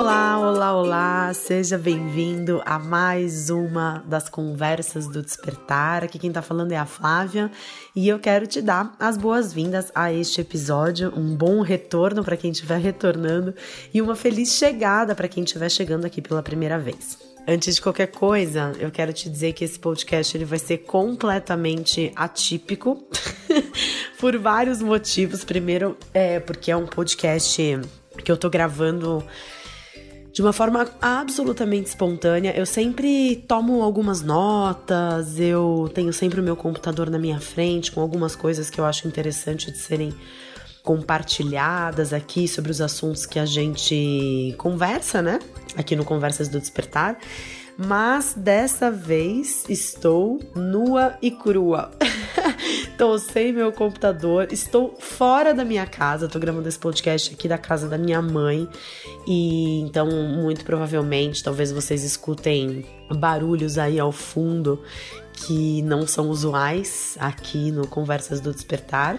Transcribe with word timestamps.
Olá, 0.00 0.38
olá, 0.38 0.76
olá! 0.76 1.34
Seja 1.34 1.76
bem-vindo 1.76 2.62
a 2.64 2.78
mais 2.78 3.50
uma 3.50 4.04
das 4.06 4.28
conversas 4.28 5.08
do 5.08 5.20
Despertar. 5.20 6.04
Aqui 6.04 6.20
quem 6.20 6.30
tá 6.30 6.40
falando 6.40 6.70
é 6.70 6.76
a 6.76 6.86
Flávia 6.86 7.50
e 7.96 8.08
eu 8.08 8.20
quero 8.20 8.46
te 8.46 8.62
dar 8.62 8.94
as 9.00 9.16
boas-vindas 9.16 9.90
a 9.92 10.12
este 10.12 10.40
episódio, 10.40 11.12
um 11.16 11.34
bom 11.34 11.62
retorno 11.62 12.22
para 12.22 12.36
quem 12.36 12.52
estiver 12.52 12.78
retornando 12.78 13.52
e 13.92 14.00
uma 14.00 14.14
feliz 14.14 14.52
chegada 14.52 15.16
para 15.16 15.26
quem 15.26 15.42
estiver 15.42 15.68
chegando 15.68 16.04
aqui 16.04 16.22
pela 16.22 16.44
primeira 16.44 16.78
vez. 16.78 17.18
Antes 17.46 17.74
de 17.74 17.82
qualquer 17.82 18.06
coisa, 18.06 18.70
eu 18.78 18.92
quero 18.92 19.12
te 19.12 19.28
dizer 19.28 19.52
que 19.52 19.64
esse 19.64 19.80
podcast 19.80 20.36
ele 20.36 20.44
vai 20.44 20.60
ser 20.60 20.78
completamente 20.78 22.12
atípico 22.14 23.04
por 24.20 24.38
vários 24.38 24.80
motivos. 24.80 25.44
Primeiro, 25.44 25.96
é 26.14 26.38
porque 26.38 26.70
é 26.70 26.76
um 26.76 26.86
podcast 26.86 27.60
que 28.24 28.30
eu 28.30 28.36
tô 28.36 28.48
gravando 28.48 29.24
de 30.38 30.42
uma 30.42 30.52
forma 30.52 30.88
absolutamente 31.02 31.88
espontânea. 31.88 32.56
Eu 32.56 32.64
sempre 32.64 33.44
tomo 33.48 33.82
algumas 33.82 34.22
notas, 34.22 35.40
eu 35.40 35.90
tenho 35.92 36.12
sempre 36.12 36.38
o 36.38 36.44
meu 36.44 36.54
computador 36.54 37.10
na 37.10 37.18
minha 37.18 37.40
frente 37.40 37.90
com 37.90 38.00
algumas 38.00 38.36
coisas 38.36 38.70
que 38.70 38.80
eu 38.80 38.84
acho 38.84 39.08
interessante 39.08 39.72
de 39.72 39.78
serem 39.78 40.14
compartilhadas 40.84 42.12
aqui 42.12 42.46
sobre 42.46 42.70
os 42.70 42.80
assuntos 42.80 43.26
que 43.26 43.36
a 43.36 43.44
gente 43.44 44.54
conversa, 44.58 45.20
né? 45.20 45.40
Aqui 45.76 45.96
no 45.96 46.04
Conversas 46.04 46.46
do 46.46 46.60
Despertar. 46.60 47.18
Mas 47.80 48.34
dessa 48.36 48.90
vez 48.90 49.64
estou 49.68 50.40
nua 50.52 51.16
e 51.22 51.30
crua. 51.30 51.92
Estou 52.98 53.16
sem 53.16 53.52
meu 53.52 53.70
computador, 53.70 54.48
estou 54.50 54.96
fora 54.98 55.54
da 55.54 55.64
minha 55.64 55.86
casa, 55.86 56.26
estou 56.26 56.40
gravando 56.40 56.68
esse 56.68 56.78
podcast 56.78 57.32
aqui 57.32 57.46
da 57.46 57.56
casa 57.56 57.86
da 57.86 57.96
minha 57.96 58.20
mãe. 58.20 58.68
E 59.24 59.78
então, 59.82 60.08
muito 60.10 60.64
provavelmente, 60.64 61.44
talvez 61.44 61.70
vocês 61.70 62.02
escutem 62.02 62.84
barulhos 63.08 63.78
aí 63.78 64.00
ao 64.00 64.10
fundo 64.10 64.82
que 65.32 65.80
não 65.82 66.08
são 66.08 66.28
usuais 66.28 67.16
aqui 67.20 67.70
no 67.70 67.86
Conversas 67.86 68.40
do 68.40 68.52
Despertar. 68.52 69.16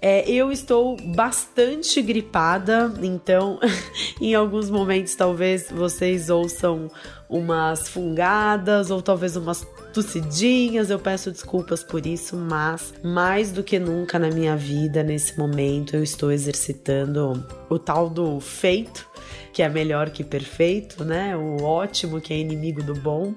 É, 0.00 0.30
eu 0.30 0.50
estou 0.52 0.96
bastante 0.96 2.00
gripada, 2.00 2.94
então 3.02 3.58
em 4.20 4.34
alguns 4.34 4.70
momentos 4.70 5.16
talvez 5.16 5.68
vocês 5.68 6.30
ouçam 6.30 6.88
umas 7.30 7.88
fungadas 7.88 8.90
ou 8.90 9.00
talvez 9.00 9.36
umas 9.36 9.64
tossidinhas, 9.94 10.90
eu 10.90 10.98
peço 10.98 11.30
desculpas 11.30 11.82
por 11.82 12.04
isso, 12.04 12.36
mas 12.36 12.92
mais 13.04 13.52
do 13.52 13.62
que 13.62 13.78
nunca 13.78 14.18
na 14.18 14.28
minha 14.28 14.56
vida, 14.56 15.02
nesse 15.02 15.38
momento, 15.38 15.94
eu 15.94 16.02
estou 16.02 16.32
exercitando 16.32 17.44
o 17.68 17.78
tal 17.78 18.10
do 18.10 18.40
feito, 18.40 19.08
que 19.52 19.62
é 19.62 19.68
melhor 19.68 20.10
que 20.10 20.24
perfeito, 20.24 21.04
né? 21.04 21.36
O 21.36 21.62
ótimo 21.62 22.20
que 22.20 22.32
é 22.32 22.38
inimigo 22.38 22.82
do 22.82 22.94
bom, 22.94 23.34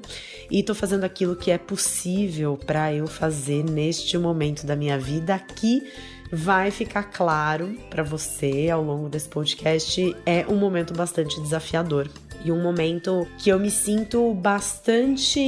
e 0.49 0.63
tô 0.63 0.73
fazendo 0.73 1.03
aquilo 1.03 1.35
que 1.35 1.51
é 1.51 1.57
possível 1.57 2.57
para 2.57 2.93
eu 2.93 3.07
fazer 3.07 3.63
neste 3.63 4.17
momento 4.17 4.65
da 4.65 4.75
minha 4.75 4.97
vida. 4.97 5.35
Aqui 5.35 5.83
vai 6.31 6.71
ficar 6.71 7.03
claro 7.03 7.77
para 7.91 8.01
você 8.01 8.67
ao 8.71 8.83
longo 8.83 9.07
desse 9.07 9.29
podcast. 9.29 10.15
É 10.25 10.45
um 10.47 10.55
momento 10.55 10.91
bastante 10.93 11.39
desafiador 11.39 12.09
e 12.43 12.51
um 12.51 12.61
momento 12.61 13.27
que 13.37 13.49
eu 13.49 13.59
me 13.59 13.71
sinto 13.71 14.33
bastante 14.33 15.41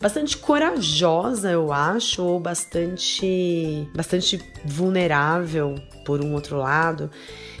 bastante 0.00 0.36
corajosa, 0.36 1.50
eu 1.50 1.72
acho, 1.72 2.22
ou 2.22 2.38
bastante 2.38 3.88
bastante 3.94 4.40
vulnerável 4.64 5.74
por 6.04 6.24
um 6.24 6.34
outro 6.34 6.58
lado 6.58 7.10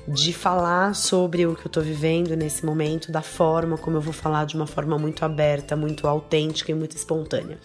de 0.06 0.32
falar 0.32 0.94
sobre 0.94 1.46
o 1.46 1.54
que 1.54 1.66
eu 1.66 1.70
tô 1.70 1.82
vivendo 1.82 2.34
nesse 2.34 2.64
momento, 2.64 3.12
da 3.12 3.20
forma 3.20 3.76
como 3.76 3.98
eu 3.98 4.00
vou 4.00 4.12
falar 4.12 4.46
de 4.46 4.54
uma 4.54 4.66
forma 4.66 4.98
muito 4.98 5.22
aberta, 5.24 5.76
muito 5.76 6.06
autêntica 6.08 6.72
e 6.72 6.74
muito 6.74 6.96
espontânea. 6.96 7.58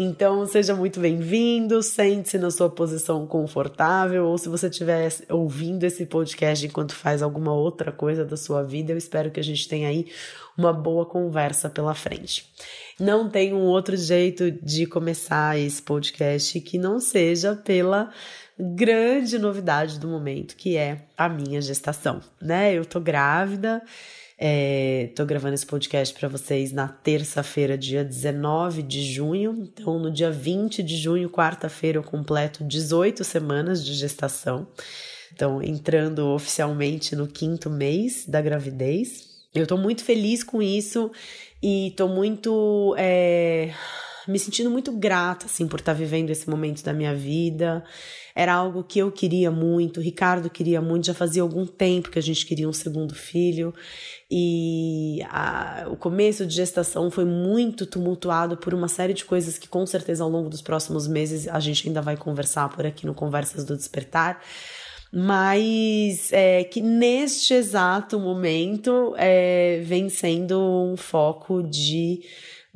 Então, 0.00 0.46
seja 0.46 0.76
muito 0.76 1.00
bem-vindo, 1.00 1.82
sente-se 1.82 2.38
na 2.38 2.52
sua 2.52 2.70
posição 2.70 3.26
confortável, 3.26 4.26
ou 4.26 4.38
se 4.38 4.48
você 4.48 4.68
estiver 4.68 5.08
ouvindo 5.28 5.82
esse 5.82 6.06
podcast 6.06 6.64
enquanto 6.64 6.94
faz 6.94 7.20
alguma 7.20 7.52
outra 7.52 7.90
coisa 7.90 8.24
da 8.24 8.36
sua 8.36 8.62
vida, 8.62 8.92
eu 8.92 8.96
espero 8.96 9.28
que 9.32 9.40
a 9.40 9.42
gente 9.42 9.66
tenha 9.66 9.88
aí 9.88 10.06
uma 10.56 10.72
boa 10.72 11.04
conversa 11.04 11.68
pela 11.68 11.96
frente. 11.96 12.48
Não 13.00 13.28
tem 13.28 13.52
um 13.52 13.62
outro 13.62 13.96
jeito 13.96 14.52
de 14.52 14.86
começar 14.86 15.58
esse 15.58 15.82
podcast 15.82 16.60
que 16.60 16.78
não 16.78 17.00
seja 17.00 17.56
pela 17.56 18.12
grande 18.56 19.36
novidade 19.36 19.98
do 19.98 20.06
momento, 20.06 20.54
que 20.54 20.76
é 20.76 21.06
a 21.16 21.28
minha 21.28 21.60
gestação, 21.60 22.20
né? 22.40 22.72
Eu 22.72 22.84
tô 22.84 23.00
grávida, 23.00 23.82
é, 24.40 25.10
tô 25.16 25.26
gravando 25.26 25.54
esse 25.54 25.66
podcast 25.66 26.14
para 26.14 26.28
vocês 26.28 26.70
na 26.70 26.86
terça-feira, 26.86 27.76
dia 27.76 28.04
19 28.04 28.84
de 28.84 29.02
junho. 29.02 29.58
Então, 29.58 29.98
no 29.98 30.12
dia 30.12 30.30
20 30.30 30.80
de 30.80 30.96
junho, 30.96 31.28
quarta-feira, 31.28 31.98
eu 31.98 32.04
completo 32.04 32.62
18 32.62 33.24
semanas 33.24 33.84
de 33.84 33.94
gestação. 33.94 34.68
Então, 35.32 35.60
entrando 35.60 36.28
oficialmente 36.28 37.16
no 37.16 37.26
quinto 37.26 37.68
mês 37.68 38.26
da 38.26 38.40
gravidez. 38.40 39.26
Eu 39.52 39.66
tô 39.66 39.76
muito 39.76 40.04
feliz 40.04 40.44
com 40.44 40.62
isso 40.62 41.10
e 41.60 41.92
tô 41.96 42.06
muito. 42.06 42.94
É, 42.96 43.74
me 44.28 44.38
sentindo 44.38 44.70
muito 44.70 44.92
grata, 44.92 45.46
assim, 45.46 45.66
por 45.66 45.80
estar 45.80 45.92
tá 45.92 45.98
vivendo 45.98 46.30
esse 46.30 46.48
momento 46.48 46.84
da 46.84 46.92
minha 46.92 47.14
vida. 47.14 47.82
Era 48.34 48.54
algo 48.54 48.84
que 48.84 48.98
eu 48.98 49.10
queria 49.10 49.50
muito, 49.50 49.98
o 49.98 50.02
Ricardo 50.02 50.48
queria 50.50 50.80
muito, 50.80 51.06
já 51.06 51.14
fazia 51.14 51.42
algum 51.42 51.66
tempo 51.66 52.10
que 52.10 52.18
a 52.18 52.22
gente 52.22 52.46
queria 52.46 52.68
um 52.68 52.72
segundo 52.72 53.14
filho. 53.14 53.74
E 54.30 55.20
a, 55.30 55.86
o 55.90 55.96
começo 55.96 56.46
de 56.46 56.54
gestação 56.54 57.10
foi 57.10 57.24
muito 57.24 57.86
tumultuado 57.86 58.56
por 58.56 58.74
uma 58.74 58.86
série 58.86 59.14
de 59.14 59.24
coisas 59.24 59.58
que, 59.58 59.66
com 59.66 59.84
certeza, 59.86 60.22
ao 60.22 60.30
longo 60.30 60.48
dos 60.48 60.62
próximos 60.62 61.08
meses, 61.08 61.48
a 61.48 61.58
gente 61.58 61.88
ainda 61.88 62.02
vai 62.02 62.16
conversar 62.16 62.68
por 62.68 62.86
aqui 62.86 63.06
no 63.06 63.14
Conversas 63.14 63.64
do 63.64 63.76
Despertar 63.76 64.40
mas 65.10 66.30
é, 66.32 66.64
que 66.64 66.80
neste 66.82 67.54
exato 67.54 68.20
momento 68.20 69.14
é, 69.16 69.80
vem 69.84 70.08
sendo 70.08 70.60
um 70.60 70.96
foco 70.96 71.62
de 71.62 72.20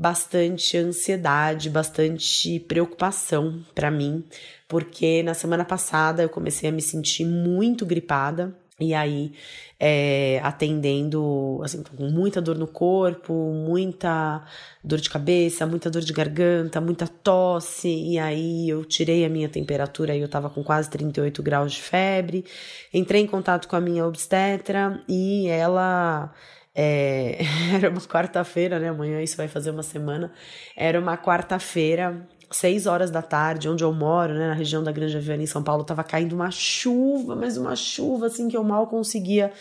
bastante 0.03 0.77
ansiedade, 0.77 1.71
bastante 1.71 2.59
preocupação 2.59 3.65
para 3.73 3.89
mim, 3.89 4.25
porque 4.67 5.23
na 5.23 5.33
semana 5.33 5.65
passada 5.65 6.25
eu 6.25 6.29
comecei 6.29 6.69
a 6.69 6.73
me 6.73 6.83
sentir 6.83 7.25
muito 7.25 7.87
gripada. 7.87 8.53
E 8.81 8.95
aí, 8.95 9.33
é, 9.79 10.41
atendendo, 10.43 11.61
assim, 11.62 11.85
com 11.85 12.05
muita 12.11 12.41
dor 12.41 12.59
no 12.59 12.67
corpo, 12.67 13.33
muita 13.53 14.45
dor 14.83 14.99
de 14.99 15.09
cabeça, 15.09 15.65
muita 15.67 15.89
dor 15.89 16.03
de 16.03 16.12
garganta, 16.12 16.81
muita 16.81 17.07
tosse. 17.07 17.89
E 17.89 18.19
aí, 18.19 18.69
eu 18.69 18.85
tirei 18.85 19.25
a 19.25 19.29
minha 19.29 19.49
temperatura 19.49 20.17
e 20.17 20.21
eu 20.21 20.29
tava 20.29 20.51
com 20.51 20.65
quase 20.65 20.91
38 20.91 21.43
graus 21.45 21.75
de 21.75 21.83
febre. 21.83 22.45
Entrei 22.93 23.23
em 23.23 23.27
contato 23.27 23.69
com 23.69 23.77
a 23.77 23.81
minha 23.81 24.05
obstetra 24.05 25.01
e 25.09 25.47
ela 25.47 26.33
é, 26.75 27.38
era 27.75 27.91
uma 27.91 28.00
quarta-feira, 28.00 28.78
né? 28.78 28.88
Amanhã 28.88 29.21
isso 29.21 29.37
vai 29.37 29.49
fazer 29.49 29.71
uma 29.71 29.83
semana. 29.83 30.33
Era 30.77 30.99
uma 30.99 31.16
quarta-feira, 31.16 32.27
seis 32.50 32.87
horas 32.87 33.10
da 33.10 33.22
tarde, 33.22 33.69
onde 33.69 33.84
eu 33.84 33.93
moro, 33.93 34.34
né? 34.34 34.49
Na 34.49 34.55
região 34.55 34.82
da 34.82 34.93
Grande 34.93 35.16
Aviana, 35.16 35.43
em 35.43 35.47
São 35.47 35.62
Paulo, 35.62 35.84
tava 35.84 36.03
caindo 36.03 36.34
uma 36.34 36.50
chuva, 36.50 37.37
mas 37.37 37.56
uma 37.56 37.77
chuva 37.77 38.27
assim 38.27 38.49
que 38.49 38.56
eu 38.56 38.65
mal 38.65 38.87
conseguia 38.87 39.53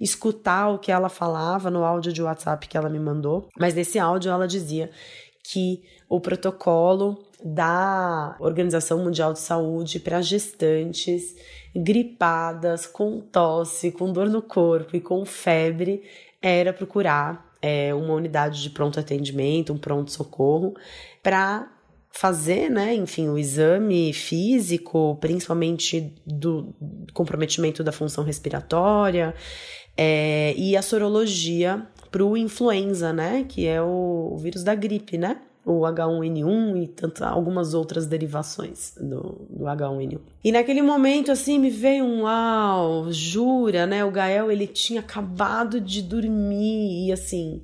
escutar 0.00 0.68
o 0.68 0.78
que 0.78 0.92
ela 0.92 1.08
falava 1.08 1.70
no 1.70 1.84
áudio 1.84 2.12
de 2.12 2.22
WhatsApp 2.22 2.66
que 2.68 2.76
ela 2.76 2.90
me 2.90 2.98
mandou. 2.98 3.48
Mas 3.58 3.74
nesse 3.74 3.98
áudio 3.98 4.30
ela 4.30 4.46
dizia 4.46 4.90
que 5.42 5.82
o 6.08 6.20
protocolo 6.20 7.24
da 7.44 8.36
Organização 8.40 9.04
Mundial 9.04 9.32
de 9.32 9.38
Saúde 9.38 10.00
para 10.00 10.20
gestantes 10.20 11.34
gripadas, 11.74 12.86
com 12.86 13.20
tosse, 13.20 13.92
com 13.92 14.12
dor 14.12 14.28
no 14.28 14.40
corpo 14.40 14.96
e 14.96 15.00
com 15.00 15.24
febre 15.24 16.02
era 16.50 16.72
procurar 16.72 17.52
é, 17.60 17.94
uma 17.94 18.14
unidade 18.14 18.62
de 18.62 18.70
pronto 18.70 19.00
atendimento, 19.00 19.72
um 19.72 19.78
pronto 19.78 20.10
socorro, 20.10 20.74
para 21.22 21.70
fazer, 22.10 22.70
né, 22.70 22.94
enfim, 22.94 23.28
o 23.28 23.36
exame 23.36 24.12
físico, 24.12 25.18
principalmente 25.20 26.14
do 26.26 26.74
comprometimento 27.12 27.84
da 27.84 27.92
função 27.92 28.24
respiratória, 28.24 29.34
é, 29.96 30.54
e 30.56 30.76
a 30.76 30.82
sorologia 30.82 31.86
para 32.10 32.24
o 32.24 32.36
influenza, 32.36 33.12
né, 33.12 33.44
que 33.46 33.66
é 33.66 33.82
o, 33.82 34.30
o 34.32 34.38
vírus 34.38 34.62
da 34.62 34.74
gripe, 34.74 35.18
né? 35.18 35.40
O 35.66 35.80
H1N1 35.80 36.84
e 36.84 36.86
tanto, 36.86 37.24
algumas 37.24 37.74
outras 37.74 38.06
derivações 38.06 38.94
do, 39.00 39.46
do 39.50 39.64
H1N1. 39.64 40.20
E 40.44 40.52
naquele 40.52 40.80
momento, 40.80 41.32
assim, 41.32 41.58
me 41.58 41.70
veio 41.70 42.04
um 42.04 42.22
uau, 42.22 43.10
jura, 43.10 43.84
né? 43.84 44.04
O 44.04 44.12
Gael, 44.12 44.50
ele 44.50 44.68
tinha 44.68 45.00
acabado 45.00 45.80
de 45.80 46.02
dormir 46.02 47.08
e, 47.08 47.12
assim, 47.12 47.62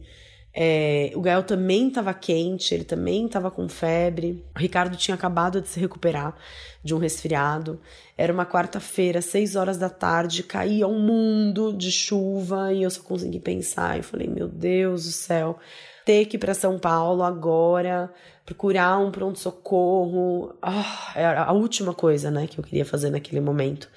É, 0.54 1.12
o 1.14 1.22
Gael 1.22 1.42
também 1.44 1.88
estava 1.88 2.12
quente, 2.12 2.74
ele 2.74 2.84
também 2.84 3.24
estava 3.24 3.50
com 3.50 3.66
febre. 3.68 4.44
O 4.54 4.58
Ricardo 4.58 4.96
tinha 4.98 5.14
acabado 5.14 5.62
de 5.62 5.68
se 5.68 5.80
recuperar 5.80 6.36
de 6.84 6.94
um 6.94 6.98
resfriado. 6.98 7.80
Era 8.18 8.32
uma 8.32 8.44
quarta-feira, 8.44 9.22
seis 9.22 9.56
horas 9.56 9.78
da 9.78 9.88
tarde, 9.88 10.42
caía 10.42 10.86
um 10.86 10.98
mundo 10.98 11.72
de 11.72 11.90
chuva 11.90 12.70
e 12.72 12.82
eu 12.82 12.90
só 12.90 13.00
consegui 13.02 13.40
pensar. 13.40 13.96
Eu 13.96 14.02
falei, 14.02 14.28
meu 14.28 14.46
Deus 14.46 15.04
do 15.06 15.12
céu, 15.12 15.58
ter 16.04 16.26
que 16.26 16.36
ir 16.36 16.38
para 16.38 16.54
São 16.54 16.78
Paulo 16.78 17.22
agora, 17.22 18.12
procurar 18.44 18.98
um 18.98 19.10
pronto-socorro. 19.10 20.54
Oh, 20.62 21.18
era 21.18 21.44
a 21.44 21.52
última 21.52 21.94
coisa 21.94 22.30
né, 22.30 22.46
que 22.46 22.58
eu 22.58 22.64
queria 22.64 22.84
fazer 22.84 23.10
naquele 23.10 23.40
momento. 23.40 23.88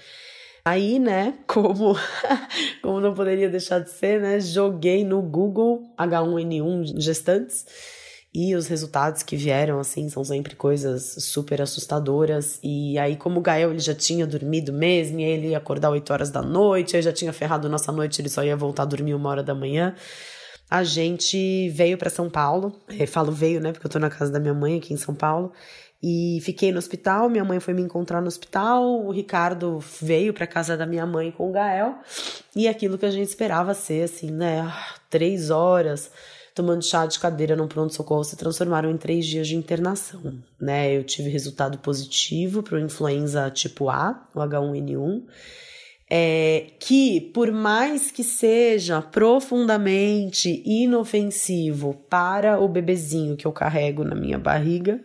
Aí, 0.63 0.97
né, 0.99 1.35
como, 1.47 1.95
como 2.81 2.99
não 2.99 3.13
poderia 3.13 3.49
deixar 3.49 3.79
de 3.79 3.91
ser, 3.91 4.19
né, 4.19 4.39
joguei 4.39 5.03
no 5.03 5.21
Google 5.21 5.83
H1N1 5.97 6.99
gestantes 6.99 7.65
e 8.37 8.53
os 8.53 8.67
resultados 8.67 9.23
que 9.23 9.37
vieram, 9.37 9.79
assim, 9.79 10.09
são 10.09 10.21
sempre 10.21 10.57
coisas 10.57 11.15
super 11.19 11.61
assustadoras. 11.61 12.59
E 12.61 12.99
aí, 12.99 13.15
como 13.15 13.39
o 13.39 13.41
Gael 13.41 13.71
ele 13.71 13.79
já 13.79 13.95
tinha 13.95 14.27
dormido 14.27 14.73
mesmo, 14.73 15.21
e 15.21 15.23
ele 15.23 15.47
ia 15.51 15.57
acordar 15.57 15.89
8 15.89 16.11
horas 16.11 16.29
da 16.29 16.41
noite, 16.41 16.97
aí 16.97 17.01
já 17.01 17.13
tinha 17.13 17.31
ferrado 17.31 17.69
nossa 17.69 17.93
noite, 17.93 18.19
ele 18.19 18.27
só 18.27 18.43
ia 18.43 18.57
voltar 18.57 18.83
a 18.83 18.87
dormir 18.87 19.13
uma 19.13 19.29
hora 19.29 19.41
da 19.41 19.55
manhã. 19.55 19.95
A 20.69 20.83
gente 20.83 21.69
veio 21.69 21.97
para 21.97 22.09
São 22.09 22.29
Paulo, 22.29 22.79
eu 22.89 23.03
é, 23.03 23.05
falo 23.05 23.31
veio, 23.31 23.61
né, 23.61 23.71
porque 23.71 23.85
eu 23.85 23.91
tô 23.91 23.99
na 23.99 24.09
casa 24.09 24.31
da 24.31 24.39
minha 24.39 24.53
mãe 24.53 24.77
aqui 24.77 24.93
em 24.93 24.97
São 24.97 25.13
Paulo. 25.13 25.51
E 26.01 26.39
fiquei 26.41 26.71
no 26.71 26.77
hospital, 26.77 27.29
minha 27.29 27.43
mãe 27.43 27.59
foi 27.59 27.73
me 27.73 27.81
encontrar 27.81 28.21
no 28.21 28.27
hospital, 28.27 28.83
o 29.05 29.11
Ricardo 29.11 29.79
veio 30.01 30.33
para 30.33 30.45
casa 30.45 30.77
da 30.77 30.85
minha 30.85 31.05
mãe 31.05 31.31
com 31.31 31.49
o 31.49 31.51
Gael, 31.51 31.95
e 32.55 32.67
aquilo 32.67 32.97
que 32.97 33.05
a 33.05 33.11
gente 33.11 33.27
esperava 33.27 33.73
ser, 33.73 34.03
assim, 34.03 34.29
né, 34.29 34.71
três 35.09 35.49
horas 35.49 36.11
tomando 36.55 36.85
chá 36.85 37.05
de 37.05 37.19
cadeira 37.19 37.53
no 37.53 37.67
pronto-socorro 37.67 38.23
se 38.23 38.37
transformaram 38.37 38.89
em 38.89 38.97
três 38.97 39.25
dias 39.25 39.45
de 39.45 39.57
internação, 39.57 40.41
né? 40.57 40.95
Eu 40.95 41.03
tive 41.03 41.29
resultado 41.29 41.77
positivo 41.79 42.63
para 42.63 42.75
o 42.75 42.79
influenza 42.79 43.51
tipo 43.51 43.89
A, 43.89 44.25
o 44.33 44.39
H1N1, 44.39 45.23
é, 46.09 46.67
que 46.79 47.19
por 47.19 47.51
mais 47.51 48.11
que 48.11 48.23
seja 48.23 49.01
profundamente 49.01 50.61
inofensivo 50.65 51.95
para 52.09 52.59
o 52.59 52.67
bebezinho 52.67 53.35
que 53.35 53.45
eu 53.45 53.51
carrego 53.51 54.03
na 54.03 54.15
minha 54.15 54.37
barriga, 54.37 54.99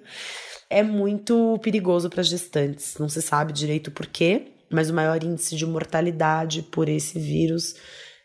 é 0.69 0.83
muito 0.83 1.59
perigoso 1.63 2.09
para 2.09 2.23
gestantes. 2.23 2.97
Não 2.99 3.09
se 3.09 3.23
sabe 3.23 3.53
direito 3.53 3.91
por 3.91 4.07
quê, 4.07 4.49
mas 4.71 4.91
o 4.91 4.95
maior 4.95 5.23
índice 5.25 5.57
de 5.57 5.67
mortalidade 5.67 6.63
por 6.63 6.89
esse 6.89 7.19
vírus 7.19 7.75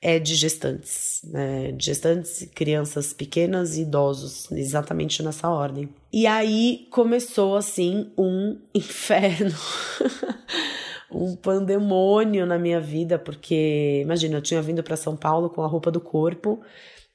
é 0.01 0.19
de 0.19 0.35
gestantes, 0.35 1.21
né? 1.23 1.73
Gestantes, 1.79 2.47
crianças 2.53 3.11
pequenas 3.11 3.75
e 3.75 3.81
idosos, 3.81 4.51
exatamente 4.51 5.23
nessa 5.23 5.49
ordem. 5.49 5.89
E 6.13 6.27
aí 6.27 6.87
começou 6.91 7.55
assim 7.55 8.11
um 8.15 8.59
inferno. 8.75 9.55
Um 11.11 11.35
pandemônio 11.35 12.45
na 12.45 12.57
minha 12.57 12.79
vida, 12.79 13.17
porque 13.17 14.01
imagina, 14.03 14.37
eu 14.37 14.41
tinha 14.41 14.61
vindo 14.61 14.83
para 14.83 14.95
São 14.95 15.15
Paulo 15.15 15.49
com 15.49 15.61
a 15.61 15.67
roupa 15.67 15.91
do 15.91 16.01
corpo, 16.01 16.61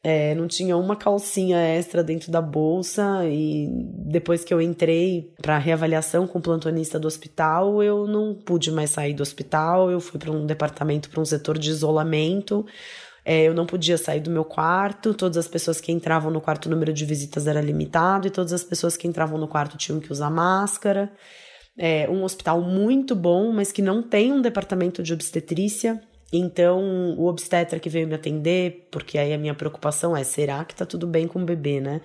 é, 0.03 0.35
não 0.35 0.49
tinha 0.49 0.77
uma 0.79 0.97
calcinha 0.97 1.59
extra 1.59 2.03
dentro 2.03 2.33
da 2.33 2.41
bolsa 2.41 3.21
e 3.27 3.69
depois 3.71 4.43
que 4.43 4.55
eu 4.55 4.61
entrei 4.61 5.31
para 5.43 5.59
reavaliação 5.59 6.27
com 6.27 6.39
o 6.39 6.43
plantonista 6.43 6.99
do 6.99 7.07
hospital, 7.07 7.83
eu 7.83 8.07
não 8.07 8.35
pude 8.35 8.71
mais 8.71 8.91
sair 8.91 9.13
do 9.13 9.23
hospital, 9.23 9.91
eu 9.91 10.01
fui 10.01 10.19
para 10.19 10.31
um 10.31 10.47
departamento, 10.47 11.11
para 11.11 11.21
um 11.21 11.25
setor 11.25 11.59
de 11.59 11.69
isolamento. 11.69 12.65
É, 13.23 13.43
eu 13.43 13.53
não 13.53 13.67
podia 13.67 13.99
sair 13.99 14.21
do 14.21 14.31
meu 14.31 14.45
quarto, 14.45 15.13
todas 15.13 15.37
as 15.37 15.47
pessoas 15.47 15.79
que 15.79 15.93
entravam 15.93 16.31
no 16.31 16.41
quarto, 16.41 16.67
o 16.67 16.71
número 16.71 16.93
de 16.93 17.05
visitas 17.05 17.47
era 17.47 17.61
limitado, 17.61 18.27
e 18.27 18.31
todas 18.31 18.55
as 18.55 18.65
pessoas 18.65 18.97
que 18.97 19.07
entravam 19.07 19.39
no 19.39 19.47
quarto 19.47 19.77
tinham 19.77 20.01
que 20.01 20.11
usar 20.11 20.31
máscara. 20.31 21.13
É 21.77 22.09
um 22.09 22.25
hospital 22.25 22.61
muito 22.61 23.15
bom, 23.15 23.53
mas 23.53 23.73
que 23.73 23.81
não 23.81 24.03
tem 24.03 24.33
um 24.33 24.43
departamento 24.43 25.03
de 25.03 25.13
obstetrícia. 25.13 26.01
Então, 26.33 27.15
o 27.19 27.27
obstetra 27.27 27.81
que 27.81 27.89
veio 27.89 28.07
me 28.07 28.15
atender, 28.15 28.87
porque 28.91 29.19
aí 29.19 29.33
a 29.33 29.39
minha 29.39 29.55
preocupação 29.55 30.17
é: 30.17 30.23
será 30.23 30.65
que 30.65 30.75
tá 30.75 30.87
tudo 30.87 31.07
bem 31.07 31.27
com 31.27 31.43
o 31.43 31.45
bebê, 31.45 31.81
né? 31.81 32.01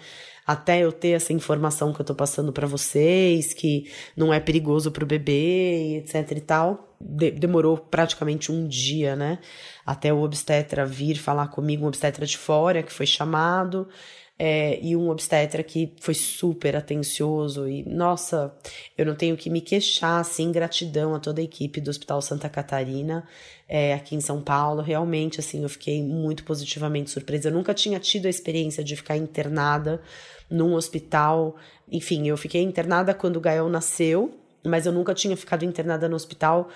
Até 0.47 0.79
eu 0.83 0.91
ter 0.91 1.09
essa 1.09 1.33
informação 1.33 1.93
que 1.93 2.01
eu 2.01 2.05
tô 2.05 2.15
passando 2.15 2.51
para 2.53 2.67
vocês, 2.67 3.53
que 3.53 3.91
não 4.15 4.33
é 4.33 4.39
perigoso 4.39 4.91
pro 4.91 5.05
bebê, 5.05 5.97
etc 5.97 6.31
e 6.37 6.41
tal. 6.41 6.95
De 6.99 7.31
demorou 7.31 7.77
praticamente 7.77 8.51
um 8.51 8.67
dia, 8.67 9.15
né? 9.15 9.39
Até 9.85 10.13
o 10.13 10.21
obstetra 10.21 10.85
vir 10.85 11.15
falar 11.15 11.47
comigo, 11.49 11.85
um 11.85 11.87
obstetra 11.87 12.25
de 12.25 12.37
fora 12.37 12.83
que 12.83 12.93
foi 12.93 13.05
chamado 13.05 13.87
é, 14.37 14.79
e 14.81 14.95
um 14.95 15.09
obstetra 15.09 15.63
que 15.63 15.93
foi 16.01 16.13
super 16.13 16.75
atencioso 16.75 17.67
e, 17.67 17.83
nossa, 17.87 18.53
eu 18.97 19.05
não 19.05 19.15
tenho 19.15 19.37
que 19.37 19.49
me 19.49 19.61
queixar, 19.61 20.19
assim, 20.19 20.51
gratidão 20.51 21.15
a 21.15 21.19
toda 21.19 21.39
a 21.39 21.43
equipe 21.43 21.79
do 21.79 21.89
Hospital 21.89 22.21
Santa 22.21 22.49
Catarina, 22.49 23.25
é, 23.67 23.93
aqui 23.93 24.13
em 24.15 24.19
São 24.19 24.41
Paulo, 24.41 24.81
realmente, 24.81 25.39
assim, 25.39 25.63
eu 25.63 25.69
fiquei 25.69 26.03
muito 26.03 26.43
positivamente 26.43 27.09
surpresa, 27.09 27.47
eu 27.47 27.53
nunca 27.53 27.73
tinha 27.73 27.99
tido 27.99 28.25
a 28.25 28.29
experiência 28.29 28.83
de 28.83 28.95
ficar 28.95 29.15
internada 29.15 30.01
num 30.49 30.73
hospital, 30.73 31.55
enfim, 31.89 32.27
eu 32.27 32.35
fiquei 32.35 32.61
internada 32.61 33.13
quando 33.13 33.37
o 33.37 33.41
Gael 33.41 33.69
nasceu, 33.69 34.37
mas 34.65 34.85
eu 34.85 34.91
nunca 34.91 35.13
tinha 35.13 35.37
ficado 35.37 35.63
internada 35.63 36.09
no 36.09 36.15
hospital 36.15 36.69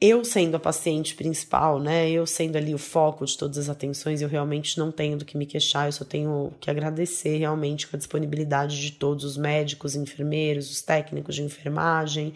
eu 0.00 0.24
sendo 0.24 0.56
a 0.56 0.60
paciente 0.60 1.14
principal, 1.14 1.80
né, 1.80 2.10
eu 2.10 2.26
sendo 2.26 2.56
ali 2.56 2.74
o 2.74 2.78
foco 2.78 3.24
de 3.24 3.36
todas 3.36 3.56
as 3.56 3.68
atenções, 3.70 4.20
eu 4.20 4.28
realmente 4.28 4.78
não 4.78 4.92
tenho 4.92 5.16
do 5.16 5.24
que 5.24 5.38
me 5.38 5.46
queixar, 5.46 5.86
eu 5.86 5.92
só 5.92 6.04
tenho 6.04 6.52
que 6.60 6.70
agradecer 6.70 7.38
realmente 7.38 7.86
com 7.86 7.96
a 7.96 7.98
disponibilidade 7.98 8.78
de 8.78 8.92
todos 8.92 9.24
os 9.24 9.36
médicos, 9.38 9.96
enfermeiros, 9.96 10.70
os 10.70 10.82
técnicos 10.82 11.34
de 11.34 11.42
enfermagem, 11.42 12.34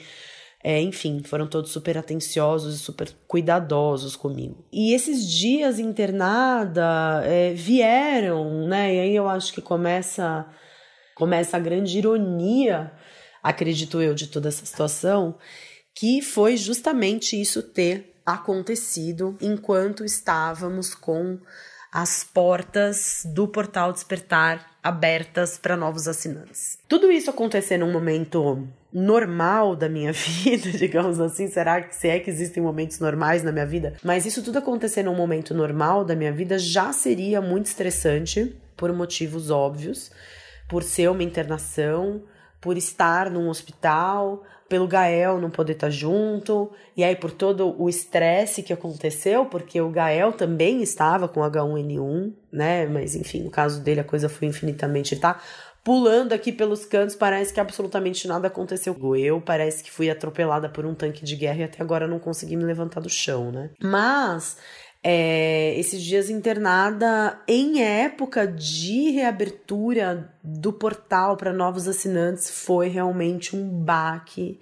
é, 0.62 0.80
enfim, 0.80 1.22
foram 1.22 1.46
todos 1.46 1.70
super 1.70 1.98
atenciosos 1.98 2.74
e 2.74 2.78
super 2.78 3.10
cuidadosos 3.26 4.16
comigo. 4.16 4.64
E 4.72 4.92
esses 4.94 5.26
dias 5.26 5.78
internada 5.78 7.22
é, 7.24 7.52
vieram, 7.52 8.66
né, 8.66 8.94
e 8.94 9.00
aí 9.00 9.16
eu 9.16 9.28
acho 9.28 9.52
que 9.52 9.60
começa, 9.60 10.46
começa 11.14 11.58
a 11.58 11.60
grande 11.60 11.98
ironia, 11.98 12.90
acredito 13.42 14.00
eu, 14.00 14.14
de 14.14 14.26
toda 14.26 14.48
essa 14.48 14.64
situação, 14.64 15.36
que 15.94 16.22
foi 16.22 16.56
justamente 16.56 17.40
isso 17.40 17.62
ter 17.62 18.14
acontecido 18.24 19.36
enquanto 19.40 20.04
estávamos 20.04 20.94
com 20.94 21.38
as 21.92 22.22
portas 22.22 23.22
do 23.34 23.48
portal 23.48 23.92
Despertar 23.92 24.70
abertas 24.82 25.58
para 25.58 25.76
novos 25.76 26.08
assinantes. 26.08 26.78
Tudo 26.88 27.10
isso 27.10 27.28
acontecer 27.28 27.76
num 27.76 27.92
momento 27.92 28.66
normal 28.92 29.76
da 29.76 29.88
minha 29.88 30.12
vida, 30.14 30.70
digamos 30.70 31.20
assim, 31.20 31.48
será 31.48 31.82
que 31.82 31.94
se 31.94 32.08
é 32.08 32.18
que 32.18 32.30
existem 32.30 32.62
momentos 32.62 32.98
normais 32.98 33.42
na 33.42 33.52
minha 33.52 33.66
vida? 33.66 33.94
Mas 34.02 34.24
isso 34.24 34.42
tudo 34.42 34.58
acontecer 34.58 35.02
num 35.02 35.14
momento 35.14 35.52
normal 35.52 36.04
da 36.04 36.14
minha 36.14 36.32
vida 36.32 36.58
já 36.58 36.92
seria 36.92 37.40
muito 37.40 37.66
estressante 37.66 38.56
por 38.76 38.92
motivos 38.92 39.50
óbvios, 39.50 40.10
por 40.68 40.82
ser 40.82 41.10
uma 41.10 41.22
internação, 41.22 42.22
por 42.60 42.76
estar 42.76 43.30
num 43.30 43.48
hospital, 43.48 44.44
pelo 44.70 44.86
Gael 44.86 45.40
não 45.40 45.50
poder 45.50 45.72
estar 45.72 45.88
tá 45.88 45.90
junto, 45.90 46.70
e 46.96 47.02
aí 47.02 47.16
por 47.16 47.32
todo 47.32 47.74
o 47.76 47.88
estresse 47.88 48.62
que 48.62 48.72
aconteceu, 48.72 49.44
porque 49.44 49.80
o 49.80 49.90
Gael 49.90 50.32
também 50.32 50.80
estava 50.80 51.26
com 51.26 51.40
H1N1, 51.40 52.32
né? 52.52 52.86
Mas 52.86 53.16
enfim, 53.16 53.42
no 53.42 53.50
caso 53.50 53.82
dele 53.82 53.98
a 53.98 54.04
coisa 54.04 54.28
foi 54.28 54.46
infinitamente, 54.46 55.16
tá? 55.16 55.42
Pulando 55.82 56.32
aqui 56.32 56.52
pelos 56.52 56.84
cantos, 56.84 57.16
parece 57.16 57.52
que 57.52 57.58
absolutamente 57.58 58.28
nada 58.28 58.46
aconteceu. 58.46 58.96
Eu 59.16 59.40
parece 59.40 59.82
que 59.82 59.90
fui 59.90 60.08
atropelada 60.08 60.68
por 60.68 60.86
um 60.86 60.94
tanque 60.94 61.24
de 61.24 61.34
guerra 61.34 61.60
e 61.60 61.64
até 61.64 61.82
agora 61.82 62.06
não 62.06 62.20
consegui 62.20 62.54
me 62.54 62.64
levantar 62.64 63.00
do 63.00 63.08
chão, 63.08 63.50
né? 63.50 63.70
Mas 63.82 64.56
é, 65.02 65.74
esses 65.78 66.02
dias 66.02 66.28
internada 66.28 67.40
em 67.48 67.82
época 67.82 68.46
de 68.46 69.10
reabertura 69.10 70.32
do 70.44 70.72
portal 70.72 71.36
para 71.36 71.52
novos 71.52 71.88
assinantes 71.88 72.50
foi 72.50 72.88
realmente 72.88 73.56
um 73.56 73.66
baque 73.66 74.58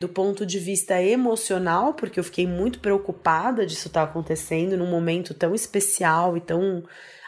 do 0.00 0.08
ponto 0.08 0.44
de 0.44 0.58
vista 0.58 1.02
emocional, 1.02 1.94
porque 1.94 2.20
eu 2.20 2.24
fiquei 2.24 2.46
muito 2.46 2.78
preocupada 2.78 3.66
disso 3.66 3.88
estar 3.88 4.04
tá 4.04 4.10
acontecendo 4.10 4.76
num 4.76 4.90
momento 4.90 5.34
tão 5.34 5.54
especial 5.54 6.36
e 6.36 6.40
tão 6.40 6.84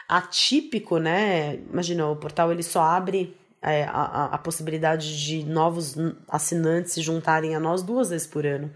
atípico, 0.07 0.99
né? 0.99 1.55
Imagina, 1.71 2.07
o 2.07 2.15
portal 2.15 2.51
ele 2.51 2.63
só 2.63 2.81
abre 2.81 3.35
é, 3.61 3.83
a, 3.83 4.25
a 4.25 4.37
possibilidade 4.37 5.25
de 5.25 5.43
novos 5.43 5.95
assinantes 6.29 6.93
se 6.93 7.01
juntarem 7.01 7.55
a 7.55 7.59
nós 7.59 7.81
duas 7.81 8.09
vezes 8.09 8.27
por 8.27 8.45
ano 8.45 8.71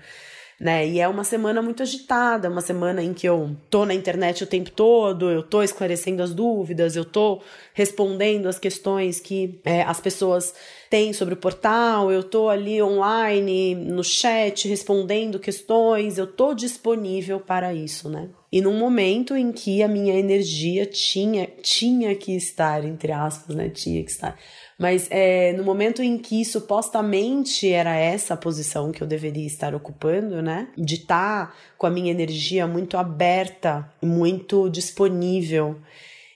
né? 0.61 0.87
E 0.87 0.99
é 0.99 1.07
uma 1.07 1.23
semana 1.23 1.59
muito 1.59 1.81
agitada, 1.81 2.47
uma 2.47 2.61
semana 2.61 3.01
em 3.01 3.15
que 3.15 3.27
eu 3.27 3.57
tô 3.67 3.83
na 3.83 3.95
internet 3.95 4.43
o 4.43 4.47
tempo 4.47 4.69
todo, 4.69 5.31
eu 5.31 5.41
tô 5.41 5.63
esclarecendo 5.63 6.21
as 6.21 6.35
dúvidas, 6.35 6.95
eu 6.95 7.03
tô 7.03 7.41
respondendo 7.73 8.45
as 8.45 8.59
questões 8.59 9.19
que 9.19 9.59
é, 9.65 9.81
as 9.81 9.99
pessoas 9.99 10.53
têm 10.87 11.13
sobre 11.13 11.33
o 11.33 11.37
portal, 11.37 12.11
eu 12.11 12.21
tô 12.21 12.47
ali 12.47 12.79
online, 12.79 13.73
no 13.73 14.03
chat, 14.03 14.67
respondendo 14.67 15.39
questões, 15.39 16.19
eu 16.19 16.27
tô 16.27 16.53
disponível 16.53 17.39
para 17.39 17.73
isso, 17.73 18.07
né? 18.07 18.29
E 18.51 18.61
num 18.61 18.77
momento 18.77 19.35
em 19.35 19.51
que 19.51 19.81
a 19.81 19.87
minha 19.87 20.13
energia 20.13 20.85
tinha, 20.85 21.47
tinha 21.63 22.13
que 22.13 22.35
estar, 22.35 22.85
entre 22.85 23.11
aspas, 23.11 23.55
né? 23.55 23.69
Tinha 23.69 24.03
que 24.03 24.11
estar. 24.11 24.37
Mas 24.81 25.07
é, 25.11 25.53
no 25.53 25.63
momento 25.63 26.01
em 26.01 26.17
que 26.17 26.43
supostamente 26.43 27.71
era 27.71 27.95
essa 27.95 28.33
a 28.33 28.37
posição 28.37 28.91
que 28.91 29.03
eu 29.03 29.05
deveria 29.05 29.45
estar 29.45 29.75
ocupando, 29.75 30.41
né? 30.41 30.69
De 30.75 30.95
estar 30.95 31.49
tá 31.49 31.55
com 31.77 31.85
a 31.85 31.91
minha 31.91 32.09
energia 32.09 32.65
muito 32.65 32.97
aberta, 32.97 33.87
muito 34.01 34.67
disponível, 34.71 35.79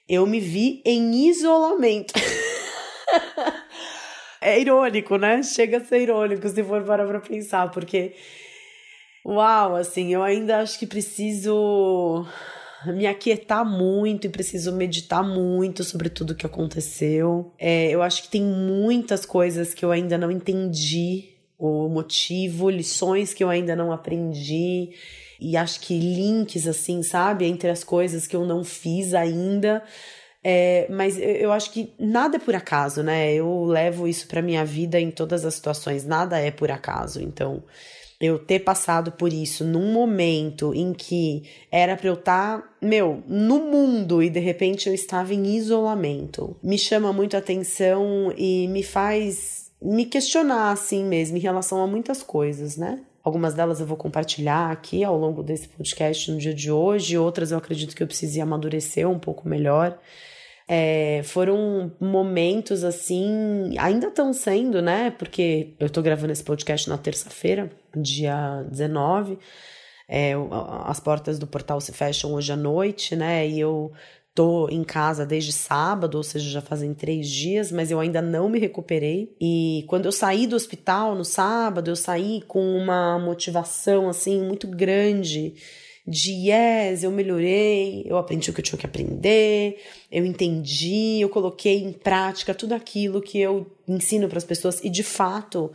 eu 0.07 0.27
me 0.27 0.39
vi 0.39 0.79
em 0.85 1.27
isolamento. 1.27 2.13
é 4.39 4.61
irônico, 4.61 5.17
né? 5.17 5.41
Chega 5.41 5.77
a 5.77 5.83
ser 5.83 6.01
irônico 6.01 6.47
se 6.47 6.63
for 6.63 6.83
parar 6.83 7.07
pra 7.07 7.19
pensar, 7.19 7.71
porque 7.71 8.13
Uau, 9.25 9.75
assim, 9.75 10.13
eu 10.13 10.21
ainda 10.21 10.59
acho 10.59 10.77
que 10.77 10.85
preciso 10.85 12.27
me 12.93 13.07
aquietar 13.07 13.65
muito 13.65 14.25
e 14.25 14.29
preciso 14.29 14.71
meditar 14.71 15.23
muito 15.23 15.83
sobre 15.83 16.09
tudo 16.09 16.35
que 16.35 16.45
aconteceu. 16.45 17.51
É, 17.57 17.89
eu 17.89 18.01
acho 18.01 18.23
que 18.23 18.29
tem 18.29 18.41
muitas 18.41 19.25
coisas 19.25 19.73
que 19.73 19.83
eu 19.83 19.91
ainda 19.91 20.17
não 20.17 20.31
entendi 20.31 21.35
o 21.57 21.87
motivo, 21.87 22.69
lições 22.69 23.33
que 23.33 23.43
eu 23.43 23.49
ainda 23.49 23.75
não 23.75 23.91
aprendi 23.91 24.91
e 25.39 25.57
acho 25.57 25.79
que 25.81 25.97
links 25.97 26.67
assim, 26.67 27.03
sabe, 27.03 27.45
entre 27.45 27.69
as 27.69 27.83
coisas 27.83 28.27
que 28.27 28.35
eu 28.35 28.45
não 28.45 28.63
fiz 28.63 29.13
ainda. 29.13 29.83
É, 30.43 30.85
mas 30.91 31.17
eu 31.19 31.51
acho 31.51 31.71
que 31.71 31.91
nada 31.99 32.37
é 32.37 32.39
por 32.39 32.53
acaso, 32.53 33.01
né? 33.01 33.33
Eu 33.33 33.63
levo 33.65 34.07
isso 34.07 34.27
para 34.27 34.43
minha 34.43 34.63
vida 34.63 34.99
em 34.99 35.09
todas 35.09 35.43
as 35.43 35.55
situações, 35.55 36.05
nada 36.05 36.39
é 36.39 36.51
por 36.51 36.69
acaso. 36.69 37.21
Então, 37.21 37.63
eu 38.19 38.39
ter 38.39 38.59
passado 38.59 39.11
por 39.11 39.31
isso 39.31 39.63
num 39.63 39.91
momento 39.91 40.73
em 40.73 40.93
que 40.93 41.43
era 41.71 41.97
para 41.97 42.07
eu 42.07 42.13
estar, 42.13 42.61
tá, 42.61 42.69
meu, 42.81 43.23
no 43.27 43.59
mundo 43.59 44.23
e 44.23 44.29
de 44.29 44.39
repente 44.39 44.87
eu 44.87 44.93
estava 44.93 45.33
em 45.33 45.55
isolamento, 45.55 46.55
me 46.63 46.77
chama 46.77 47.11
muito 47.11 47.35
a 47.35 47.39
atenção 47.39 48.33
e 48.37 48.67
me 48.67 48.83
faz 48.83 49.65
me 49.81 50.05
questionar 50.05 50.71
assim 50.71 51.03
mesmo 51.03 51.37
em 51.37 51.41
relação 51.41 51.81
a 51.83 51.87
muitas 51.87 52.23
coisas, 52.23 52.77
né? 52.77 53.01
Algumas 53.23 53.53
delas 53.53 53.79
eu 53.79 53.85
vou 53.85 53.97
compartilhar 53.97 54.71
aqui 54.71 55.03
ao 55.03 55.17
longo 55.17 55.43
desse 55.43 55.67
podcast 55.67 56.31
no 56.31 56.37
dia 56.37 56.53
de 56.53 56.71
hoje, 56.71 57.17
outras 57.17 57.51
eu 57.51 57.57
acredito 57.57 57.95
que 57.95 58.01
eu 58.01 58.07
precise 58.07 58.39
amadurecer 58.39 59.09
um 59.09 59.19
pouco 59.19 59.47
melhor. 59.49 59.99
É, 60.67 61.21
foram 61.23 61.91
momentos 61.99 62.83
assim, 62.83 63.75
ainda 63.77 64.07
estão 64.07 64.33
sendo, 64.33 64.81
né? 64.81 65.11
Porque 65.11 65.75
eu 65.79 65.89
tô 65.89 66.01
gravando 66.01 66.33
esse 66.33 66.43
podcast 66.43 66.89
na 66.89 66.97
terça-feira, 66.97 67.71
dia 67.95 68.63
19. 68.69 69.37
É, 70.07 70.33
as 70.85 70.99
portas 70.99 71.37
do 71.37 71.47
portal 71.47 71.79
se 71.79 71.91
fecham 71.91 72.33
hoje 72.33 72.51
à 72.51 72.55
noite, 72.55 73.15
né? 73.15 73.47
E 73.47 73.59
eu 73.59 73.91
tô 74.33 74.67
em 74.69 74.83
casa 74.83 75.25
desde 75.25 75.53
sábado, 75.53 76.15
ou 76.15 76.23
seja, 76.23 76.49
já 76.49 76.61
fazem 76.61 76.93
três 76.93 77.29
dias, 77.29 77.71
mas 77.71 77.91
eu 77.91 77.99
ainda 77.99 78.21
não 78.21 78.49
me 78.49 78.59
recuperei. 78.59 79.35
E 79.39 79.85
quando 79.87 80.05
eu 80.05 80.11
saí 80.11 80.47
do 80.47 80.55
hospital 80.55 81.15
no 81.15 81.23
sábado, 81.23 81.89
eu 81.89 81.95
saí 81.95 82.41
com 82.41 82.75
uma 82.75 83.19
motivação 83.19 84.09
assim 84.09 84.41
muito 84.41 84.67
grande 84.67 85.53
de 86.07 86.31
yes, 86.31 87.03
eu 87.03 87.11
melhorei, 87.11 88.03
eu 88.05 88.17
aprendi 88.17 88.49
o 88.49 88.53
que 88.53 88.59
eu 88.59 88.63
tinha 88.63 88.77
que 88.77 88.85
aprender, 88.85 89.81
eu 90.11 90.25
entendi, 90.25 91.19
eu 91.19 91.29
coloquei 91.29 91.81
em 91.81 91.91
prática 91.91 92.53
tudo 92.53 92.73
aquilo 92.73 93.21
que 93.21 93.39
eu 93.39 93.65
ensino 93.87 94.27
para 94.27 94.37
as 94.37 94.43
pessoas. 94.43 94.83
E 94.83 94.89
de 94.89 95.03
fato 95.03 95.71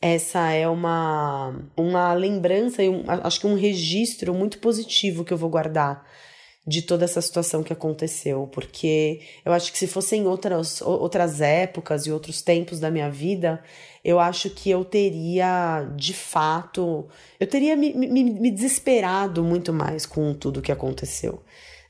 essa 0.00 0.50
é 0.50 0.68
uma 0.68 1.54
uma 1.76 2.12
lembrança 2.14 2.82
e 2.82 2.88
um, 2.88 3.04
acho 3.06 3.40
que 3.40 3.46
um 3.46 3.54
registro 3.54 4.34
muito 4.34 4.58
positivo 4.58 5.24
que 5.24 5.32
eu 5.32 5.38
vou 5.38 5.50
guardar 5.50 6.06
de 6.66 6.82
toda 6.82 7.04
essa 7.04 7.20
situação 7.20 7.62
que 7.62 7.72
aconteceu, 7.72 8.48
porque 8.52 9.20
eu 9.44 9.52
acho 9.52 9.72
que 9.72 9.78
se 9.78 9.86
fossem 9.86 10.26
outras, 10.26 10.80
outras 10.82 11.40
épocas 11.40 12.06
e 12.06 12.12
outros 12.12 12.42
tempos 12.42 12.78
da 12.78 12.90
minha 12.90 13.10
vida, 13.10 13.62
eu 14.04 14.18
acho 14.18 14.50
que 14.50 14.70
eu 14.70 14.84
teria, 14.84 15.86
de 15.96 16.14
fato, 16.14 17.06
eu 17.38 17.46
teria 17.46 17.76
me, 17.76 17.92
me, 17.94 18.24
me 18.24 18.50
desesperado 18.50 19.44
muito 19.44 19.72
mais 19.72 20.06
com 20.06 20.32
tudo 20.32 20.62
que 20.62 20.72
aconteceu. 20.72 21.42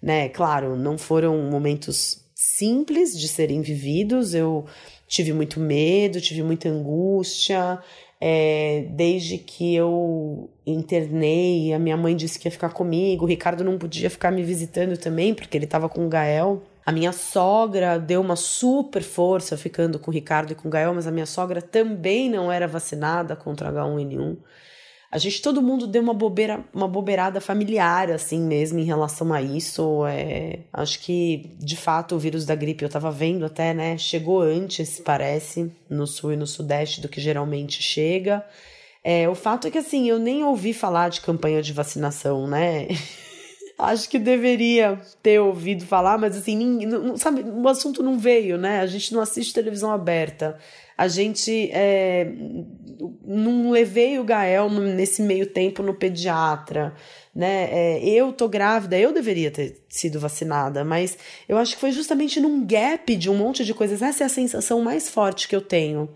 Né? 0.02 0.28
Claro, 0.28 0.76
não 0.76 0.98
foram 0.98 1.38
momentos 1.50 2.24
simples 2.34 3.18
de 3.18 3.28
serem 3.28 3.60
vividos, 3.60 4.34
eu 4.34 4.64
tive 5.06 5.32
muito 5.32 5.60
medo, 5.60 6.20
tive 6.20 6.42
muita 6.42 6.68
angústia, 6.68 7.78
é, 8.20 8.86
desde 8.90 9.38
que 9.38 9.74
eu 9.74 10.50
internei, 10.66 11.72
a 11.72 11.78
minha 11.78 11.96
mãe 11.96 12.14
disse 12.14 12.38
que 12.38 12.48
ia 12.48 12.52
ficar 12.52 12.70
comigo, 12.70 13.24
o 13.24 13.28
Ricardo 13.28 13.64
não 13.64 13.78
podia 13.78 14.10
ficar 14.10 14.30
me 14.30 14.42
visitando 14.42 14.96
também, 14.98 15.32
porque 15.32 15.56
ele 15.56 15.64
estava 15.64 15.88
com 15.88 16.06
o 16.06 16.08
Gael. 16.08 16.62
A 16.84 16.92
minha 16.92 17.12
sogra 17.12 17.98
deu 17.98 18.20
uma 18.20 18.36
super 18.36 19.02
força 19.02 19.56
ficando 19.56 19.98
com 19.98 20.10
o 20.10 20.14
Ricardo 20.14 20.52
e 20.52 20.54
com 20.54 20.68
o 20.68 20.70
Gael, 20.70 20.94
mas 20.94 21.06
a 21.06 21.10
minha 21.10 21.26
sogra 21.26 21.60
também 21.60 22.30
não 22.30 22.50
era 22.50 22.66
vacinada 22.66 23.36
contra 23.36 23.70
H1N1 23.72 24.36
a 25.12 25.18
gente, 25.18 25.42
todo 25.42 25.60
mundo 25.60 25.88
deu 25.88 26.02
uma 26.02 26.14
bobeira, 26.14 26.64
uma 26.72 26.86
bobeirada 26.86 27.40
familiar, 27.40 28.12
assim 28.12 28.40
mesmo, 28.40 28.78
em 28.78 28.84
relação 28.84 29.32
a 29.32 29.42
isso. 29.42 30.06
É, 30.06 30.60
acho 30.72 31.00
que, 31.00 31.50
de 31.58 31.76
fato, 31.76 32.14
o 32.14 32.18
vírus 32.18 32.46
da 32.46 32.54
gripe, 32.54 32.84
eu 32.84 32.88
tava 32.88 33.10
vendo 33.10 33.44
até, 33.44 33.74
né? 33.74 33.98
Chegou 33.98 34.40
antes, 34.40 35.00
parece, 35.00 35.72
no 35.88 36.06
sul 36.06 36.34
e 36.34 36.36
no 36.36 36.46
sudeste 36.46 37.00
do 37.00 37.08
que 37.08 37.20
geralmente 37.20 37.82
chega. 37.82 38.46
É, 39.02 39.28
o 39.28 39.34
fato 39.34 39.66
é 39.66 39.70
que, 39.72 39.78
assim, 39.78 40.08
eu 40.08 40.20
nem 40.20 40.44
ouvi 40.44 40.72
falar 40.72 41.08
de 41.08 41.20
campanha 41.22 41.60
de 41.60 41.72
vacinação, 41.72 42.46
né? 42.46 42.86
acho 43.80 44.08
que 44.08 44.18
deveria 44.18 45.00
ter 45.22 45.40
ouvido 45.40 45.84
falar, 45.84 46.18
mas 46.18 46.36
assim, 46.36 46.84
não, 46.86 47.16
sabe, 47.16 47.42
o 47.42 47.68
assunto 47.68 48.02
não 48.02 48.18
veio, 48.18 48.56
né? 48.56 48.80
A 48.80 48.86
gente 48.86 49.12
não 49.12 49.20
assiste 49.20 49.54
televisão 49.54 49.92
aberta 49.92 50.58
a 51.00 51.08
gente 51.08 51.70
é, 51.72 52.30
não 53.24 53.70
levei 53.70 54.18
o 54.18 54.24
Gael 54.24 54.68
nesse 54.68 55.22
meio 55.22 55.46
tempo 55.46 55.82
no 55.82 55.94
pediatra, 55.94 56.94
né? 57.34 57.70
É, 57.72 58.04
eu 58.04 58.34
tô 58.34 58.46
grávida, 58.46 58.98
eu 58.98 59.10
deveria 59.10 59.50
ter 59.50 59.82
sido 59.88 60.20
vacinada, 60.20 60.84
mas 60.84 61.16
eu 61.48 61.56
acho 61.56 61.74
que 61.74 61.80
foi 61.80 61.90
justamente 61.90 62.38
num 62.38 62.66
gap 62.66 63.16
de 63.16 63.30
um 63.30 63.34
monte 63.34 63.64
de 63.64 63.72
coisas. 63.72 64.02
Essa 64.02 64.24
é 64.24 64.26
a 64.26 64.28
sensação 64.28 64.82
mais 64.82 65.08
forte 65.08 65.48
que 65.48 65.56
eu 65.56 65.62
tenho. 65.62 66.06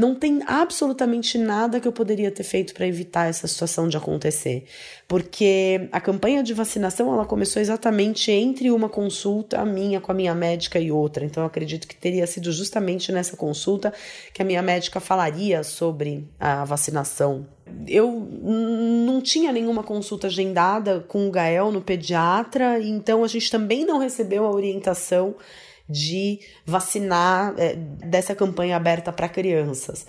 Não 0.00 0.14
tem 0.14 0.40
absolutamente 0.46 1.36
nada 1.36 1.78
que 1.78 1.86
eu 1.86 1.92
poderia 1.92 2.30
ter 2.30 2.42
feito 2.42 2.72
para 2.72 2.86
evitar 2.86 3.28
essa 3.28 3.46
situação 3.46 3.86
de 3.86 3.98
acontecer, 3.98 4.64
porque 5.06 5.90
a 5.92 6.00
campanha 6.00 6.42
de 6.42 6.54
vacinação 6.54 7.12
ela 7.12 7.26
começou 7.26 7.60
exatamente 7.60 8.30
entre 8.30 8.70
uma 8.70 8.88
consulta 8.88 9.62
minha 9.66 10.00
com 10.00 10.10
a 10.10 10.14
minha 10.14 10.34
médica 10.34 10.80
e 10.80 10.90
outra. 10.90 11.22
Então 11.22 11.42
eu 11.42 11.46
acredito 11.46 11.86
que 11.86 11.94
teria 11.94 12.26
sido 12.26 12.50
justamente 12.50 13.12
nessa 13.12 13.36
consulta 13.36 13.92
que 14.32 14.40
a 14.40 14.44
minha 14.44 14.62
médica 14.62 15.00
falaria 15.00 15.62
sobre 15.62 16.26
a 16.40 16.64
vacinação. 16.64 17.46
Eu 17.86 18.26
não 18.42 19.20
tinha 19.20 19.52
nenhuma 19.52 19.82
consulta 19.82 20.28
agendada 20.28 21.00
com 21.00 21.28
o 21.28 21.30
Gael 21.30 21.70
no 21.70 21.82
pediatra, 21.82 22.80
então 22.80 23.22
a 23.22 23.28
gente 23.28 23.50
também 23.50 23.84
não 23.84 23.98
recebeu 23.98 24.46
a 24.46 24.50
orientação 24.50 25.34
de 25.90 26.40
vacinar 26.64 27.54
é, 27.58 27.74
dessa 27.74 28.34
campanha 28.34 28.76
aberta 28.76 29.12
para 29.12 29.28
crianças. 29.28 30.06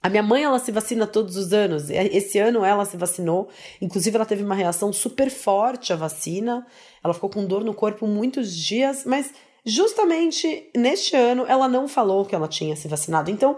A 0.00 0.08
minha 0.08 0.22
mãe, 0.22 0.44
ela 0.44 0.58
se 0.58 0.70
vacina 0.70 1.06
todos 1.06 1.36
os 1.36 1.52
anos. 1.52 1.90
Esse 1.90 2.38
ano 2.38 2.64
ela 2.64 2.84
se 2.84 2.96
vacinou. 2.96 3.48
Inclusive, 3.80 4.16
ela 4.16 4.24
teve 4.24 4.44
uma 4.44 4.54
reação 4.54 4.92
super 4.92 5.28
forte 5.28 5.92
à 5.92 5.96
vacina. 5.96 6.64
Ela 7.02 7.12
ficou 7.12 7.28
com 7.28 7.44
dor 7.44 7.64
no 7.64 7.74
corpo 7.74 8.06
muitos 8.06 8.54
dias, 8.54 9.04
mas 9.04 9.32
justamente 9.64 10.70
neste 10.76 11.16
ano 11.16 11.44
ela 11.46 11.68
não 11.68 11.88
falou 11.88 12.24
que 12.24 12.34
ela 12.34 12.46
tinha 12.46 12.76
se 12.76 12.86
vacinado. 12.86 13.30
Então, 13.30 13.56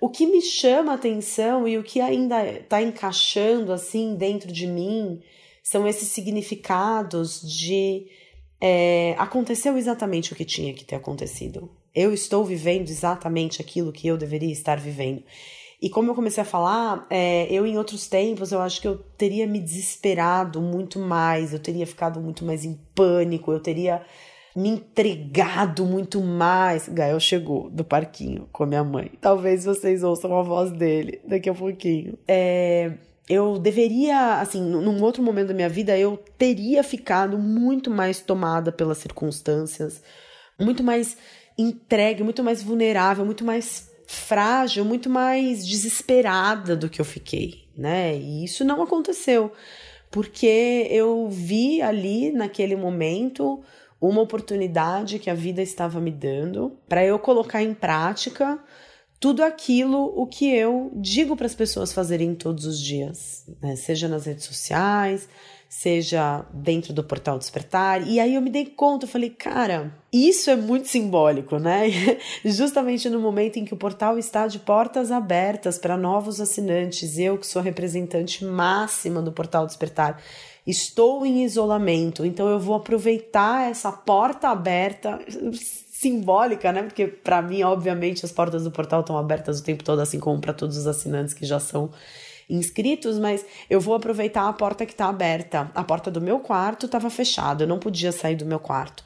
o 0.00 0.08
que 0.08 0.26
me 0.26 0.40
chama 0.40 0.94
atenção 0.94 1.68
e 1.68 1.78
o 1.78 1.82
que 1.84 2.00
ainda 2.00 2.44
está 2.44 2.82
encaixando 2.82 3.72
assim 3.72 4.16
dentro 4.16 4.50
de 4.50 4.66
mim 4.66 5.20
são 5.62 5.86
esses 5.86 6.08
significados 6.08 7.40
de 7.40 8.08
é, 8.64 9.16
aconteceu 9.18 9.76
exatamente 9.76 10.32
o 10.32 10.36
que 10.36 10.44
tinha 10.44 10.72
que 10.72 10.84
ter 10.84 10.94
acontecido. 10.94 11.68
Eu 11.92 12.14
estou 12.14 12.44
vivendo 12.44 12.88
exatamente 12.88 13.60
aquilo 13.60 13.92
que 13.92 14.06
eu 14.06 14.16
deveria 14.16 14.52
estar 14.52 14.78
vivendo. 14.78 15.24
E 15.80 15.90
como 15.90 16.08
eu 16.08 16.14
comecei 16.14 16.40
a 16.40 16.46
falar, 16.46 17.04
é, 17.10 17.52
eu 17.52 17.66
em 17.66 17.76
outros 17.76 18.06
tempos 18.06 18.52
eu 18.52 18.60
acho 18.60 18.80
que 18.80 18.86
eu 18.86 18.98
teria 19.18 19.48
me 19.48 19.58
desesperado 19.58 20.60
muito 20.60 21.00
mais, 21.00 21.52
eu 21.52 21.58
teria 21.58 21.84
ficado 21.84 22.20
muito 22.20 22.44
mais 22.44 22.64
em 22.64 22.78
pânico, 22.94 23.50
eu 23.50 23.58
teria 23.58 24.00
me 24.54 24.68
entregado 24.68 25.84
muito 25.84 26.20
mais. 26.20 26.88
Gael 26.88 27.18
chegou 27.18 27.68
do 27.68 27.84
parquinho 27.84 28.48
com 28.52 28.62
a 28.62 28.66
minha 28.66 28.84
mãe. 28.84 29.10
Talvez 29.20 29.64
vocês 29.64 30.04
ouçam 30.04 30.38
a 30.38 30.42
voz 30.42 30.70
dele 30.70 31.20
daqui 31.26 31.50
a 31.50 31.54
pouquinho. 31.54 32.16
É, 32.28 32.92
eu 33.28 33.58
deveria, 33.58 34.40
assim, 34.40 34.60
num 34.62 35.02
outro 35.02 35.22
momento 35.22 35.48
da 35.48 35.54
minha 35.54 35.68
vida, 35.68 35.96
eu 35.96 36.16
teria 36.36 36.82
ficado 36.82 37.38
muito 37.38 37.90
mais 37.90 38.20
tomada 38.20 38.72
pelas 38.72 38.98
circunstâncias, 38.98 40.02
muito 40.60 40.82
mais 40.82 41.16
entregue, 41.56 42.22
muito 42.22 42.42
mais 42.42 42.62
vulnerável, 42.62 43.24
muito 43.24 43.44
mais 43.44 43.90
frágil, 44.06 44.84
muito 44.84 45.08
mais 45.08 45.66
desesperada 45.66 46.76
do 46.76 46.88
que 46.88 47.00
eu 47.00 47.04
fiquei, 47.04 47.68
né? 47.76 48.16
E 48.16 48.44
isso 48.44 48.64
não 48.64 48.82
aconteceu. 48.82 49.52
porque 50.12 50.86
eu 50.90 51.28
vi 51.30 51.80
ali 51.80 52.30
naquele 52.30 52.76
momento 52.76 53.62
uma 53.98 54.20
oportunidade 54.20 55.18
que 55.18 55.30
a 55.30 55.34
vida 55.34 55.62
estava 55.62 56.00
me 56.00 56.10
dando 56.10 56.76
para 56.86 57.02
eu 57.04 57.18
colocar 57.18 57.62
em 57.62 57.72
prática 57.72 58.58
tudo 59.22 59.44
aquilo 59.44 60.12
o 60.16 60.26
que 60.26 60.52
eu 60.52 60.90
digo 60.96 61.36
para 61.36 61.46
as 61.46 61.54
pessoas 61.54 61.92
fazerem 61.92 62.34
todos 62.34 62.66
os 62.66 62.80
dias, 62.80 63.46
né? 63.62 63.76
seja 63.76 64.08
nas 64.08 64.26
redes 64.26 64.44
sociais, 64.44 65.28
seja 65.68 66.44
dentro 66.52 66.92
do 66.92 67.04
portal 67.04 67.38
Despertar. 67.38 68.04
E 68.08 68.18
aí 68.18 68.34
eu 68.34 68.42
me 68.42 68.50
dei 68.50 68.66
conta, 68.66 69.04
eu 69.04 69.08
falei, 69.08 69.30
cara, 69.30 69.94
isso 70.12 70.50
é 70.50 70.56
muito 70.56 70.88
simbólico, 70.88 71.60
né? 71.60 71.84
Justamente 72.44 73.08
no 73.08 73.20
momento 73.20 73.60
em 73.60 73.64
que 73.64 73.72
o 73.72 73.76
portal 73.76 74.18
está 74.18 74.48
de 74.48 74.58
portas 74.58 75.12
abertas 75.12 75.78
para 75.78 75.96
novos 75.96 76.40
assinantes, 76.40 77.16
eu 77.16 77.38
que 77.38 77.46
sou 77.46 77.62
representante 77.62 78.44
máxima 78.44 79.22
do 79.22 79.30
portal 79.30 79.66
Despertar, 79.66 80.20
estou 80.66 81.24
em 81.24 81.44
isolamento, 81.44 82.26
então 82.26 82.48
eu 82.48 82.58
vou 82.58 82.74
aproveitar 82.74 83.70
essa 83.70 83.92
porta 83.92 84.48
aberta 84.48 85.20
simbólica, 86.02 86.72
né? 86.72 86.82
Porque 86.82 87.06
para 87.06 87.40
mim, 87.40 87.62
obviamente, 87.62 88.24
as 88.24 88.32
portas 88.32 88.64
do 88.64 88.70
portal 88.70 89.00
estão 89.00 89.16
abertas 89.16 89.60
o 89.60 89.64
tempo 89.64 89.84
todo, 89.84 90.00
assim 90.00 90.18
como 90.18 90.40
para 90.40 90.52
todos 90.52 90.76
os 90.76 90.86
assinantes 90.86 91.32
que 91.32 91.46
já 91.46 91.60
são 91.60 91.90
inscritos, 92.50 93.18
mas 93.18 93.46
eu 93.70 93.80
vou 93.80 93.94
aproveitar 93.94 94.48
a 94.48 94.52
porta 94.52 94.84
que 94.84 94.92
está 94.92 95.06
aberta. 95.06 95.70
A 95.74 95.84
porta 95.84 96.10
do 96.10 96.20
meu 96.20 96.40
quarto 96.40 96.86
estava 96.86 97.08
fechada, 97.08 97.62
eu 97.62 97.68
não 97.68 97.78
podia 97.78 98.10
sair 98.10 98.34
do 98.34 98.44
meu 98.44 98.58
quarto. 98.58 99.04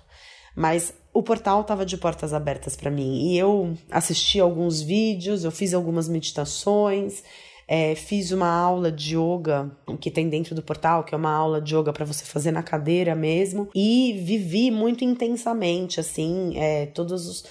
Mas 0.56 0.94
o 1.12 1.22
portal 1.22 1.60
estava 1.60 1.84
de 1.84 1.98
portas 1.98 2.32
abertas 2.32 2.74
para 2.74 2.90
mim 2.90 3.28
e 3.28 3.38
eu 3.38 3.76
assisti 3.90 4.40
alguns 4.40 4.80
vídeos, 4.80 5.44
eu 5.44 5.50
fiz 5.50 5.74
algumas 5.74 6.08
meditações, 6.08 7.22
é, 7.68 7.94
fiz 7.94 8.30
uma 8.30 8.48
aula 8.48 8.92
de 8.92 9.16
yoga 9.16 9.70
que 10.00 10.10
tem 10.10 10.28
dentro 10.28 10.54
do 10.54 10.62
portal, 10.62 11.02
que 11.02 11.14
é 11.14 11.18
uma 11.18 11.32
aula 11.32 11.60
de 11.60 11.74
yoga 11.74 11.92
para 11.92 12.04
você 12.04 12.24
fazer 12.24 12.52
na 12.52 12.62
cadeira 12.62 13.14
mesmo, 13.14 13.68
e 13.74 14.12
vivi 14.24 14.70
muito 14.70 15.04
intensamente, 15.04 15.98
assim, 15.98 16.56
é, 16.56 16.86
todos 16.86 17.26
os, 17.26 17.44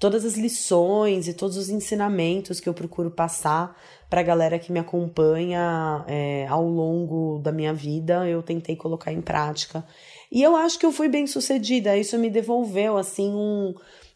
todas 0.00 0.24
as 0.24 0.34
lições 0.34 1.28
e 1.28 1.34
todos 1.34 1.56
os 1.56 1.68
ensinamentos 1.68 2.58
que 2.58 2.68
eu 2.68 2.74
procuro 2.74 3.12
passar 3.12 3.76
para 4.08 4.20
a 4.20 4.24
galera 4.24 4.58
que 4.58 4.72
me 4.72 4.80
acompanha 4.80 6.04
é, 6.08 6.46
ao 6.48 6.66
longo 6.66 7.38
da 7.38 7.52
minha 7.52 7.72
vida, 7.72 8.26
eu 8.28 8.42
tentei 8.42 8.74
colocar 8.74 9.12
em 9.12 9.20
prática. 9.20 9.86
E 10.32 10.42
eu 10.42 10.56
acho 10.56 10.80
que 10.80 10.86
eu 10.86 10.90
fui 10.90 11.08
bem 11.08 11.28
sucedida, 11.28 11.96
isso 11.96 12.18
me 12.18 12.28
devolveu, 12.28 12.96
assim, 12.96 13.30
um 13.32 13.72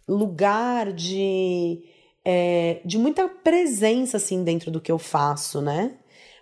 lugar 0.08 0.92
de 0.92 1.80
é, 2.24 2.80
de 2.84 2.98
muita 2.98 3.28
presença 3.28 4.16
assim 4.16 4.42
dentro 4.42 4.70
do 4.70 4.80
que 4.80 4.90
eu 4.90 4.98
faço, 4.98 5.60
né? 5.60 5.92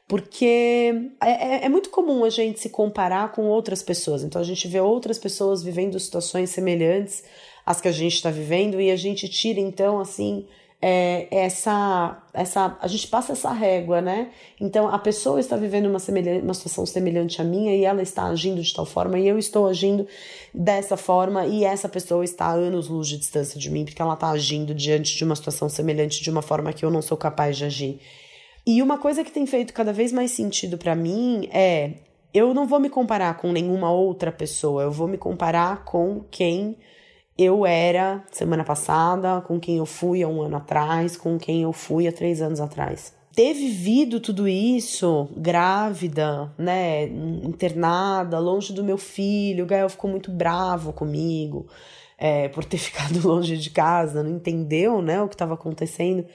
Porque 0.06 1.10
é, 1.20 1.30
é, 1.30 1.64
é, 1.64 1.68
muito 1.68 1.90
comum 1.90 2.24
a 2.24 2.30
gente 2.30 2.60
se 2.60 2.68
comparar 2.68 3.32
com 3.32 3.46
outras 3.46 3.82
pessoas. 3.82 4.22
Então 4.22 4.40
a 4.40 4.44
gente 4.44 4.68
vê 4.68 4.80
outras 4.80 5.18
pessoas 5.18 5.62
vivendo 5.62 5.98
situações 5.98 6.50
semelhantes 6.50 7.24
às 7.64 7.80
que 7.80 7.88
a 7.88 7.92
gente 7.92 8.14
está 8.14 8.30
vivendo 8.30 8.80
e 8.80 8.90
a 8.90 8.96
gente 8.96 9.28
tira 9.28 9.60
então 9.60 10.00
assim 10.00 10.46
é, 10.84 11.28
essa, 11.30 12.20
essa, 12.34 12.76
a 12.80 12.88
gente 12.88 13.06
passa 13.06 13.32
essa 13.32 13.52
régua, 13.52 14.00
né? 14.00 14.32
Então 14.60 14.88
a 14.88 14.98
pessoa 14.98 15.38
está 15.38 15.56
vivendo 15.56 15.86
uma, 15.86 15.98
uma 16.42 16.54
situação 16.54 16.84
semelhante 16.84 17.40
à 17.40 17.44
minha 17.44 17.76
e 17.76 17.84
ela 17.84 18.02
está 18.02 18.24
agindo 18.24 18.60
de 18.60 18.74
tal 18.74 18.84
forma 18.84 19.16
e 19.16 19.28
eu 19.28 19.38
estou 19.38 19.68
agindo 19.68 20.04
dessa 20.52 20.96
forma 20.96 21.46
e 21.46 21.62
essa 21.62 21.88
pessoa 21.88 22.24
está 22.24 22.46
a 22.46 22.54
anos 22.54 22.88
luz 22.88 23.06
de 23.06 23.16
distância 23.16 23.60
de 23.60 23.70
mim 23.70 23.84
porque 23.84 24.02
ela 24.02 24.14
está 24.14 24.30
agindo 24.30 24.74
diante 24.74 25.16
de 25.16 25.22
uma 25.22 25.36
situação 25.36 25.68
semelhante 25.68 26.20
de 26.20 26.28
uma 26.28 26.42
forma 26.42 26.72
que 26.72 26.84
eu 26.84 26.90
não 26.90 27.00
sou 27.00 27.16
capaz 27.16 27.56
de 27.56 27.64
agir. 27.64 28.00
E 28.66 28.82
uma 28.82 28.98
coisa 28.98 29.22
que 29.22 29.30
tem 29.30 29.46
feito 29.46 29.72
cada 29.72 29.92
vez 29.92 30.12
mais 30.12 30.32
sentido 30.32 30.76
para 30.76 30.96
mim 30.96 31.48
é 31.52 31.92
eu 32.34 32.52
não 32.52 32.66
vou 32.66 32.80
me 32.80 32.90
comparar 32.90 33.36
com 33.36 33.52
nenhuma 33.52 33.92
outra 33.92 34.32
pessoa, 34.32 34.82
eu 34.82 34.90
vou 34.90 35.06
me 35.06 35.16
comparar 35.16 35.84
com 35.84 36.24
quem 36.28 36.76
eu 37.36 37.64
era 37.64 38.24
semana 38.30 38.64
passada, 38.64 39.40
com 39.40 39.58
quem 39.58 39.78
eu 39.78 39.86
fui 39.86 40.22
há 40.22 40.28
um 40.28 40.42
ano 40.42 40.56
atrás, 40.56 41.16
com 41.16 41.38
quem 41.38 41.62
eu 41.62 41.72
fui 41.72 42.06
há 42.06 42.12
três 42.12 42.42
anos 42.42 42.60
atrás. 42.60 43.14
Ter 43.34 43.54
vivido 43.54 44.20
tudo 44.20 44.46
isso, 44.46 45.28
grávida, 45.34 46.52
né, 46.58 47.04
internada, 47.42 48.38
longe 48.38 48.74
do 48.74 48.84
meu 48.84 48.98
filho, 48.98 49.64
o 49.64 49.66
Gael 49.66 49.88
ficou 49.88 50.10
muito 50.10 50.30
bravo 50.30 50.92
comigo 50.92 51.66
é, 52.18 52.49
por 52.49 52.64
ter 52.64 52.76
ficado 52.78 53.26
longe 53.26 53.56
de 53.56 53.71
casa, 53.71 54.23
não 54.23 54.36
entendeu, 54.36 55.00
né, 55.00 55.23
o 55.23 55.28
que 55.28 55.34
estava 55.34 55.54
acontecendo. 55.54 56.26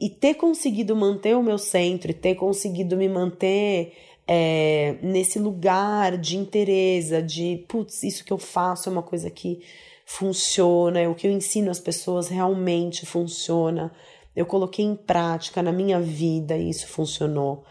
E 0.00 0.08
ter 0.08 0.34
conseguido 0.34 0.94
manter 0.94 1.36
o 1.36 1.42
meu 1.42 1.58
centro, 1.58 2.10
e 2.10 2.14
ter 2.14 2.36
conseguido 2.36 2.96
me 2.96 3.08
manter 3.08 3.92
é, 4.26 4.96
nesse 5.02 5.38
lugar 5.38 6.16
de 6.16 6.36
interesse, 6.36 7.20
de, 7.22 7.64
putz, 7.68 8.02
isso 8.04 8.24
que 8.24 8.32
eu 8.32 8.38
faço 8.38 8.88
é 8.88 8.92
uma 8.92 9.02
coisa 9.02 9.28
que 9.28 9.60
funciona, 10.04 11.08
o 11.08 11.14
que 11.14 11.26
eu 11.26 11.32
ensino 11.32 11.70
às 11.70 11.80
pessoas 11.80 12.28
realmente 12.28 13.06
funciona. 13.06 13.92
Eu 14.34 14.46
coloquei 14.46 14.84
em 14.84 14.96
prática 14.96 15.62
na 15.62 15.72
minha 15.72 16.00
vida 16.00 16.56
e 16.56 16.68
isso 16.68 16.86
funcionou. 16.88 17.64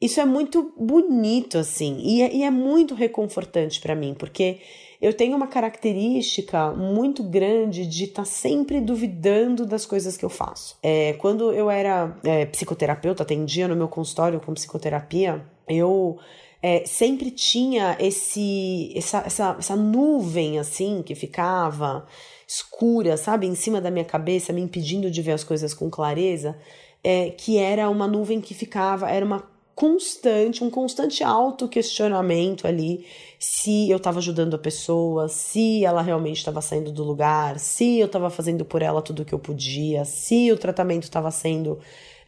Isso 0.00 0.20
é 0.20 0.24
muito 0.24 0.72
bonito, 0.76 1.58
assim, 1.58 1.98
e 2.00 2.22
é, 2.22 2.32
e 2.32 2.42
é 2.44 2.50
muito 2.50 2.94
reconfortante 2.94 3.80
para 3.80 3.96
mim, 3.96 4.14
porque 4.16 4.60
eu 5.00 5.12
tenho 5.12 5.36
uma 5.36 5.48
característica 5.48 6.70
muito 6.72 7.22
grande 7.22 7.84
de 7.84 8.04
estar 8.04 8.22
tá 8.22 8.24
sempre 8.24 8.80
duvidando 8.80 9.66
das 9.66 9.84
coisas 9.84 10.16
que 10.16 10.24
eu 10.24 10.28
faço. 10.28 10.76
É, 10.82 11.14
quando 11.14 11.52
eu 11.52 11.68
era 11.68 12.16
é, 12.22 12.46
psicoterapeuta, 12.46 13.24
atendia 13.24 13.66
no 13.66 13.74
meu 13.74 13.88
consultório 13.88 14.40
com 14.40 14.54
psicoterapia, 14.54 15.44
eu 15.68 16.18
é, 16.62 16.84
sempre 16.86 17.30
tinha 17.30 17.96
esse 18.00 18.92
essa, 18.96 19.18
essa, 19.18 19.56
essa 19.58 19.76
nuvem 19.76 20.58
assim 20.58 21.02
que 21.02 21.14
ficava 21.14 22.06
escura, 22.46 23.16
sabe, 23.16 23.46
em 23.46 23.54
cima 23.54 23.80
da 23.80 23.90
minha 23.90 24.04
cabeça, 24.04 24.52
me 24.52 24.62
impedindo 24.62 25.10
de 25.10 25.20
ver 25.20 25.32
as 25.32 25.44
coisas 25.44 25.74
com 25.74 25.90
clareza, 25.90 26.58
é, 27.04 27.30
que 27.30 27.58
era 27.58 27.90
uma 27.90 28.06
nuvem 28.06 28.40
que 28.40 28.54
ficava, 28.54 29.10
era 29.10 29.24
uma 29.24 29.46
constante, 29.74 30.64
um 30.64 30.70
constante 30.70 31.22
auto-questionamento 31.22 32.66
ali 32.66 33.06
se 33.38 33.88
eu 33.88 33.98
estava 33.98 34.18
ajudando 34.18 34.54
a 34.54 34.58
pessoa, 34.58 35.28
se 35.28 35.84
ela 35.84 36.02
realmente 36.02 36.38
estava 36.38 36.60
saindo 36.60 36.90
do 36.90 37.04
lugar, 37.04 37.60
se 37.60 38.00
eu 38.00 38.06
estava 38.06 38.28
fazendo 38.28 38.64
por 38.64 38.82
ela 38.82 39.00
tudo 39.00 39.22
o 39.22 39.24
que 39.24 39.32
eu 39.32 39.38
podia, 39.38 40.04
se 40.04 40.50
o 40.50 40.56
tratamento 40.56 41.04
estava 41.04 41.30
sendo 41.30 41.78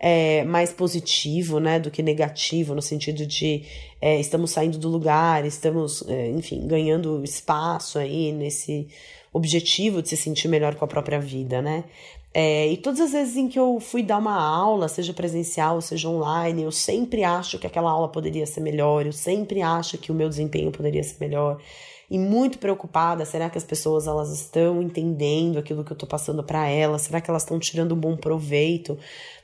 é, 0.01 0.43
mais 0.45 0.73
positivo, 0.73 1.61
né, 1.61 1.79
do 1.79 1.91
que 1.91 2.03
negativo, 2.03 2.75
no 2.75 2.81
sentido 2.81 3.27
de 3.27 3.65
é, 4.01 4.19
estamos 4.19 4.51
saindo 4.51 4.79
do 4.79 4.89
lugar, 4.89 5.45
estamos, 5.45 6.03
é, 6.09 6.31
enfim, 6.31 6.67
ganhando 6.67 7.23
espaço 7.23 7.99
aí 7.99 8.33
nesse 8.33 8.89
objetivo 9.31 10.01
de 10.01 10.09
se 10.09 10.17
sentir 10.17 10.49
melhor 10.49 10.75
com 10.75 10.85
a 10.87 10.89
própria 10.89 11.21
vida, 11.21 11.61
né? 11.61 11.85
É, 12.33 12.69
e 12.69 12.77
todas 12.77 13.01
as 13.01 13.13
vezes 13.13 13.37
em 13.37 13.49
que 13.49 13.59
eu 13.59 13.79
fui 13.81 14.03
dar 14.03 14.19
uma 14.19 14.41
aula, 14.41 14.89
seja 14.89 15.13
presencial, 15.13 15.81
seja 15.81 16.09
online, 16.09 16.63
eu 16.63 16.73
sempre 16.73 17.23
acho 17.25 17.59
que 17.59 17.67
aquela 17.67 17.91
aula 17.91 18.09
poderia 18.09 18.47
ser 18.47 18.61
melhor, 18.61 19.05
eu 19.05 19.13
sempre 19.13 19.61
acho 19.61 19.99
que 19.99 20.11
o 20.11 20.15
meu 20.15 20.29
desempenho 20.29 20.71
poderia 20.71 21.03
ser 21.03 21.17
melhor 21.21 21.61
e 22.11 22.19
muito 22.19 22.59
preocupada. 22.59 23.25
Será 23.25 23.49
que 23.49 23.57
as 23.57 23.65
pessoas 23.65 24.07
elas 24.07 24.33
estão 24.33 24.83
entendendo 24.83 25.59
aquilo 25.59 25.85
que 25.85 25.93
eu 25.93 25.95
estou 25.95 26.09
passando 26.09 26.43
para 26.43 26.69
elas? 26.69 27.03
Será 27.03 27.21
que 27.21 27.31
elas 27.31 27.43
estão 27.43 27.59
tirando 27.59 27.95
um 27.95 27.99
bom 27.99 28.17
proveito 28.17 28.99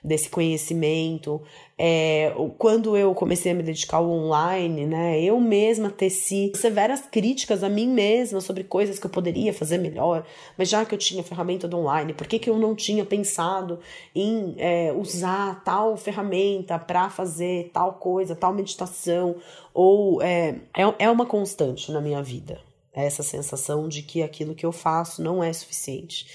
desse 0.06 0.30
conhecimento? 0.30 1.42
É, 1.78 2.32
quando 2.56 2.96
eu 2.96 3.14
comecei 3.14 3.52
a 3.52 3.54
me 3.54 3.62
dedicar 3.62 3.98
ao 3.98 4.08
online, 4.08 4.86
né, 4.86 5.20
eu 5.20 5.38
mesma 5.38 5.90
teci 5.90 6.52
severas 6.54 7.02
críticas 7.02 7.62
a 7.62 7.68
mim 7.68 7.88
mesma 7.88 8.40
sobre 8.40 8.64
coisas 8.64 8.98
que 8.98 9.06
eu 9.06 9.10
poderia 9.10 9.52
fazer 9.52 9.78
melhor. 9.78 10.24
Mas 10.56 10.70
já 10.70 10.84
que 10.84 10.94
eu 10.94 10.98
tinha 10.98 11.22
ferramenta 11.22 11.68
do 11.68 11.76
online, 11.76 12.14
por 12.14 12.26
que, 12.26 12.38
que 12.38 12.48
eu 12.48 12.58
não 12.58 12.74
tinha 12.74 13.04
pensado 13.04 13.78
em 14.14 14.54
é, 14.56 14.92
usar 14.92 15.62
tal 15.64 15.96
ferramenta 15.96 16.78
para 16.78 17.10
fazer 17.10 17.70
tal 17.74 17.94
coisa, 17.94 18.34
tal 18.34 18.54
meditação? 18.54 19.36
Ou 19.74 20.22
é, 20.22 20.56
é, 20.74 20.94
é 21.00 21.10
uma 21.10 21.26
constante 21.26 21.92
na 21.92 22.00
minha 22.00 22.22
vida 22.22 22.64
essa 22.96 23.22
sensação 23.22 23.88
de 23.88 24.02
que 24.02 24.22
aquilo 24.22 24.54
que 24.54 24.64
eu 24.64 24.72
faço 24.72 25.22
não 25.22 25.44
é 25.44 25.52
suficiente. 25.52 26.26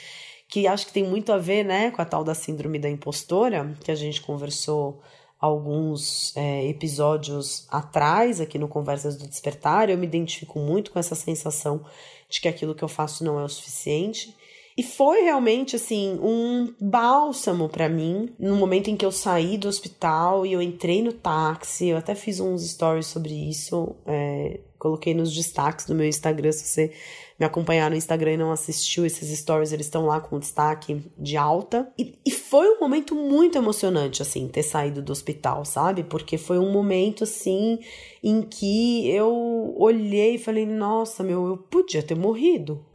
Que 0.51 0.67
acho 0.67 0.85
que 0.85 0.93
tem 0.93 1.03
muito 1.03 1.31
a 1.31 1.39
ver 1.39 1.63
né, 1.63 1.89
com 1.89 2.01
a 2.01 2.05
tal 2.05 2.23
da 2.23 2.35
síndrome 2.35 2.77
da 2.77 2.89
impostora, 2.89 3.75
que 3.83 3.89
a 3.89 3.95
gente 3.95 4.21
conversou 4.21 5.01
alguns 5.39 6.37
é, 6.37 6.67
episódios 6.67 7.65
atrás 7.71 8.39
aqui 8.39 8.59
no 8.59 8.67
Conversas 8.67 9.17
do 9.17 9.27
Despertar. 9.27 9.89
Eu 9.89 9.97
me 9.97 10.05
identifico 10.05 10.59
muito 10.59 10.91
com 10.91 10.99
essa 10.99 11.15
sensação 11.15 11.83
de 12.29 12.39
que 12.39 12.47
aquilo 12.47 12.75
que 12.75 12.83
eu 12.83 12.87
faço 12.87 13.23
não 13.23 13.39
é 13.39 13.43
o 13.43 13.49
suficiente. 13.49 14.35
E 14.77 14.83
foi 14.83 15.21
realmente 15.23 15.75
assim 15.75 16.17
um 16.21 16.73
bálsamo 16.79 17.67
para 17.67 17.89
mim 17.89 18.33
no 18.39 18.55
momento 18.55 18.89
em 18.89 18.95
que 18.95 19.05
eu 19.05 19.11
saí 19.11 19.57
do 19.57 19.67
hospital 19.67 20.45
e 20.45 20.53
eu 20.53 20.61
entrei 20.61 21.01
no 21.01 21.11
táxi. 21.11 21.87
Eu 21.87 21.97
até 21.97 22.15
fiz 22.15 22.39
uns 22.39 22.67
stories 22.69 23.07
sobre 23.07 23.33
isso, 23.33 23.95
é, 24.05 24.61
coloquei 24.79 25.13
nos 25.13 25.33
destaques 25.33 25.85
do 25.85 25.95
meu 25.95 26.07
Instagram. 26.07 26.51
Se 26.51 26.65
você 26.65 26.93
me 27.41 27.45
acompanhar 27.47 27.89
no 27.89 27.95
Instagram 27.95 28.33
e 28.33 28.37
não 28.37 28.51
assistiu 28.51 29.03
esses 29.03 29.35
stories, 29.39 29.73
eles 29.73 29.87
estão 29.87 30.05
lá 30.05 30.21
com 30.21 30.37
destaque 30.37 31.01
de 31.17 31.35
alta. 31.35 31.91
E, 31.97 32.13
e 32.23 32.29
foi 32.29 32.69
um 32.69 32.79
momento 32.79 33.15
muito 33.15 33.57
emocionante, 33.57 34.21
assim, 34.21 34.47
ter 34.47 34.61
saído 34.61 35.01
do 35.01 35.11
hospital, 35.11 35.65
sabe? 35.65 36.03
Porque 36.03 36.37
foi 36.37 36.59
um 36.59 36.71
momento, 36.71 37.23
assim, 37.23 37.79
em 38.23 38.43
que 38.43 39.09
eu 39.09 39.73
olhei 39.75 40.35
e 40.35 40.37
falei: 40.37 40.67
nossa, 40.67 41.23
meu, 41.23 41.47
eu 41.47 41.57
podia 41.57 42.03
ter 42.03 42.13
morrido. 42.13 42.85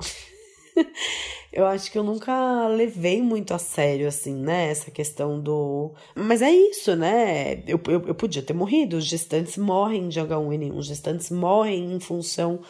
eu 1.52 1.66
acho 1.66 1.90
que 1.90 1.98
eu 1.98 2.04
nunca 2.04 2.68
levei 2.68 3.20
muito 3.20 3.52
a 3.52 3.58
sério, 3.58 4.06
assim, 4.06 4.36
né? 4.36 4.70
Essa 4.70 4.92
questão 4.92 5.40
do. 5.40 5.90
Mas 6.14 6.40
é 6.40 6.52
isso, 6.52 6.94
né? 6.94 7.64
Eu, 7.66 7.80
eu, 7.88 8.00
eu 8.06 8.14
podia 8.14 8.42
ter 8.42 8.54
morrido. 8.54 8.96
Os 8.96 9.06
gestantes 9.06 9.56
morrem 9.56 10.06
de 10.08 10.20
H1N1, 10.20 10.76
os 10.76 10.86
gestantes 10.86 11.32
morrem 11.32 11.94
em 11.94 11.98
função 11.98 12.60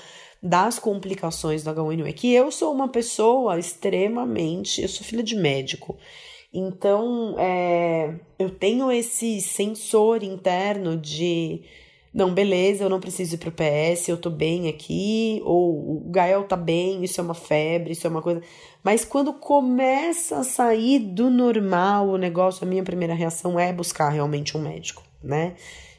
das 0.43 0.79
complicações 0.79 1.63
do 1.63 1.71
H1N1. 1.71 2.09
É 2.09 2.13
que 2.13 2.33
eu 2.33 2.51
sou 2.51 2.73
uma 2.73 2.89
pessoa 2.89 3.59
extremamente. 3.59 4.83
Eu 4.83 4.89
sou 4.89 5.05
filha 5.07 5.23
de 5.23 5.37
médico. 5.37 5.97
Então, 6.53 7.37
é, 7.39 8.15
eu 8.39 8.51
tenho 8.51 8.91
esse 8.91 9.41
sensor 9.41 10.23
interno 10.23 10.97
de 10.97 11.63
não, 12.17 12.33
beleza, 12.33 12.83
eu 12.83 12.89
não 12.89 12.99
preciso 12.99 13.35
ir 13.35 13.39
pro 13.39 13.53
PS, 13.53 14.09
eu 14.09 14.17
tô 14.17 14.31
bem 14.31 14.69
aqui, 14.69 15.43
ou 15.45 15.99
o 15.99 16.11
Gael 16.11 16.45
tá 16.45 16.57
bem, 16.57 17.05
isso 17.05 17.21
é 17.21 17.25
uma 17.25 17.35
febre, 17.35 17.93
isso 17.93 18.07
é 18.07 18.11
uma 18.11 18.23
coisa. 18.23 18.41
Mas 18.83 19.05
quando 19.05 19.35
começa 19.35 20.39
a 20.39 20.43
sair 20.43 20.99
do 20.99 21.29
normal 21.29 22.09
o 22.09 22.17
negócio, 22.17 22.65
a 22.65 22.67
minha 22.67 22.83
primeira 22.83 23.13
reação 23.13 23.61
é 23.61 23.71
buscar 23.71 24.09
realmente 24.09 24.57
um 24.57 24.63
médico, 24.63 25.03
né? 25.23 25.57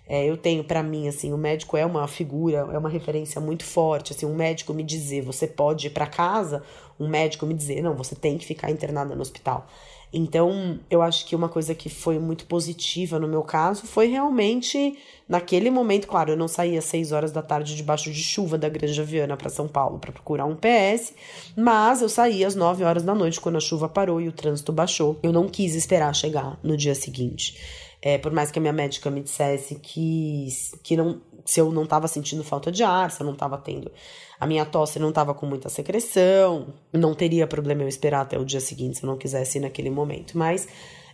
É, 0.07 0.25
eu 0.25 0.37
tenho 0.37 0.63
para 0.63 0.81
mim 0.81 1.07
assim, 1.07 1.33
o 1.33 1.37
médico 1.37 1.75
é 1.75 1.85
uma 1.85 2.07
figura, 2.07 2.67
é 2.71 2.77
uma 2.77 2.89
referência 2.89 3.41
muito 3.41 3.63
forte, 3.63 4.13
assim, 4.13 4.25
um 4.25 4.35
médico 4.35 4.73
me 4.73 4.83
dizer, 4.83 5.21
você 5.21 5.45
pode 5.45 5.87
ir 5.87 5.89
para 5.89 6.07
casa, 6.07 6.63
um 6.99 7.07
médico 7.07 7.45
me 7.45 7.53
dizer, 7.53 7.81
não, 7.81 7.95
você 7.95 8.15
tem 8.15 8.37
que 8.37 8.45
ficar 8.45 8.71
internada 8.71 9.13
no 9.13 9.21
hospital. 9.21 9.67
Então, 10.11 10.79
eu 10.89 11.01
acho 11.01 11.25
que 11.25 11.35
uma 11.35 11.49
coisa 11.49 11.75
que 11.75 11.89
foi 11.89 12.17
muito 12.17 12.45
positiva 12.45 13.19
no 13.19 13.27
meu 13.27 13.43
caso 13.43 13.85
foi 13.85 14.07
realmente 14.07 14.97
naquele 15.27 15.69
momento, 15.69 16.07
claro, 16.07 16.31
eu 16.31 16.37
não 16.37 16.47
saía 16.47 16.79
às 16.79 16.85
6 16.85 17.11
horas 17.11 17.31
da 17.33 17.41
tarde 17.41 17.75
debaixo 17.75 18.09
de 18.09 18.23
chuva 18.23 18.57
da 18.57 18.69
Granja 18.69 19.03
Viana 19.03 19.35
para 19.35 19.49
São 19.49 19.67
Paulo 19.67 19.99
para 19.99 20.13
procurar 20.13 20.45
um 20.45 20.55
PS, 20.55 21.13
mas 21.57 22.01
eu 22.01 22.07
saía 22.07 22.47
às 22.47 22.55
9 22.55 22.85
horas 22.85 23.03
da 23.03 23.13
noite 23.13 23.41
quando 23.41 23.57
a 23.57 23.61
chuva 23.61 23.89
parou 23.89 24.21
e 24.21 24.29
o 24.29 24.31
trânsito 24.31 24.71
baixou. 24.71 25.19
Eu 25.21 25.33
não 25.33 25.49
quis 25.49 25.75
esperar 25.75 26.15
chegar 26.15 26.57
no 26.63 26.77
dia 26.77 26.95
seguinte. 26.95 27.57
É, 28.07 28.17
por 28.17 28.31
mais 28.31 28.51
que 28.51 28.57
a 28.57 28.61
minha 28.61 28.71
médica 28.71 29.09
me 29.09 29.21
dissesse 29.21 29.75
que, 29.75 30.47
que 30.81 30.95
não, 30.95 31.21
se 31.43 31.59
eu 31.59 31.71
não 31.71 31.83
estava 31.83 32.07
sentindo 32.07 32.43
falta 32.43 32.71
de 32.71 32.83
ar, 32.83 33.11
se 33.11 33.21
eu 33.21 33.25
não 33.25 33.33
estava 33.33 33.57
tendo 33.57 33.91
a 34.39 34.45
minha 34.45 34.65
tosse 34.65 34.99
não 34.99 35.09
estava 35.09 35.33
com 35.33 35.45
muita 35.45 35.69
secreção, 35.69 36.67
não 36.93 37.13
teria 37.13 37.47
problema 37.47 37.81
eu 37.81 37.87
esperar 37.87 38.21
até 38.21 38.37
o 38.37 38.45
dia 38.45 38.59
seguinte 38.59 38.97
se 38.97 39.03
eu 39.03 39.07
não 39.07 39.17
quisesse 39.17 39.57
ir 39.57 39.61
naquele 39.61 39.89
momento. 39.89 40.37
Mas 40.37 40.67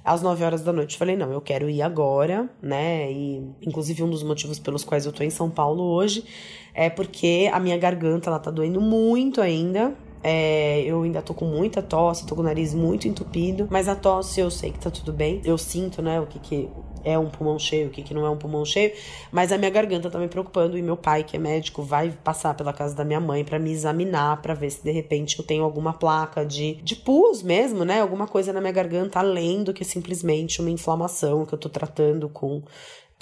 às 0.04 0.22
9 0.22 0.44
horas 0.44 0.62
da 0.62 0.74
noite 0.74 0.94
eu 0.94 1.00
falei, 1.00 1.16
não, 1.16 1.32
eu 1.32 1.40
quero 1.40 1.70
ir 1.70 1.82
agora, 1.82 2.50
né? 2.62 3.10
E 3.12 3.42
inclusive 3.62 4.04
um 4.04 4.10
dos 4.10 4.22
motivos 4.22 4.60
pelos 4.60 4.84
quais 4.84 5.06
eu 5.06 5.14
tô 5.14 5.24
em 5.24 5.30
São 5.30 5.50
Paulo 5.50 5.84
hoje 5.84 6.26
é 6.74 6.90
porque 6.90 7.50
a 7.54 7.60
minha 7.60 7.78
garganta 7.78 8.30
ela 8.30 8.40
tá 8.40 8.52
doendo 8.52 8.82
muito 8.82 9.42
ainda. 9.42 9.96
É, 10.24 10.82
eu 10.84 11.04
ainda 11.04 11.22
tô 11.22 11.34
com 11.34 11.46
muita 11.46 11.82
tosse, 11.82 12.26
tô 12.26 12.36
com 12.36 12.42
o 12.42 12.46
nariz 12.46 12.74
muito 12.74 13.08
entupido, 13.08 13.68
mas 13.70 13.90
a 13.90 13.96
tosse 13.96 14.40
eu 14.40 14.50
sei 14.50 14.72
que 14.72 14.80
tá 14.80 14.90
tudo 14.90 15.12
bem. 15.12 15.42
Eu 15.44 15.58
sinto, 15.58 16.02
né, 16.02 16.20
o 16.22 16.26
que 16.26 16.40
que 16.40 16.70
é 17.04 17.20
um 17.20 17.30
pulmão 17.30 17.60
cheio, 17.60 17.88
o 17.88 17.90
que, 17.92 18.02
que 18.02 18.14
não 18.14 18.26
é 18.26 18.30
um 18.30 18.38
pulmão 18.38 18.64
cheio, 18.64 18.94
mas 19.32 19.52
a 19.52 19.58
minha 19.58 19.70
garganta 19.70 20.10
tá 20.10 20.18
me 20.18 20.28
preocupando 20.28 20.78
e 20.78 20.82
meu 20.82 20.96
pai, 20.96 21.24
que 21.24 21.36
é 21.36 21.40
médico, 21.40 21.82
vai 21.84 22.12
passar 22.24 22.56
pela 22.56 22.72
casa 22.72 22.96
da 22.96 23.04
minha 23.04 23.20
mãe 23.20 23.44
para 23.44 23.60
me 23.60 23.72
examinar, 23.72 24.42
para 24.42 24.54
ver 24.54 24.70
se 24.70 24.84
de 24.84 24.92
repente 24.92 25.38
eu 25.38 25.46
tenho 25.46 25.64
alguma 25.64 25.94
placa 25.94 26.46
de, 26.46 26.76
de 26.76 26.96
pus 26.96 27.44
mesmo, 27.44 27.84
né? 27.84 28.02
Alguma 28.02 28.28
coisa 28.28 28.54
na 28.54 28.62
minha 28.62 28.72
garganta 28.72 29.20
além 29.20 29.64
do 29.64 29.74
que 29.74 29.84
simplesmente 29.84 30.62
uma 30.62 30.70
inflamação 30.70 31.46
que 31.46 31.54
eu 31.54 31.60
tô 31.60 31.70
tratando 31.70 32.30
com 32.30 32.62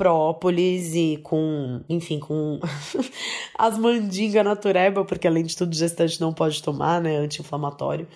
própolis 0.02 0.96
e 0.96 1.20
com, 1.22 1.82
enfim, 1.88 2.18
com 2.18 2.60
as 3.56 3.78
mandingas 3.78 4.44
natureba, 4.44 5.06
porque 5.06 5.28
além 5.28 5.44
de 5.44 5.56
tudo, 5.56 5.76
gestante 5.76 6.20
não 6.20 6.34
pode 6.34 6.64
tomar, 6.64 7.00
né? 7.00 7.18
Anti-inflamatório. 7.18 8.08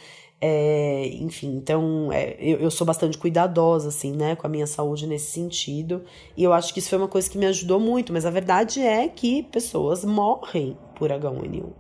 É, 0.42 1.12
enfim, 1.22 1.56
então 1.56 2.12
é, 2.12 2.36
eu, 2.40 2.58
eu 2.58 2.72
sou 2.72 2.88
bastante 2.88 3.20
cuidadosa, 3.20 3.90
assim, 3.90 4.12
né, 4.14 4.36
com 4.36 4.48
a 4.48 4.50
minha 4.50 4.66
saúde 4.66 5.06
nesse 5.06 5.32
sentido. 5.32 6.04
E 6.36 6.44
eu 6.44 6.54
acho 6.54 6.74
que 6.74 6.80
isso 6.80 6.90
foi 6.90 6.98
uma 6.98 7.08
coisa 7.08 7.30
que 7.30 7.38
me 7.38 7.46
ajudou 7.46 7.80
muito, 7.80 8.12
mas 8.12 8.26
a 8.26 8.32
verdade 8.32 8.82
é 8.82 9.08
que 9.08 9.44
pessoas 9.44 10.04
morrem 10.04 10.76
por 10.96 11.12
H1N1. 11.12 11.72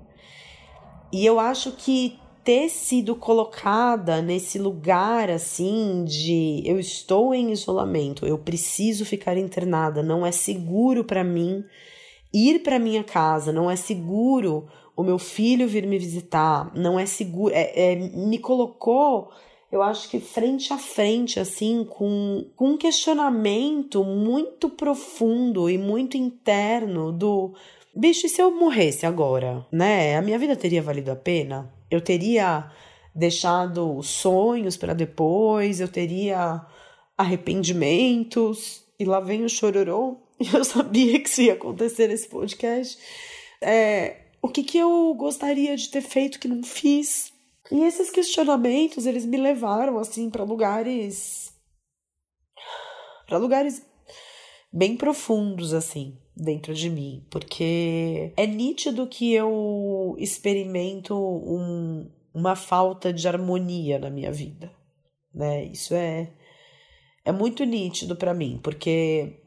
E 1.12 1.26
eu 1.26 1.40
acho 1.40 1.72
que 1.72 2.20
ter 2.46 2.70
sido 2.70 3.16
colocada 3.16 4.22
nesse 4.22 4.60
lugar 4.60 5.32
assim 5.32 6.06
de 6.06 6.62
eu 6.64 6.80
estou 6.80 7.34
em 7.34 7.52
isolamento, 7.52 8.24
eu 8.28 8.38
preciso 8.38 9.04
ficar 9.04 9.36
internada, 9.36 10.04
não 10.04 10.24
é 10.24 10.32
seguro 10.32 11.04
para 11.04 11.24
mim 11.24 11.66
ir 12.32 12.60
para 12.60 12.78
minha 12.78 13.04
casa, 13.04 13.52
não 13.52 13.70
é 13.70 13.76
seguro 13.76 14.68
o 14.96 15.04
meu 15.04 15.18
filho 15.18 15.68
vir 15.68 15.88
me 15.88 15.98
visitar, 15.98 16.72
não 16.76 17.00
é 17.00 17.08
seguro, 17.08 17.54
é, 17.54 17.94
é, 17.94 17.96
me 17.96 18.38
colocou, 18.38 19.32
eu 19.72 19.82
acho 19.82 20.08
que 20.08 20.20
frente 20.20 20.72
a 20.72 20.78
frente, 20.78 21.40
assim, 21.40 21.84
com, 21.84 22.46
com 22.56 22.72
um 22.72 22.78
questionamento 22.78 24.04
muito 24.04 24.70
profundo 24.70 25.70
e 25.70 25.78
muito 25.78 26.16
interno 26.16 27.12
do 27.12 27.54
bicho, 27.94 28.28
e 28.28 28.30
se 28.30 28.42
eu 28.42 28.52
morresse 28.52 29.06
agora, 29.06 29.66
né? 29.72 30.16
A 30.16 30.22
minha 30.22 30.40
vida 30.40 30.56
teria 30.56 30.82
valido 30.82 31.12
a 31.12 31.16
pena? 31.16 31.75
Eu 31.96 32.02
teria 32.02 32.72
deixado 33.14 34.02
sonhos 34.04 34.76
para 34.76 34.94
depois, 34.94 35.80
eu 35.80 35.88
teria 35.88 36.66
arrependimentos, 37.18 38.84
e 39.00 39.06
lá 39.06 39.20
vem 39.20 39.44
o 39.44 39.50
chororô. 39.50 40.18
E 40.40 40.48
eu 40.54 40.64
sabia 40.64 41.20
que 41.20 41.30
isso 41.30 41.42
ia 41.42 41.54
acontecer 41.54 42.08
nesse 42.08 42.28
podcast. 42.28 42.98
É, 43.62 44.26
o 44.42 44.50
que, 44.50 44.64
que 44.64 44.78
eu 44.78 45.14
gostaria 45.16 45.76
de 45.76 45.90
ter 45.90 46.02
feito 46.02 46.40
que 46.40 46.48
não 46.48 46.62
fiz? 46.62 47.32
E 47.72 47.84
esses 47.84 48.10
questionamentos, 48.10 49.06
eles 49.06 49.26
me 49.26 49.38
levaram 49.38 49.98
assim 49.98 50.30
para 50.30 50.44
lugares 50.44 51.54
para 53.26 53.40
lugares 53.40 53.82
bem 54.72 54.96
profundos 54.96 55.74
assim 55.74 56.16
dentro 56.36 56.74
de 56.74 56.90
mim, 56.90 57.26
porque 57.30 58.34
é 58.36 58.46
nítido 58.46 59.08
que 59.08 59.34
eu 59.34 60.16
experimento 60.20 61.16
um, 61.16 62.12
uma 62.34 62.56
falta 62.56 63.14
de 63.14 63.28
harmonia 63.28 63.98
na 63.98 64.10
minha 64.10 64.32
vida, 64.32 64.72
né? 65.34 65.64
Isso 65.66 65.94
é 65.94 66.34
é 67.24 67.32
muito 67.32 67.64
nítido 67.64 68.16
para 68.16 68.34
mim, 68.34 68.60
porque 68.62 69.42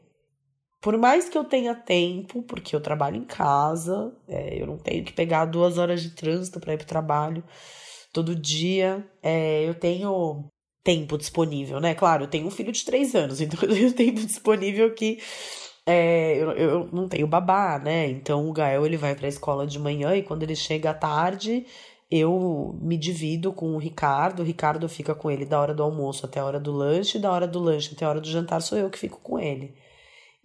por 0.81 0.97
mais 0.97 1.29
que 1.29 1.37
eu 1.37 1.43
tenha 1.43 1.75
tempo, 1.75 2.41
porque 2.43 2.75
eu 2.75 2.81
trabalho 2.81 3.17
em 3.17 3.25
casa, 3.25 4.13
é, 4.27 4.61
eu 4.61 4.67
não 4.67 4.77
tenho 4.77 5.03
que 5.03 5.13
pegar 5.13 5.45
duas 5.45 5.77
horas 5.77 6.01
de 6.01 6.11
trânsito 6.11 6.59
para 6.59 6.73
ir 6.73 6.77
para 6.77 6.85
o 6.85 6.87
trabalho 6.87 7.43
todo 8.11 8.35
dia, 8.35 9.05
é, 9.21 9.67
eu 9.67 9.75
tenho 9.75 10.45
tempo 10.83 11.17
disponível, 11.17 11.79
né? 11.79 11.93
Claro, 11.93 12.23
eu 12.23 12.27
tenho 12.27 12.47
um 12.47 12.51
filho 12.51 12.71
de 12.71 12.83
três 12.83 13.13
anos, 13.13 13.39
então 13.41 13.59
eu 13.61 13.75
tenho 13.75 13.93
tempo 13.93 14.25
disponível 14.25 14.93
que 14.93 15.19
é, 15.89 16.37
eu, 16.37 16.51
eu 16.51 16.89
não 16.91 17.07
tenho 17.07 17.25
babá, 17.25 17.79
né? 17.79 18.07
Então 18.07 18.47
o 18.47 18.53
Gael 18.53 18.85
ele 18.85 18.95
vai 18.95 19.15
para 19.15 19.25
a 19.25 19.29
escola 19.29 19.65
de 19.65 19.79
manhã 19.79 20.15
e 20.15 20.21
quando 20.21 20.43
ele 20.43 20.55
chega 20.55 20.91
à 20.91 20.93
tarde 20.93 21.65
eu 22.11 22.77
me 22.79 22.95
divido 22.95 23.51
com 23.51 23.75
o 23.75 23.79
Ricardo. 23.79 24.41
O 24.41 24.45
Ricardo 24.45 24.87
fica 24.87 25.15
com 25.15 25.31
ele 25.31 25.45
da 25.45 25.59
hora 25.59 25.73
do 25.73 25.81
almoço 25.81 26.25
até 26.25 26.39
a 26.39 26.45
hora 26.45 26.59
do 26.59 26.71
lanche, 26.71 27.17
da 27.17 27.31
hora 27.31 27.47
do 27.47 27.59
lanche 27.59 27.93
até 27.95 28.05
a 28.05 28.09
hora 28.09 28.21
do 28.21 28.27
jantar 28.27 28.61
sou 28.61 28.77
eu 28.77 28.89
que 28.89 28.99
fico 28.99 29.19
com 29.21 29.39
ele. 29.39 29.73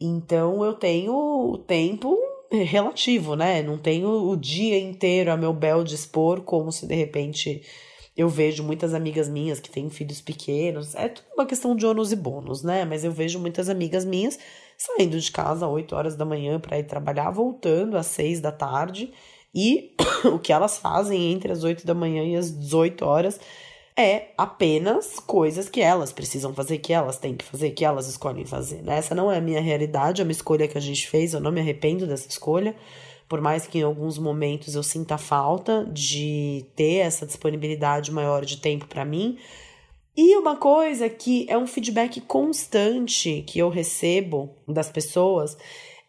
Então 0.01 0.65
eu 0.65 0.73
tenho 0.73 1.13
o 1.15 1.59
tempo 1.59 2.19
relativo, 2.51 3.37
né? 3.37 3.63
Não 3.63 3.77
tenho 3.77 4.09
o 4.09 4.37
dia 4.37 4.79
inteiro 4.79 5.31
a 5.31 5.37
meu 5.37 5.53
bel 5.53 5.85
dispor, 5.85 6.41
como 6.41 6.73
se 6.73 6.87
de 6.87 6.95
repente 6.95 7.63
eu 8.17 8.29
vejo 8.29 8.63
muitas 8.63 8.95
amigas 8.95 9.29
minhas 9.29 9.61
que 9.61 9.71
têm 9.71 9.91
filhos 9.91 10.21
pequenos. 10.23 10.95
É 10.95 11.09
tudo 11.09 11.27
uma 11.35 11.47
questão 11.47 11.77
de 11.77 11.85
ônus 11.85 12.13
e 12.13 12.17
bônus, 12.17 12.63
né? 12.63 12.85
Mas 12.85 13.05
eu 13.05 13.13
vejo 13.13 13.39
muitas 13.39 13.69
amigas 13.69 14.05
minhas 14.05 14.39
saindo 14.79 15.19
de 15.19 15.31
casa 15.31 15.67
às 15.67 15.73
8 15.73 15.95
horas 15.95 16.17
da 16.17 16.25
manhã 16.25 16.59
para 16.59 16.79
ir 16.79 16.85
trabalhar, 16.85 17.31
voltando 17.31 17.97
às 17.97 18.07
6 18.07 18.41
da 18.41 18.53
tarde. 18.53 19.13
E 19.55 19.95
o 20.25 20.39
que 20.39 20.53
elas 20.53 20.79
fazem 20.79 21.33
entre 21.33 21.53
as 21.53 21.65
8 21.65 21.87
da 21.87 21.95
manhã 21.95 22.25
e 22.25 22.37
as 22.37 22.51
18 22.51 23.05
horas 23.05 23.41
é 23.97 24.33
apenas 24.37 25.21
coisas 25.21 25.69
que 25.69 25.81
elas 25.81 26.13
precisam 26.13 26.53
fazer, 26.53 26.79
que 26.79 26.93
elas 26.93 27.17
têm 27.17 27.37
que 27.37 27.45
fazer, 27.45 27.71
que 27.71 27.85
elas 27.85 28.09
escolhem 28.09 28.45
fazer. 28.45 28.83
Né? 28.83 28.99
Essa 28.99 29.15
não 29.15 29.31
é 29.31 29.39
a 29.39 29.41
minha 29.41 29.61
realidade, 29.61 30.21
é 30.21 30.25
uma 30.25 30.33
escolha 30.33 30.67
que 30.67 30.77
a 30.77 30.81
gente 30.81 31.09
fez, 31.09 31.33
eu 31.33 31.41
não 31.41 31.53
me 31.53 31.61
arrependo 31.61 32.07
dessa 32.07 32.29
escolha, 32.29 32.75
por 33.29 33.41
mais 33.41 33.67
que 33.67 33.79
em 33.79 33.83
alguns 33.83 34.19
momentos 34.19 34.75
eu 34.75 34.83
sinta 34.83 35.17
falta 35.17 35.87
de 35.93 36.67
ter 36.75 36.97
essa 36.97 37.25
disponibilidade 37.25 38.11
maior 38.11 38.45
de 38.45 38.57
tempo 38.57 38.87
para 38.87 39.05
mim. 39.05 39.39
E 40.17 40.37
uma 40.37 40.57
coisa 40.57 41.09
que 41.09 41.47
é 41.49 41.59
um 41.59 41.67
feedback 41.67 42.21
constante 42.21 43.43
que 43.47 43.59
eu 43.59 43.69
recebo 43.69 44.57
das 44.69 44.91
pessoas 44.91 45.57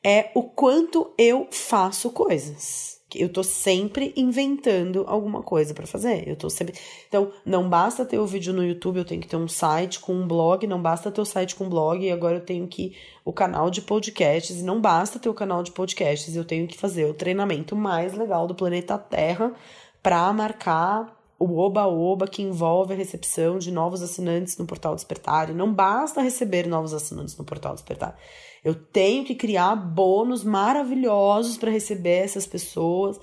é 0.04 0.32
o 0.36 0.44
quanto 0.44 1.12
eu 1.18 1.48
faço 1.50 2.12
coisas 2.12 2.96
eu 3.18 3.30
tô 3.30 3.44
sempre 3.44 4.14
inventando 4.16 5.06
alguma 5.08 5.42
coisa 5.42 5.74
para 5.74 5.88
fazer. 5.88 6.28
Eu 6.28 6.36
tô 6.36 6.50
sempre. 6.50 6.76
Então, 7.08 7.32
não 7.46 7.70
basta 7.70 8.06
ter 8.06 8.20
o 8.20 8.26
vídeo 8.26 8.54
no 8.54 8.64
YouTube, 8.64 8.98
eu 8.98 9.06
tenho 9.06 9.22
que 9.22 9.28
ter 9.28 9.38
um 9.38 9.48
site 9.48 10.00
com 10.00 10.14
um 10.14 10.28
blog, 10.28 10.68
não 10.68 10.82
basta 10.82 11.12
ter 11.12 11.22
o 11.22 11.26
site 11.26 11.56
com 11.56 11.66
um 11.66 11.70
blog, 11.70 12.04
e 12.04 12.12
agora 12.12 12.38
eu 12.38 12.46
tenho 12.46 12.68
que 12.68 12.96
o 13.24 13.32
canal 13.32 13.70
de 13.70 13.82
podcasts, 13.82 14.60
e 14.60 14.64
não 14.64 14.82
basta 14.82 15.20
ter 15.20 15.30
o 15.30 15.34
canal 15.34 15.64
de 15.64 15.72
podcasts, 15.72 16.36
eu 16.36 16.46
tenho 16.46 16.68
que 16.68 16.78
fazer 16.78 17.06
o 17.06 17.14
treinamento 17.14 17.76
mais 17.76 18.14
legal 18.14 18.48
do 18.48 18.56
planeta 18.56 18.98
Terra 18.98 19.54
para 20.02 20.32
marcar 20.34 21.16
o 21.38 21.58
oba-oba 21.58 22.28
que 22.28 22.42
envolve 22.42 22.94
a 22.94 22.98
recepção 22.98 23.58
de 23.58 23.72
novos 23.72 24.02
assinantes 24.02 24.58
no 24.58 24.66
Portal 24.66 24.96
Despertar. 24.96 25.50
E 25.50 25.54
não 25.54 25.74
basta 25.74 26.22
receber 26.22 26.68
novos 26.68 26.94
assinantes 26.94 27.38
no 27.38 27.44
Portal 27.44 27.74
Despertar. 27.74 28.18
Eu 28.64 28.74
tenho 28.74 29.26
que 29.26 29.36
criar 29.36 29.76
bônus 29.76 30.44
maravilhosos 30.44 31.58
para 31.58 31.72
receber 31.72 32.24
essas 32.24 32.48
pessoas. 32.48 33.20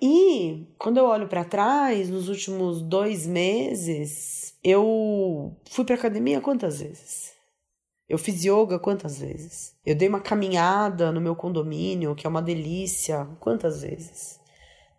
E 0.00 0.66
quando 0.78 0.98
eu 0.98 1.06
olho 1.06 1.28
para 1.28 1.44
trás, 1.44 2.08
nos 2.08 2.28
últimos 2.28 2.82
dois 2.82 3.26
meses, 3.26 4.54
eu 4.62 5.56
fui 5.70 5.84
para 5.84 5.94
academia 5.94 6.40
quantas 6.40 6.80
vezes? 6.80 7.32
Eu 8.08 8.16
fiz 8.16 8.42
yoga 8.42 8.78
quantas 8.78 9.18
vezes? 9.18 9.74
Eu 9.84 9.94
dei 9.94 10.08
uma 10.08 10.20
caminhada 10.20 11.12
no 11.12 11.20
meu 11.20 11.36
condomínio, 11.36 12.14
que 12.14 12.26
é 12.26 12.30
uma 12.30 12.40
delícia, 12.40 13.26
quantas 13.38 13.82
vezes? 13.82 14.37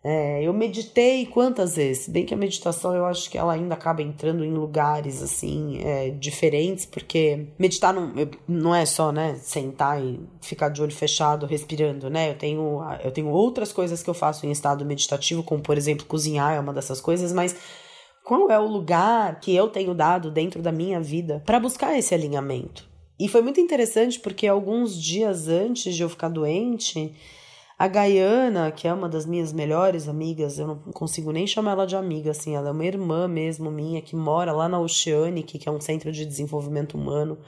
É, 0.02 0.42
eu 0.42 0.52
meditei 0.54 1.26
quantas 1.26 1.76
vezes? 1.76 2.08
Bem 2.08 2.24
que 2.24 2.32
a 2.32 2.36
meditação 2.36 2.94
eu 2.94 3.04
acho 3.04 3.28
que 3.30 3.36
ela 3.36 3.52
ainda 3.52 3.74
acaba 3.74 4.00
entrando 4.00 4.42
em 4.42 4.50
lugares 4.50 5.22
assim 5.22 5.78
é, 5.84 6.08
diferentes, 6.10 6.86
porque 6.86 7.48
meditar 7.58 7.92
não, 7.92 8.14
não 8.48 8.74
é 8.74 8.86
só 8.86 9.12
né, 9.12 9.34
sentar 9.34 10.02
e 10.02 10.18
ficar 10.40 10.70
de 10.70 10.80
olho 10.80 10.94
fechado 10.94 11.44
respirando, 11.44 12.08
né? 12.08 12.30
Eu 12.30 12.38
tenho, 12.38 12.80
eu 13.04 13.10
tenho 13.10 13.28
outras 13.28 13.72
coisas 13.72 14.02
que 14.02 14.08
eu 14.08 14.14
faço 14.14 14.46
em 14.46 14.50
estado 14.50 14.86
meditativo, 14.86 15.42
como 15.42 15.62
por 15.62 15.76
exemplo 15.76 16.06
cozinhar 16.06 16.54
é 16.54 16.60
uma 16.60 16.72
dessas 16.72 16.98
coisas, 16.98 17.30
mas 17.30 17.54
qual 18.24 18.50
é 18.50 18.58
o 18.58 18.66
lugar 18.66 19.38
que 19.38 19.54
eu 19.54 19.68
tenho 19.68 19.92
dado 19.94 20.30
dentro 20.30 20.62
da 20.62 20.72
minha 20.72 21.00
vida 21.00 21.42
para 21.44 21.60
buscar 21.60 21.98
esse 21.98 22.14
alinhamento? 22.14 22.88
E 23.18 23.28
foi 23.28 23.42
muito 23.42 23.60
interessante 23.60 24.18
porque 24.18 24.46
alguns 24.46 24.98
dias 24.98 25.46
antes 25.46 25.94
de 25.94 26.02
eu 26.02 26.08
ficar 26.08 26.30
doente, 26.30 27.14
a 27.80 27.88
Gaiana, 27.88 28.70
que 28.70 28.86
é 28.86 28.92
uma 28.92 29.08
das 29.08 29.24
minhas 29.24 29.54
melhores 29.54 30.06
amigas, 30.06 30.58
eu 30.58 30.66
não 30.66 30.76
consigo 30.92 31.32
nem 31.32 31.46
chamar 31.46 31.70
ela 31.70 31.86
de 31.86 31.96
amiga, 31.96 32.30
assim, 32.30 32.54
ela 32.54 32.68
é 32.68 32.72
uma 32.72 32.84
irmã 32.84 33.26
mesmo 33.26 33.70
minha, 33.70 34.02
que 34.02 34.14
mora 34.14 34.52
lá 34.52 34.68
na 34.68 34.78
Oceanic, 34.78 35.58
que 35.58 35.66
é 35.66 35.72
um 35.72 35.80
centro 35.80 36.12
de 36.12 36.26
desenvolvimento 36.26 36.98
humano 36.98 37.38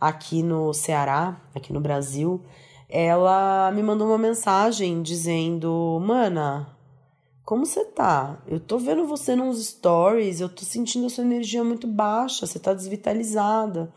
aqui 0.00 0.42
no 0.42 0.72
Ceará, 0.72 1.38
aqui 1.54 1.74
no 1.74 1.80
Brasil. 1.80 2.42
Ela 2.88 3.70
me 3.70 3.82
mandou 3.82 4.06
uma 4.06 4.16
mensagem 4.16 5.02
dizendo: 5.02 6.00
Mana, 6.00 6.74
como 7.44 7.66
você 7.66 7.84
tá? 7.84 8.42
Eu 8.48 8.58
tô 8.58 8.78
vendo 8.78 9.06
você 9.06 9.36
nos 9.36 9.62
stories, 9.62 10.40
eu 10.40 10.48
tô 10.48 10.64
sentindo 10.64 11.04
a 11.04 11.10
sua 11.10 11.24
energia 11.24 11.62
muito 11.62 11.86
baixa, 11.86 12.46
você 12.46 12.58
tá 12.58 12.72
desvitalizada. 12.72 13.92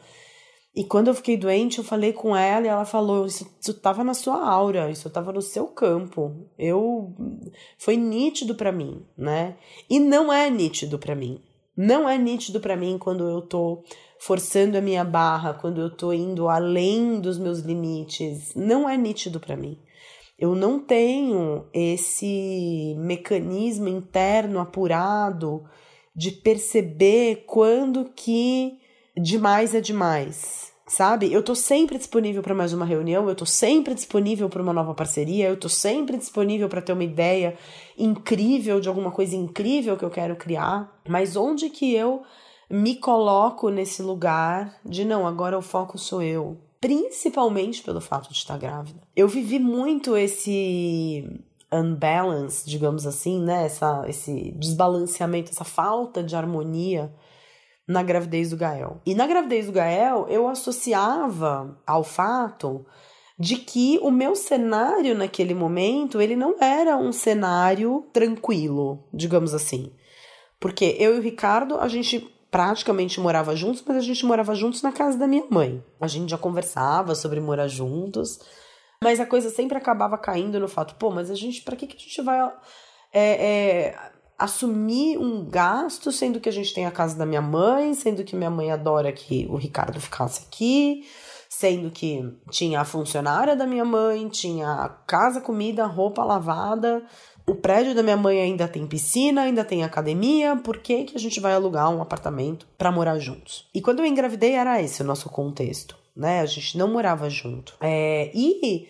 E 0.75 0.83
quando 0.83 1.07
eu 1.07 1.15
fiquei 1.15 1.35
doente, 1.35 1.79
eu 1.79 1.83
falei 1.83 2.13
com 2.13 2.35
ela 2.35 2.65
e 2.65 2.69
ela 2.69 2.85
falou: 2.85 3.25
Isso, 3.25 3.49
isso 3.59 3.73
tava 3.73 4.03
na 4.03 4.13
sua 4.13 4.47
aura, 4.47 4.89
isso 4.89 5.09
tava 5.09 5.31
no 5.31 5.41
seu 5.41 5.67
campo. 5.67 6.47
Eu. 6.57 7.13
Foi 7.77 7.97
nítido 7.97 8.55
para 8.55 8.71
mim, 8.71 9.05
né? 9.17 9.57
E 9.89 9.99
não 9.99 10.31
é 10.31 10.49
nítido 10.49 10.99
para 10.99 11.15
mim. 11.15 11.41
Não 11.75 12.09
é 12.09 12.17
nítido 12.17 12.59
para 12.59 12.75
mim 12.75 12.97
quando 12.97 13.27
eu 13.27 13.41
tô 13.41 13.83
forçando 14.19 14.77
a 14.77 14.81
minha 14.81 15.03
barra, 15.03 15.53
quando 15.53 15.79
eu 15.79 15.89
tô 15.89 16.11
indo 16.11 16.49
além 16.49 17.19
dos 17.19 17.39
meus 17.39 17.59
limites. 17.59 18.53
Não 18.53 18.87
é 18.87 18.97
nítido 18.97 19.39
para 19.39 19.55
mim. 19.55 19.79
Eu 20.37 20.55
não 20.55 20.79
tenho 20.79 21.65
esse 21.73 22.95
mecanismo 22.97 23.87
interno 23.87 24.59
apurado 24.59 25.63
de 26.15 26.31
perceber 26.31 27.43
quando 27.45 28.11
que 28.15 28.77
demais 29.17 29.73
é 29.73 29.81
demais. 29.81 30.69
Sabe? 30.87 31.31
Eu 31.31 31.43
tô 31.43 31.53
sempre 31.53 31.99
disponível 31.99 32.41
para 32.41 32.55
mais 32.55 32.73
uma 32.73 32.83
reunião, 32.83 33.29
eu 33.29 33.35
tô 33.35 33.45
sempre 33.45 33.93
disponível 33.93 34.49
para 34.49 34.61
uma 34.61 34.73
nova 34.73 34.95
parceria, 34.95 35.47
eu 35.47 35.55
tô 35.55 35.69
sempre 35.69 36.17
disponível 36.17 36.67
para 36.67 36.81
ter 36.81 36.93
uma 36.93 37.03
ideia 37.03 37.55
incrível 37.95 38.81
de 38.81 38.89
alguma 38.89 39.11
coisa 39.11 39.35
incrível 39.35 39.95
que 39.95 40.03
eu 40.03 40.09
quero 40.09 40.35
criar. 40.35 40.99
Mas 41.07 41.35
onde 41.35 41.69
que 41.69 41.93
eu 41.93 42.23
me 42.67 42.95
coloco 42.95 43.69
nesse 43.69 44.01
lugar 44.01 44.79
de 44.83 45.05
não, 45.05 45.27
agora 45.27 45.57
o 45.57 45.61
foco 45.61 45.95
sou 45.97 46.23
eu, 46.23 46.57
principalmente 46.81 47.83
pelo 47.83 48.01
fato 48.01 48.29
de 48.29 48.35
estar 48.35 48.57
grávida. 48.57 48.99
Eu 49.15 49.27
vivi 49.27 49.59
muito 49.59 50.17
esse 50.17 51.23
unbalance, 51.71 52.67
digamos 52.67 53.05
assim, 53.05 53.39
né? 53.39 53.65
Essa, 53.65 54.05
esse 54.07 54.51
desbalanceamento, 54.53 55.51
essa 55.51 55.63
falta 55.63 56.23
de 56.23 56.35
harmonia 56.35 57.13
na 57.89 58.03
gravidez 58.03 58.51
do 58.51 58.55
Gael. 58.55 59.01
E 59.03 59.15
na 59.15 59.25
gravidez 59.25 59.65
do 59.65 59.71
Gael, 59.71 60.27
eu 60.29 60.47
associava 60.47 61.75
ao 61.87 62.03
fato 62.03 62.85
de 63.37 63.55
que 63.55 63.97
o 64.03 64.11
meu 64.11 64.35
cenário 64.35 65.15
naquele 65.15 65.55
momento, 65.55 66.21
ele 66.21 66.35
não 66.35 66.55
era 66.61 66.95
um 66.95 67.11
cenário 67.11 68.07
tranquilo, 68.13 69.07
digamos 69.11 69.55
assim. 69.55 69.91
Porque 70.59 70.97
eu 70.99 71.15
e 71.15 71.19
o 71.19 71.21
Ricardo, 71.21 71.79
a 71.79 71.87
gente 71.87 72.19
praticamente 72.51 73.19
morava 73.19 73.55
juntos, 73.55 73.83
mas 73.87 73.97
a 73.97 74.01
gente 74.01 74.23
morava 74.23 74.53
juntos 74.53 74.83
na 74.83 74.91
casa 74.91 75.17
da 75.17 75.25
minha 75.25 75.45
mãe. 75.49 75.83
A 75.99 76.07
gente 76.07 76.29
já 76.29 76.37
conversava 76.37 77.15
sobre 77.15 77.39
morar 77.39 77.67
juntos, 77.67 78.39
mas 79.03 79.19
a 79.19 79.25
coisa 79.25 79.49
sempre 79.49 79.79
acabava 79.79 80.17
caindo 80.17 80.59
no 80.59 80.67
fato, 80.67 80.93
pô, 80.95 81.09
mas 81.09 81.31
a 81.31 81.35
gente, 81.35 81.63
para 81.63 81.75
que, 81.75 81.87
que 81.87 81.95
a 81.95 81.99
gente 81.99 82.21
vai 82.21 82.39
é, 83.11 83.21
é, 83.21 84.11
assumir 84.39 85.17
um 85.17 85.43
gasto, 85.43 86.13
sendo 86.13 86.39
que 86.39 86.47
a 86.47 86.51
gente 86.51 86.73
tem 86.73 86.85
a 86.85 86.91
casa 86.91 87.17
da 87.17 87.25
minha 87.25 87.41
mãe, 87.41 87.93
sendo 87.93 88.23
que 88.23 88.37
minha 88.37 88.49
mãe 88.49 88.71
adora 88.71 89.11
que 89.11 89.45
o 89.49 89.57
Ricardo 89.57 89.99
ficasse 89.99 90.43
aqui, 90.47 91.05
sendo 91.49 91.91
que 91.91 92.23
tinha 92.49 92.79
a 92.79 92.85
funcionária 92.85 93.53
da 93.53 93.67
minha 93.67 93.83
mãe, 93.83 94.29
tinha 94.29 94.95
casa, 95.05 95.41
comida, 95.41 95.85
roupa 95.85 96.23
lavada. 96.23 97.03
O 97.45 97.55
prédio 97.55 97.93
da 97.93 98.01
minha 98.01 98.15
mãe 98.15 98.39
ainda 98.39 98.67
tem 98.67 98.87
piscina, 98.87 99.41
ainda 99.41 99.65
tem 99.65 99.83
academia, 99.83 100.55
por 100.55 100.77
que, 100.77 101.03
que 101.03 101.17
a 101.17 101.19
gente 101.19 101.39
vai 101.39 101.53
alugar 101.53 101.89
um 101.89 102.01
apartamento 102.01 102.65
para 102.77 102.91
morar 102.91 103.19
juntos? 103.19 103.67
E 103.73 103.81
quando 103.81 103.99
eu 103.99 104.05
engravidei 104.05 104.53
era 104.53 104.81
esse 104.81 105.01
o 105.01 105.05
nosso 105.05 105.29
contexto, 105.29 105.97
né? 106.15 106.39
A 106.41 106.45
gente 106.45 106.77
não 106.77 106.87
morava 106.87 107.29
junto. 107.29 107.75
É, 107.81 108.31
e 108.33 108.87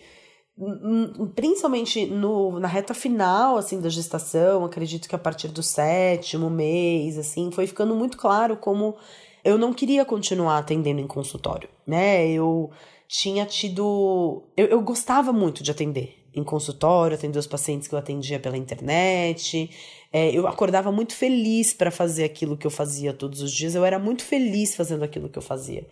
principalmente 1.34 2.06
no, 2.06 2.58
na 2.60 2.68
reta 2.68 2.92
final 2.92 3.56
assim 3.56 3.80
da 3.80 3.88
gestação, 3.88 4.64
acredito 4.64 5.08
que 5.08 5.14
a 5.14 5.18
partir 5.18 5.48
do 5.48 5.62
sétimo 5.62 6.50
mês, 6.50 7.16
assim, 7.16 7.50
foi 7.50 7.66
ficando 7.66 7.94
muito 7.94 8.18
claro 8.18 8.56
como 8.56 8.96
eu 9.44 9.56
não 9.56 9.72
queria 9.72 10.04
continuar 10.04 10.58
atendendo 10.58 11.00
em 11.00 11.06
consultório, 11.06 11.68
né? 11.86 12.28
Eu 12.28 12.70
tinha 13.08 13.46
tido, 13.46 14.44
eu, 14.56 14.66
eu 14.66 14.80
gostava 14.82 15.32
muito 15.32 15.62
de 15.62 15.70
atender 15.70 16.20
em 16.32 16.44
consultório, 16.44 17.16
atender 17.16 17.38
os 17.38 17.46
pacientes 17.46 17.88
que 17.88 17.94
eu 17.94 17.98
atendia 17.98 18.38
pela 18.38 18.56
internet. 18.56 19.70
É, 20.12 20.30
eu 20.30 20.46
acordava 20.46 20.92
muito 20.92 21.14
feliz 21.14 21.74
para 21.74 21.90
fazer 21.90 22.24
aquilo 22.24 22.56
que 22.56 22.66
eu 22.66 22.70
fazia 22.70 23.12
todos 23.12 23.40
os 23.42 23.50
dias. 23.50 23.74
Eu 23.74 23.84
era 23.84 23.98
muito 23.98 24.22
feliz 24.22 24.76
fazendo 24.76 25.02
aquilo 25.02 25.28
que 25.28 25.38
eu 25.38 25.42
fazia. 25.42 25.86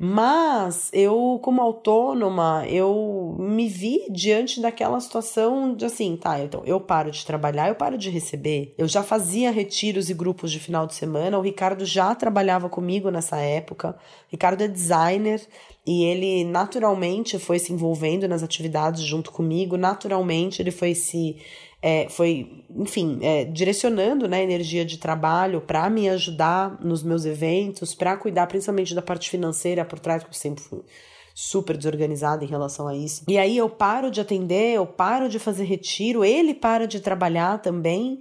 Mas 0.00 0.90
eu, 0.92 1.40
como 1.42 1.60
autônoma, 1.60 2.64
eu 2.68 3.34
me 3.36 3.68
vi 3.68 4.06
diante 4.08 4.60
daquela 4.60 5.00
situação 5.00 5.74
de 5.74 5.84
assim, 5.84 6.16
tá, 6.16 6.38
então 6.38 6.62
eu 6.64 6.78
paro 6.78 7.10
de 7.10 7.26
trabalhar, 7.26 7.66
eu 7.66 7.74
paro 7.74 7.98
de 7.98 8.08
receber. 8.08 8.72
Eu 8.78 8.86
já 8.86 9.02
fazia 9.02 9.50
retiros 9.50 10.08
e 10.08 10.14
grupos 10.14 10.52
de 10.52 10.60
final 10.60 10.86
de 10.86 10.94
semana, 10.94 11.36
o 11.36 11.42
Ricardo 11.42 11.84
já 11.84 12.14
trabalhava 12.14 12.68
comigo 12.68 13.10
nessa 13.10 13.38
época. 13.38 13.90
O 13.90 14.30
Ricardo 14.30 14.62
é 14.62 14.68
designer 14.68 15.44
e 15.84 16.04
ele 16.04 16.44
naturalmente 16.44 17.36
foi 17.36 17.58
se 17.58 17.72
envolvendo 17.72 18.28
nas 18.28 18.44
atividades 18.44 19.02
junto 19.02 19.32
comigo, 19.32 19.76
naturalmente 19.76 20.62
ele 20.62 20.70
foi 20.70 20.94
se 20.94 21.38
é, 21.80 22.08
foi, 22.08 22.64
enfim, 22.70 23.18
é, 23.22 23.44
direcionando 23.44 24.28
né, 24.28 24.42
energia 24.42 24.84
de 24.84 24.98
trabalho 24.98 25.60
para 25.60 25.88
me 25.88 26.08
ajudar 26.08 26.78
nos 26.82 27.02
meus 27.02 27.24
eventos, 27.24 27.94
para 27.94 28.16
cuidar 28.16 28.46
principalmente 28.46 28.94
da 28.94 29.02
parte 29.02 29.30
financeira 29.30 29.84
por 29.84 29.98
trás, 29.98 30.24
que 30.24 30.30
eu 30.30 30.34
sempre 30.34 30.62
fui 30.64 30.80
super 31.34 31.76
desorganizada 31.76 32.44
em 32.44 32.48
relação 32.48 32.88
a 32.88 32.96
isso. 32.96 33.22
E 33.28 33.38
aí 33.38 33.56
eu 33.56 33.70
paro 33.70 34.10
de 34.10 34.20
atender, 34.20 34.74
eu 34.74 34.84
paro 34.84 35.28
de 35.28 35.38
fazer 35.38 35.64
retiro, 35.64 36.24
ele 36.24 36.52
para 36.52 36.84
de 36.84 36.98
trabalhar 36.98 37.62
também. 37.62 38.18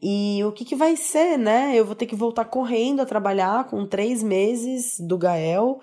E 0.00 0.42
o 0.44 0.50
que, 0.50 0.64
que 0.64 0.74
vai 0.74 0.96
ser, 0.96 1.38
né? 1.38 1.72
Eu 1.74 1.84
vou 1.84 1.94
ter 1.94 2.06
que 2.06 2.16
voltar 2.16 2.46
correndo 2.46 3.00
a 3.00 3.06
trabalhar 3.06 3.64
com 3.68 3.86
três 3.86 4.22
meses 4.22 4.98
do 4.98 5.18
Gael 5.18 5.78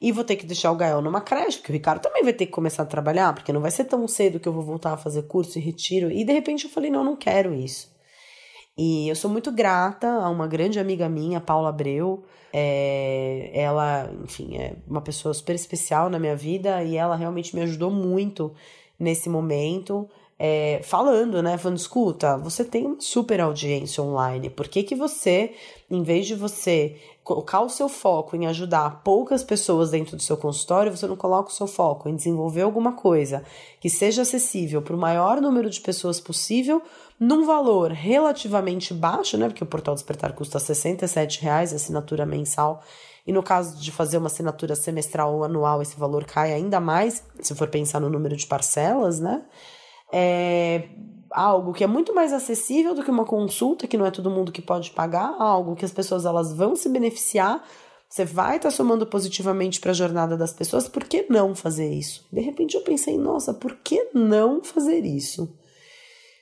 e 0.00 0.12
vou 0.12 0.24
ter 0.24 0.36
que 0.36 0.46
deixar 0.46 0.72
o 0.72 0.76
Gael 0.76 1.00
numa 1.00 1.20
creche, 1.20 1.58
porque 1.58 1.72
o 1.72 1.74
Ricardo 1.74 2.02
também 2.02 2.22
vai 2.22 2.32
ter 2.32 2.46
que 2.46 2.52
começar 2.52 2.82
a 2.82 2.86
trabalhar, 2.86 3.34
porque 3.34 3.52
não 3.52 3.60
vai 3.60 3.70
ser 3.70 3.84
tão 3.84 4.06
cedo 4.06 4.38
que 4.38 4.48
eu 4.48 4.52
vou 4.52 4.62
voltar 4.62 4.92
a 4.92 4.96
fazer 4.96 5.22
curso 5.22 5.58
e 5.58 5.62
retiro. 5.62 6.10
E 6.10 6.24
de 6.24 6.32
repente 6.32 6.64
eu 6.64 6.70
falei: 6.70 6.90
não, 6.90 7.04
não 7.04 7.16
quero 7.16 7.54
isso. 7.54 7.94
E 8.76 9.08
eu 9.08 9.16
sou 9.16 9.30
muito 9.30 9.50
grata 9.50 10.06
a 10.06 10.28
uma 10.28 10.46
grande 10.46 10.78
amiga 10.78 11.08
minha, 11.08 11.40
Paula 11.40 11.70
Abreu. 11.70 12.24
É, 12.52 13.50
ela, 13.54 14.10
enfim, 14.22 14.56
é 14.56 14.76
uma 14.86 15.00
pessoa 15.00 15.32
super 15.32 15.54
especial 15.54 16.10
na 16.10 16.18
minha 16.18 16.36
vida 16.36 16.82
e 16.82 16.96
ela 16.96 17.16
realmente 17.16 17.54
me 17.54 17.62
ajudou 17.62 17.90
muito 17.90 18.52
nesse 18.98 19.28
momento 19.28 20.08
é, 20.38 20.80
falando, 20.82 21.42
né? 21.42 21.56
Falando, 21.56 21.78
escuta, 21.78 22.36
você 22.36 22.64
tem 22.64 22.86
uma 22.86 23.00
super 23.00 23.40
audiência 23.40 24.02
online. 24.02 24.50
Por 24.50 24.68
que, 24.68 24.82
que 24.82 24.94
você, 24.94 25.54
em 25.90 26.02
vez 26.02 26.26
de 26.26 26.34
você 26.34 26.96
colocar 27.22 27.60
o 27.60 27.68
seu 27.68 27.88
foco 27.88 28.36
em 28.36 28.46
ajudar 28.46 29.02
poucas 29.02 29.42
pessoas 29.42 29.90
dentro 29.90 30.16
do 30.16 30.22
seu 30.22 30.36
consultório, 30.36 30.96
você 30.96 31.06
não 31.06 31.16
coloca 31.16 31.50
o 31.50 31.52
seu 31.52 31.66
foco 31.66 32.08
em 32.08 32.16
desenvolver 32.16 32.62
alguma 32.62 32.92
coisa 32.92 33.44
que 33.80 33.88
seja 33.90 34.22
acessível 34.22 34.82
para 34.82 34.94
o 34.94 34.98
maior 34.98 35.40
número 35.40 35.70
de 35.70 35.80
pessoas 35.80 36.20
possível, 36.20 36.82
num 37.18 37.46
valor 37.46 37.90
relativamente 37.90 38.92
baixo, 38.92 39.36
né? 39.36 39.48
Porque 39.48 39.64
o 39.64 39.66
Portal 39.66 39.94
Despertar 39.94 40.34
custa 40.34 40.58
R$ 40.58 41.28
reais 41.40 41.72
assinatura 41.72 42.26
mensal. 42.26 42.82
E 43.26 43.32
no 43.32 43.42
caso 43.42 43.80
de 43.80 43.90
fazer 43.90 44.18
uma 44.18 44.28
assinatura 44.28 44.76
semestral 44.76 45.34
ou 45.34 45.42
anual, 45.42 45.82
esse 45.82 45.98
valor 45.98 46.24
cai 46.24 46.52
ainda 46.52 46.78
mais, 46.78 47.24
se 47.40 47.54
for 47.54 47.68
pensar 47.68 48.00
no 48.00 48.10
número 48.10 48.36
de 48.36 48.46
parcelas, 48.46 49.18
né? 49.18 49.42
é, 50.12 50.88
algo 51.30 51.72
que 51.72 51.84
é 51.84 51.86
muito 51.86 52.14
mais 52.14 52.32
acessível 52.32 52.94
do 52.94 53.02
que 53.02 53.10
uma 53.10 53.24
consulta, 53.24 53.86
que 53.86 53.96
não 53.96 54.06
é 54.06 54.10
todo 54.10 54.30
mundo 54.30 54.52
que 54.52 54.62
pode 54.62 54.90
pagar, 54.90 55.34
algo 55.38 55.76
que 55.76 55.84
as 55.84 55.92
pessoas 55.92 56.24
elas 56.24 56.52
vão 56.52 56.76
se 56.76 56.88
beneficiar, 56.88 57.64
você 58.08 58.24
vai 58.24 58.56
estar 58.56 58.70
tá 58.70 58.74
somando 58.74 59.06
positivamente 59.06 59.80
para 59.80 59.90
a 59.90 59.94
jornada 59.94 60.36
das 60.36 60.52
pessoas, 60.52 60.88
por 60.88 61.04
que 61.04 61.26
não 61.28 61.54
fazer 61.54 61.92
isso? 61.92 62.26
De 62.32 62.40
repente 62.40 62.76
eu 62.76 62.82
pensei, 62.82 63.18
nossa, 63.18 63.52
por 63.52 63.76
que 63.76 64.10
não 64.14 64.62
fazer 64.62 65.04
isso? 65.04 65.52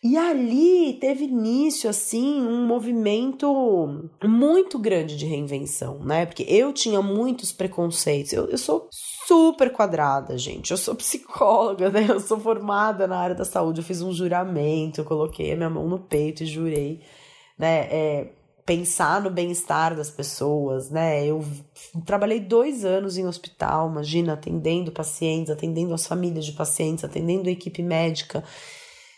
E 0.07 0.19
ali 0.19 0.99
teve 1.01 1.25
início, 1.25 1.89
assim, 1.89 2.39
um 2.43 2.67
movimento 2.67 4.07
muito 4.23 4.79
grande 4.79 5.17
de 5.17 5.25
reinvenção, 5.25 5.99
né? 6.01 6.27
Porque 6.27 6.43
eu 6.43 6.75
tinha 6.75 7.01
muitos 7.01 7.53
preconceitos. 7.53 8.35
Eu, 8.35 8.47
eu 8.51 8.59
sou 8.59 8.87
super 9.27 9.73
quadrada, 9.73 10.37
gente. 10.37 10.73
Eu 10.73 10.77
sou 10.77 10.95
psicóloga, 10.95 11.89
né? 11.89 12.05
Eu 12.07 12.21
sou 12.21 12.39
formada 12.39 13.07
na 13.07 13.17
área 13.17 13.35
da 13.35 13.47
saúde. 13.47 13.81
Eu 13.81 13.85
fiz 13.85 14.03
um 14.03 14.13
juramento, 14.13 15.01
eu 15.01 15.07
coloquei 15.07 15.53
a 15.53 15.57
minha 15.57 15.71
mão 15.71 15.89
no 15.89 15.99
peito 15.99 16.43
e 16.43 16.47
jurei, 16.47 17.01
né? 17.59 17.89
É, 17.91 18.33
pensar 18.67 19.23
no 19.23 19.31
bem-estar 19.31 19.97
das 19.97 20.11
pessoas, 20.11 20.91
né? 20.91 21.25
Eu 21.25 21.43
trabalhei 22.05 22.41
dois 22.41 22.85
anos 22.85 23.17
em 23.17 23.27
hospital, 23.27 23.89
imagina, 23.89 24.35
atendendo 24.35 24.93
pacientes, 24.93 25.51
atendendo 25.51 25.95
as 25.95 26.07
famílias 26.07 26.45
de 26.45 26.53
pacientes, 26.53 27.05
atendendo 27.05 27.49
a 27.49 27.53
equipe 27.53 27.83
médica 27.83 28.45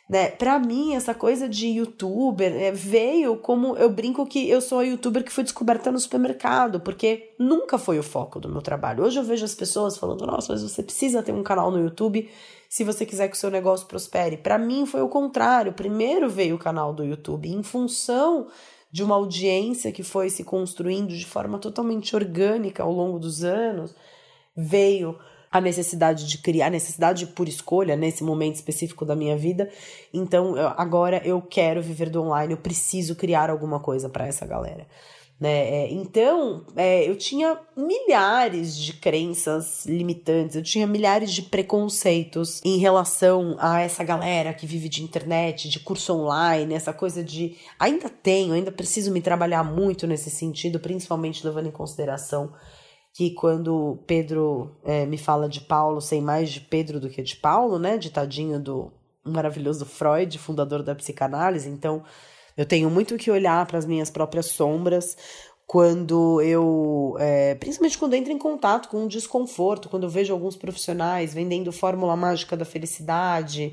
né? 0.08 0.30
Para 0.30 0.58
mim, 0.58 0.94
essa 0.94 1.12
coisa 1.12 1.48
de 1.48 1.66
youtuber 1.66 2.52
é, 2.52 2.70
veio 2.70 3.36
como 3.38 3.76
eu 3.76 3.90
brinco 3.90 4.24
que 4.24 4.48
eu 4.48 4.60
sou 4.60 4.78
a 4.78 4.84
youtuber 4.84 5.24
que 5.24 5.32
foi 5.32 5.42
descoberta 5.42 5.90
no 5.90 5.98
supermercado, 5.98 6.78
porque 6.80 7.34
nunca 7.38 7.76
foi 7.76 7.98
o 7.98 8.04
foco 8.04 8.38
do 8.38 8.48
meu 8.48 8.62
trabalho. 8.62 9.02
Hoje 9.02 9.18
eu 9.18 9.24
vejo 9.24 9.44
as 9.44 9.54
pessoas 9.54 9.98
falando: 9.98 10.24
nossa, 10.24 10.52
mas 10.52 10.62
você 10.62 10.82
precisa 10.82 11.22
ter 11.22 11.32
um 11.32 11.42
canal 11.42 11.72
no 11.72 11.80
YouTube 11.80 12.30
se 12.68 12.84
você 12.84 13.04
quiser 13.04 13.28
que 13.28 13.36
o 13.36 13.38
seu 13.38 13.50
negócio 13.50 13.86
prospere. 13.86 14.36
Para 14.36 14.58
mim 14.58 14.86
foi 14.86 15.02
o 15.02 15.08
contrário. 15.08 15.72
Primeiro 15.72 16.28
veio 16.28 16.54
o 16.54 16.58
canal 16.58 16.94
do 16.94 17.04
YouTube, 17.04 17.48
em 17.48 17.62
função 17.64 18.46
de 18.90 19.02
uma 19.02 19.16
audiência 19.16 19.90
que 19.90 20.04
foi 20.04 20.30
se 20.30 20.44
construindo 20.44 21.08
de 21.08 21.26
forma 21.26 21.58
totalmente 21.58 22.14
orgânica 22.14 22.82
ao 22.82 22.92
longo 22.92 23.18
dos 23.18 23.42
anos, 23.42 23.94
veio 24.56 25.18
a 25.56 25.60
necessidade 25.60 26.26
de 26.26 26.38
criar, 26.38 26.66
a 26.66 26.70
necessidade 26.70 27.26
por 27.26 27.48
escolha 27.48 27.96
nesse 27.96 28.22
momento 28.22 28.56
específico 28.56 29.04
da 29.04 29.16
minha 29.16 29.36
vida. 29.36 29.70
Então, 30.12 30.56
eu, 30.56 30.68
agora 30.76 31.20
eu 31.24 31.40
quero 31.40 31.82
viver 31.82 32.10
do 32.10 32.22
online, 32.22 32.52
eu 32.52 32.58
preciso 32.58 33.14
criar 33.14 33.50
alguma 33.50 33.80
coisa 33.80 34.08
para 34.08 34.26
essa 34.26 34.46
galera. 34.46 34.86
Né? 35.38 35.50
É, 35.50 35.92
então, 35.92 36.64
é, 36.74 37.08
eu 37.08 37.14
tinha 37.14 37.58
milhares 37.76 38.76
de 38.76 38.94
crenças 38.94 39.84
limitantes, 39.84 40.56
eu 40.56 40.62
tinha 40.62 40.86
milhares 40.86 41.30
de 41.30 41.42
preconceitos 41.42 42.62
em 42.64 42.78
relação 42.78 43.54
a 43.58 43.80
essa 43.80 44.02
galera 44.02 44.54
que 44.54 44.66
vive 44.66 44.88
de 44.88 45.02
internet, 45.02 45.68
de 45.68 45.78
curso 45.80 46.14
online, 46.14 46.74
essa 46.74 46.92
coisa 46.92 47.22
de. 47.22 47.56
Ainda 47.78 48.08
tenho, 48.08 48.54
ainda 48.54 48.72
preciso 48.72 49.12
me 49.12 49.20
trabalhar 49.20 49.62
muito 49.62 50.06
nesse 50.06 50.30
sentido, 50.30 50.80
principalmente 50.80 51.46
levando 51.46 51.68
em 51.68 51.72
consideração 51.72 52.52
que 53.16 53.30
quando 53.30 53.98
Pedro 54.06 54.76
é, 54.84 55.06
me 55.06 55.16
fala 55.16 55.48
de 55.48 55.62
Paulo, 55.62 56.02
sei 56.02 56.20
mais 56.20 56.50
de 56.50 56.60
Pedro 56.60 57.00
do 57.00 57.08
que 57.08 57.22
de 57.22 57.34
Paulo, 57.34 57.78
né? 57.78 57.96
Ditadinho 57.96 58.60
do 58.60 58.92
maravilhoso 59.24 59.86
Freud, 59.86 60.38
fundador 60.38 60.82
da 60.82 60.94
psicanálise. 60.94 61.66
Então, 61.66 62.04
eu 62.58 62.66
tenho 62.66 62.90
muito 62.90 63.16
que 63.16 63.30
olhar 63.30 63.64
para 63.64 63.78
as 63.78 63.86
minhas 63.86 64.10
próprias 64.10 64.46
sombras 64.46 65.16
quando 65.66 66.42
eu, 66.42 67.16
é, 67.18 67.54
principalmente 67.54 67.96
quando 67.96 68.12
entro 68.12 68.32
em 68.34 68.38
contato 68.38 68.90
com 68.90 69.04
um 69.04 69.08
desconforto, 69.08 69.88
quando 69.88 70.02
eu 70.02 70.10
vejo 70.10 70.34
alguns 70.34 70.54
profissionais 70.54 71.32
vendendo 71.32 71.72
fórmula 71.72 72.14
mágica 72.16 72.54
da 72.54 72.66
felicidade, 72.66 73.72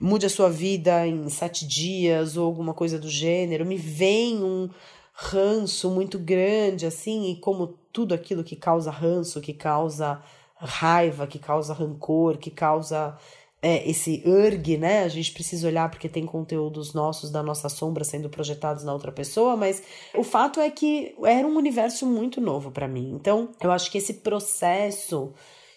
mude 0.00 0.26
a 0.26 0.30
sua 0.30 0.50
vida 0.50 1.06
em 1.06 1.28
sete 1.28 1.64
dias 1.64 2.36
ou 2.36 2.44
alguma 2.44 2.74
coisa 2.74 2.98
do 2.98 3.08
gênero, 3.08 3.64
me 3.64 3.76
vem 3.76 4.42
um 4.42 4.68
ranço 5.12 5.90
muito 5.90 6.18
grande, 6.18 6.86
assim, 6.86 7.30
e 7.30 7.36
como 7.36 7.78
tudo 7.92 8.14
aquilo 8.14 8.44
que 8.44 8.56
causa 8.56 8.90
ranço, 8.90 9.40
que 9.40 9.52
causa 9.52 10.22
raiva, 10.56 11.26
que 11.26 11.38
causa 11.38 11.72
rancor, 11.72 12.38
que 12.38 12.50
causa 12.50 13.16
é, 13.62 13.88
esse 13.88 14.22
erg, 14.26 14.76
né? 14.78 15.04
A 15.04 15.08
gente 15.08 15.32
precisa 15.32 15.66
olhar 15.68 15.90
porque 15.90 16.08
tem 16.08 16.24
conteúdos 16.24 16.94
nossos 16.94 17.30
da 17.30 17.42
nossa 17.42 17.68
sombra 17.68 18.04
sendo 18.04 18.30
projetados 18.30 18.84
na 18.84 18.92
outra 18.92 19.12
pessoa, 19.12 19.56
mas 19.56 19.82
o 20.14 20.22
fato 20.24 20.60
é 20.60 20.70
que 20.70 21.14
era 21.24 21.46
um 21.46 21.56
universo 21.56 22.06
muito 22.06 22.40
novo 22.40 22.70
para 22.70 22.88
mim. 22.88 23.12
Então, 23.14 23.50
eu 23.60 23.70
acho 23.70 23.90
que 23.90 23.98
esse 23.98 24.14
processo 24.14 25.32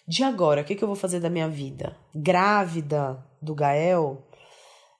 de 0.06 0.22
agora, 0.22 0.62
o 0.62 0.64
que, 0.64 0.74
que 0.74 0.84
eu 0.84 0.88
vou 0.88 0.96
fazer 0.96 1.20
da 1.20 1.30
minha 1.30 1.48
vida? 1.48 1.96
Grávida 2.14 3.24
do 3.40 3.54
Gael, 3.54 4.22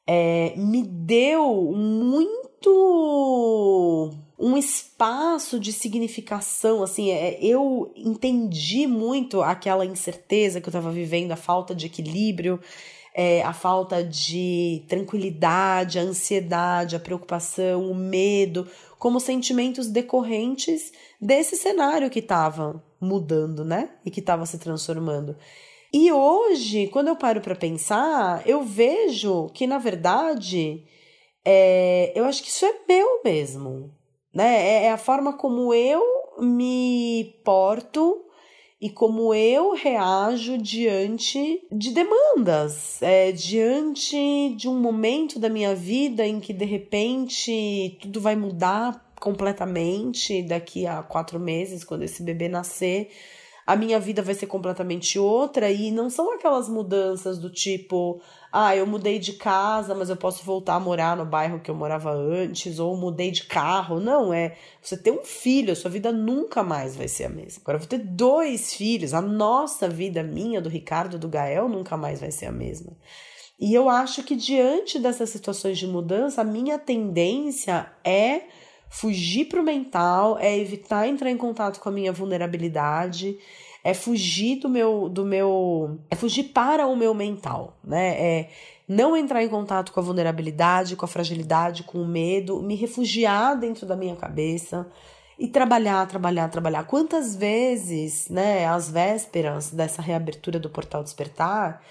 é, 0.07 0.55
me 0.57 0.83
deu 0.83 1.73
muito 1.75 2.65
um 4.39 4.57
espaço 4.57 5.61
de 5.61 5.73
significação, 5.73 6.83
assim, 6.83 7.11
é, 7.11 7.39
eu 7.41 7.93
entendi 7.97 8.87
muito 8.87 9.43
aquela 9.43 9.87
incerteza 9.87 10.61
que 10.61 10.69
eu 10.69 10.71
estava 10.71 10.91
vivendo, 10.91 11.33
a 11.33 11.37
falta 11.37 11.75
de 11.75 11.87
equilíbrio, 11.87 12.61
é, 13.15 13.43
a 13.43 13.53
falta 13.53 14.03
de 14.03 14.85
tranquilidade, 14.89 16.01
a 16.01 16.03
ansiedade, 16.03 16.97
a 16.97 17.01
preocupação, 17.01 17.89
o 17.89 17.95
medo, 17.95 18.67
como 18.99 19.21
sentimentos 19.21 19.87
decorrentes 19.87 20.93
desse 21.21 21.57
cenário 21.57 22.11
que 22.11 22.19
estava 22.19 22.83
mudando, 23.01 23.65
né? 23.65 23.91
E 24.05 24.11
que 24.11 24.19
estava 24.19 24.45
se 24.47 24.59
transformando. 24.59 25.37
E 25.93 26.11
hoje, 26.11 26.89
quando 26.89 27.07
eu 27.07 27.15
paro 27.15 27.41
para 27.41 27.55
pensar, 27.55 28.43
eu 28.45 28.65
vejo 28.65 29.49
que, 29.55 29.65
na 29.65 29.79
verdade, 29.79 30.85
é, 31.45 32.13
eu 32.17 32.25
acho 32.25 32.43
que 32.43 32.49
isso 32.49 32.67
é 32.67 32.75
meu 32.89 33.23
mesmo 33.23 33.95
né? 34.35 34.67
É, 34.67 34.85
é 34.85 34.91
a 34.91 34.99
forma 34.99 35.35
como 35.35 35.73
eu 35.73 36.03
me 36.41 37.37
porto 37.45 38.21
e 38.81 38.91
como 38.91 39.33
eu 39.33 39.73
reajo 39.73 40.59
diante 40.59 41.63
de 41.71 41.91
demandas, 41.93 43.01
é, 43.01 43.33
diante 43.33 44.55
de 44.57 44.69
um 44.69 44.79
momento 44.79 45.39
da 45.39 45.49
minha 45.49 45.75
vida 45.75 46.27
em 46.27 46.41
que 46.41 46.53
de 46.53 46.65
repente 46.65 47.97
tudo 48.03 48.21
vai 48.21 48.37
mudar 48.37 49.13
completamente 49.19 50.43
daqui 50.43 50.87
a 50.87 51.03
quatro 51.03 51.41
meses, 51.41 51.83
quando 51.83 52.03
esse 52.03 52.23
bebê 52.23 52.47
nascer 52.49 53.11
a 53.67 53.75
minha 53.75 53.99
vida 53.99 54.21
vai 54.21 54.35
ser 54.35 54.47
completamente 54.47 55.19
outra 55.19 55.71
e 55.71 55.91
não 55.91 56.11
são 56.11 56.35
aquelas 56.35 56.69
mudanças 56.69 57.39
do 57.39 57.49
tipo, 57.49 58.21
ah, 58.53 58.77
eu 58.77 58.87
mudei 58.87 59.19
de 59.19 59.33
casa, 59.33 59.95
mas 59.95 60.11
eu 60.11 60.17
posso 60.17 60.45
voltar 60.45 60.75
a 60.75 60.81
morar 60.81 61.17
no 61.17 61.25
bairro 61.25 61.61
que 61.61 61.71
eu 61.71 61.75
morava 61.75 62.13
antes, 62.13 62.79
ou 62.79 62.97
mudei 62.97 63.31
de 63.31 63.45
carro. 63.45 63.99
Não, 63.99 64.33
é 64.33 64.57
você 64.83 64.97
ter 64.97 65.11
um 65.11 65.25
filho, 65.25 65.73
a 65.73 65.77
sua 65.77 65.91
vida 65.91 66.13
nunca 66.13 66.63
mais 66.63 66.95
vai 66.95 67.09
ser 67.09 67.25
a 67.25 67.29
mesma. 67.31 67.63
Agora 67.63 67.77
eu 67.77 67.81
vou 67.81 67.89
ter 67.89 67.99
dois 67.99 68.75
filhos, 68.75 69.15
a 69.15 69.21
nossa 69.23 69.89
vida, 69.89 70.23
minha, 70.23 70.61
do 70.61 70.69
Ricardo, 70.69 71.19
do 71.19 71.29
Gael, 71.29 71.69
nunca 71.69 71.97
mais 71.97 72.21
vai 72.21 72.31
ser 72.31 72.47
a 72.47 72.53
mesma. 72.53 72.93
E 73.59 73.73
eu 73.73 73.89
acho 73.89 74.23
que 74.25 74.35
diante 74.35 74.99
dessas 74.99 75.31
situações 75.31 75.79
de 75.79 75.87
mudança, 75.87 76.43
a 76.43 76.45
minha 76.45 76.79
tendência 76.79 77.91
é 78.05 78.43
Fugir 78.95 79.47
para 79.47 79.61
o 79.61 79.65
mental 79.65 80.39
é 80.39 80.57
evitar 80.57 81.09
entrar 81.09 81.29
em 81.29 81.37
contato 81.37 81.81
com 81.81 81.89
a 81.89 81.93
minha 81.93 82.13
vulnerabilidade, 82.13 83.37
é 83.83 83.93
fugir 83.93 84.61
do 84.61 84.69
meu, 84.69 85.09
do 85.09 85.25
meu, 85.25 85.99
é 86.09 86.15
fugir 86.15 86.45
para 86.45 86.87
o 86.87 86.95
meu 86.95 87.13
mental, 87.13 87.77
né? 87.83 88.17
É 88.21 88.49
não 88.87 89.17
entrar 89.17 89.43
em 89.43 89.49
contato 89.49 89.91
com 89.91 89.99
a 89.99 90.03
vulnerabilidade, 90.03 90.95
com 90.95 91.05
a 91.05 91.09
fragilidade, 91.09 91.83
com 91.83 91.99
o 91.99 92.07
medo, 92.07 92.63
me 92.63 92.77
refugiar 92.77 93.59
dentro 93.59 93.85
da 93.85 93.97
minha 93.97 94.15
cabeça 94.15 94.87
e 95.37 95.49
trabalhar, 95.49 96.07
trabalhar, 96.07 96.49
trabalhar. 96.49 96.85
Quantas 96.85 97.35
vezes, 97.35 98.29
né, 98.29 98.65
às 98.65 98.89
vésperas 98.89 99.73
dessa 99.73 100.01
reabertura 100.01 100.61
do 100.61 100.71
Portal 100.71 101.03
Despertar, 101.03 101.83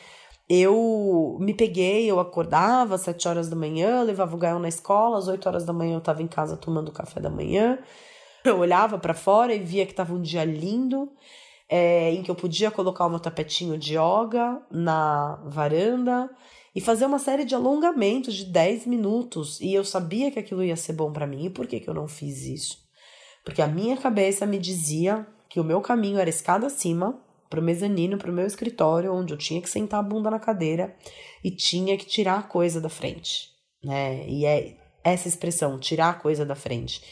eu 0.59 1.37
me 1.39 1.53
peguei, 1.53 2.09
eu 2.09 2.19
acordava 2.19 2.95
às 2.95 3.01
sete 3.01 3.27
horas 3.27 3.49
da 3.49 3.55
manhã, 3.55 4.03
levava 4.03 4.35
o 4.35 4.37
Gael 4.37 4.59
na 4.59 4.67
escola, 4.67 5.17
às 5.17 5.27
oito 5.27 5.47
horas 5.47 5.65
da 5.65 5.73
manhã 5.73 5.93
eu 5.93 5.99
estava 5.99 6.21
em 6.21 6.27
casa 6.27 6.57
tomando 6.57 6.91
café 6.91 7.19
da 7.19 7.29
manhã. 7.29 7.79
Eu 8.43 8.59
olhava 8.59 8.97
para 8.97 9.13
fora 9.13 9.53
e 9.53 9.59
via 9.59 9.85
que 9.85 9.93
estava 9.93 10.13
um 10.13 10.21
dia 10.21 10.43
lindo, 10.43 11.09
é, 11.69 12.11
em 12.11 12.21
que 12.21 12.29
eu 12.29 12.35
podia 12.35 12.69
colocar 12.69 13.05
o 13.05 13.09
meu 13.09 13.19
tapetinho 13.19 13.77
de 13.77 13.97
yoga 13.97 14.61
na 14.69 15.41
varanda 15.45 16.29
e 16.75 16.81
fazer 16.81 17.05
uma 17.05 17.19
série 17.19 17.45
de 17.45 17.55
alongamentos 17.55 18.33
de 18.33 18.45
10 18.45 18.85
minutos. 18.87 19.61
E 19.61 19.73
eu 19.73 19.85
sabia 19.85 20.29
que 20.29 20.39
aquilo 20.39 20.63
ia 20.63 20.75
ser 20.75 20.93
bom 20.93 21.11
para 21.11 21.27
mim. 21.27 21.45
E 21.45 21.49
por 21.49 21.67
que, 21.67 21.79
que 21.79 21.89
eu 21.89 21.93
não 21.93 22.07
fiz 22.07 22.45
isso? 22.45 22.77
Porque 23.45 23.61
a 23.61 23.67
minha 23.67 23.95
cabeça 23.95 24.45
me 24.45 24.57
dizia 24.57 25.25
que 25.49 25.59
o 25.59 25.63
meu 25.63 25.81
caminho 25.81 26.19
era 26.19 26.29
escada 26.29 26.67
acima, 26.67 27.19
pro 27.53 27.61
mezanino, 27.61 28.17
pro 28.17 28.33
meu 28.33 28.47
escritório, 28.47 29.13
onde 29.13 29.31
eu 29.31 29.37
tinha 29.37 29.61
que 29.61 29.69
sentar 29.69 29.99
a 29.99 30.03
bunda 30.03 30.31
na 30.31 30.39
cadeira 30.39 30.95
e 31.43 31.51
tinha 31.51 31.95
que 31.95 32.03
tirar 32.03 32.39
a 32.39 32.41
coisa 32.41 32.81
da 32.81 32.89
frente, 32.89 33.49
né? 33.83 34.27
E 34.27 34.43
é 34.43 34.75
essa 35.03 35.27
expressão, 35.27 35.77
tirar 35.77 36.09
a 36.09 36.13
coisa 36.15 36.43
da 36.43 36.55
frente. 36.55 37.03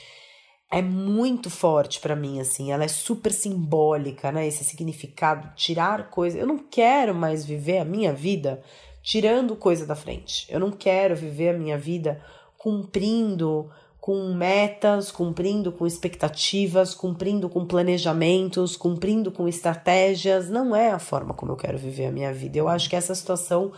É 0.71 0.81
muito 0.81 1.47
forte 1.51 1.99
para 1.99 2.15
mim, 2.15 2.39
assim, 2.39 2.71
ela 2.71 2.83
é 2.83 2.87
super 2.87 3.31
simbólica, 3.31 4.31
né? 4.31 4.47
Esse 4.47 4.63
significado, 4.63 5.53
tirar 5.55 6.09
coisa. 6.09 6.39
Eu 6.39 6.47
não 6.47 6.57
quero 6.57 7.13
mais 7.13 7.45
viver 7.45 7.77
a 7.77 7.85
minha 7.85 8.11
vida 8.11 8.63
tirando 9.03 9.55
coisa 9.55 9.85
da 9.85 9.95
frente. 9.95 10.47
Eu 10.49 10.59
não 10.59 10.71
quero 10.71 11.15
viver 11.15 11.49
a 11.49 11.57
minha 11.57 11.77
vida 11.77 12.19
cumprindo 12.57 13.69
com 14.01 14.33
metas, 14.33 15.11
cumprindo 15.11 15.71
com 15.71 15.85
expectativas, 15.85 16.95
cumprindo 16.95 17.47
com 17.47 17.63
planejamentos, 17.67 18.75
cumprindo 18.75 19.31
com 19.31 19.47
estratégias. 19.47 20.49
Não 20.49 20.75
é 20.75 20.89
a 20.89 20.97
forma 20.97 21.35
como 21.35 21.51
eu 21.51 21.55
quero 21.55 21.77
viver 21.77 22.07
a 22.07 22.11
minha 22.11 22.33
vida. 22.33 22.57
Eu 22.57 22.67
acho 22.67 22.89
que 22.89 22.95
essa 22.95 23.13
situação 23.13 23.71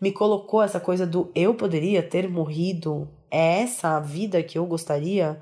me 0.00 0.10
colocou 0.10 0.62
essa 0.62 0.80
coisa 0.80 1.06
do 1.06 1.30
eu 1.34 1.54
poderia 1.54 2.02
ter 2.02 2.26
morrido. 2.26 3.06
É 3.30 3.60
essa 3.60 3.98
a 3.98 4.00
vida 4.00 4.42
que 4.42 4.56
eu 4.56 4.64
gostaria 4.64 5.38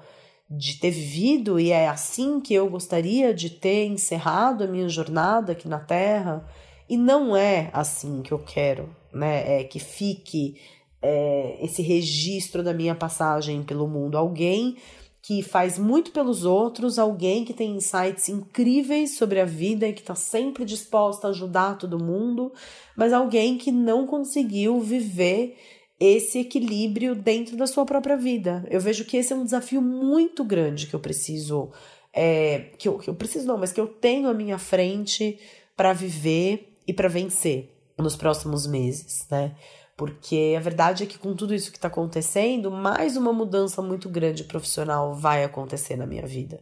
de 0.51 0.80
ter 0.80 0.91
vivido 0.91 1.61
e 1.61 1.70
é 1.70 1.89
assim 1.89 2.41
que 2.41 2.53
eu 2.53 2.68
gostaria 2.68 3.32
de 3.32 3.49
ter 3.51 3.87
encerrado 3.87 4.64
a 4.64 4.66
minha 4.66 4.89
jornada 4.89 5.53
aqui 5.53 5.68
na 5.68 5.78
Terra. 5.78 6.45
E 6.89 6.97
não 6.97 7.37
é 7.37 7.70
assim 7.72 8.20
que 8.20 8.32
eu 8.32 8.41
quero, 8.41 8.91
né? 9.12 9.61
É 9.61 9.64
que 9.64 9.78
fique 9.78 10.57
é, 11.05 11.59
esse 11.61 11.82
registro 11.82 12.62
da 12.62 12.72
minha 12.72 12.94
passagem 12.94 13.62
pelo 13.62 13.86
mundo. 13.86 14.16
Alguém 14.16 14.78
que 15.20 15.42
faz 15.42 15.78
muito 15.78 16.12
pelos 16.12 16.44
outros, 16.44 16.98
alguém 16.98 17.44
que 17.44 17.52
tem 17.52 17.76
insights 17.76 18.30
incríveis 18.30 19.16
sobre 19.16 19.38
a 19.38 19.44
vida 19.44 19.86
e 19.86 19.92
que 19.92 20.00
está 20.00 20.14
sempre 20.14 20.64
disposta 20.64 21.26
a 21.26 21.30
ajudar 21.30 21.76
todo 21.76 22.02
mundo, 22.02 22.52
mas 22.96 23.12
alguém 23.12 23.59
que 23.59 23.70
não 23.70 24.07
conseguiu 24.07 24.80
viver 24.80 25.59
esse 26.00 26.38
equilíbrio 26.38 27.14
dentro 27.14 27.57
da 27.57 27.66
sua 27.66 27.84
própria 27.84 28.16
vida. 28.16 28.66
Eu 28.70 28.80
vejo 28.80 29.05
que 29.05 29.18
esse 29.18 29.32
é 29.32 29.36
um 29.36 29.44
desafio 29.44 29.82
muito 29.82 30.42
grande 30.42 30.86
que 30.86 30.94
eu 30.94 31.00
preciso, 31.00 31.70
é, 32.12 32.70
que, 32.78 32.88
eu, 32.88 32.98
que 32.98 33.09
eu 33.09 33.14
preciso 33.14 33.46
não, 33.46 33.59
mas 33.59 33.72
que 33.72 33.80
eu 33.80 33.86
tenho 33.86 34.28
à 34.28 34.34
minha 34.34 34.59
frente 34.59 35.38
para 35.76 35.92
viver 35.92 36.76
e 36.86 36.92
para 36.92 37.09
vencer 37.09 37.70
nos 37.98 38.16
próximos 38.16 38.66
meses, 38.66 39.26
né? 39.30 39.55
Porque 39.97 40.55
a 40.57 40.61
verdade 40.61 41.05
é 41.05 41.07
que 41.07 41.18
com 41.18 41.34
tudo 41.34 41.55
isso 41.55 41.70
que 41.70 41.78
está 41.78 41.88
acontecendo, 41.88 42.70
mais 42.70 43.16
uma 43.16 43.32
mudança 43.32 43.80
muito 43.80 44.09
grande 44.09 44.45
profissional 44.45 45.14
vai 45.14 45.45
acontecer 45.45 45.97
na 45.97 46.07
minha 46.07 46.26
vida. 46.26 46.61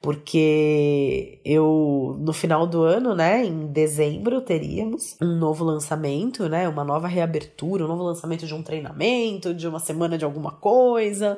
Porque 0.00 1.40
eu, 1.44 2.16
no 2.20 2.32
final 2.32 2.68
do 2.68 2.82
ano, 2.82 3.16
né, 3.16 3.44
em 3.44 3.66
dezembro, 3.66 4.40
teríamos 4.40 5.16
um 5.20 5.36
novo 5.38 5.64
lançamento, 5.64 6.48
né, 6.48 6.68
uma 6.68 6.84
nova 6.84 7.08
reabertura, 7.08 7.84
um 7.84 7.88
novo 7.88 8.04
lançamento 8.04 8.46
de 8.46 8.54
um 8.54 8.62
treinamento, 8.62 9.52
de 9.52 9.66
uma 9.66 9.80
semana 9.80 10.16
de 10.16 10.24
alguma 10.24 10.52
coisa, 10.52 11.36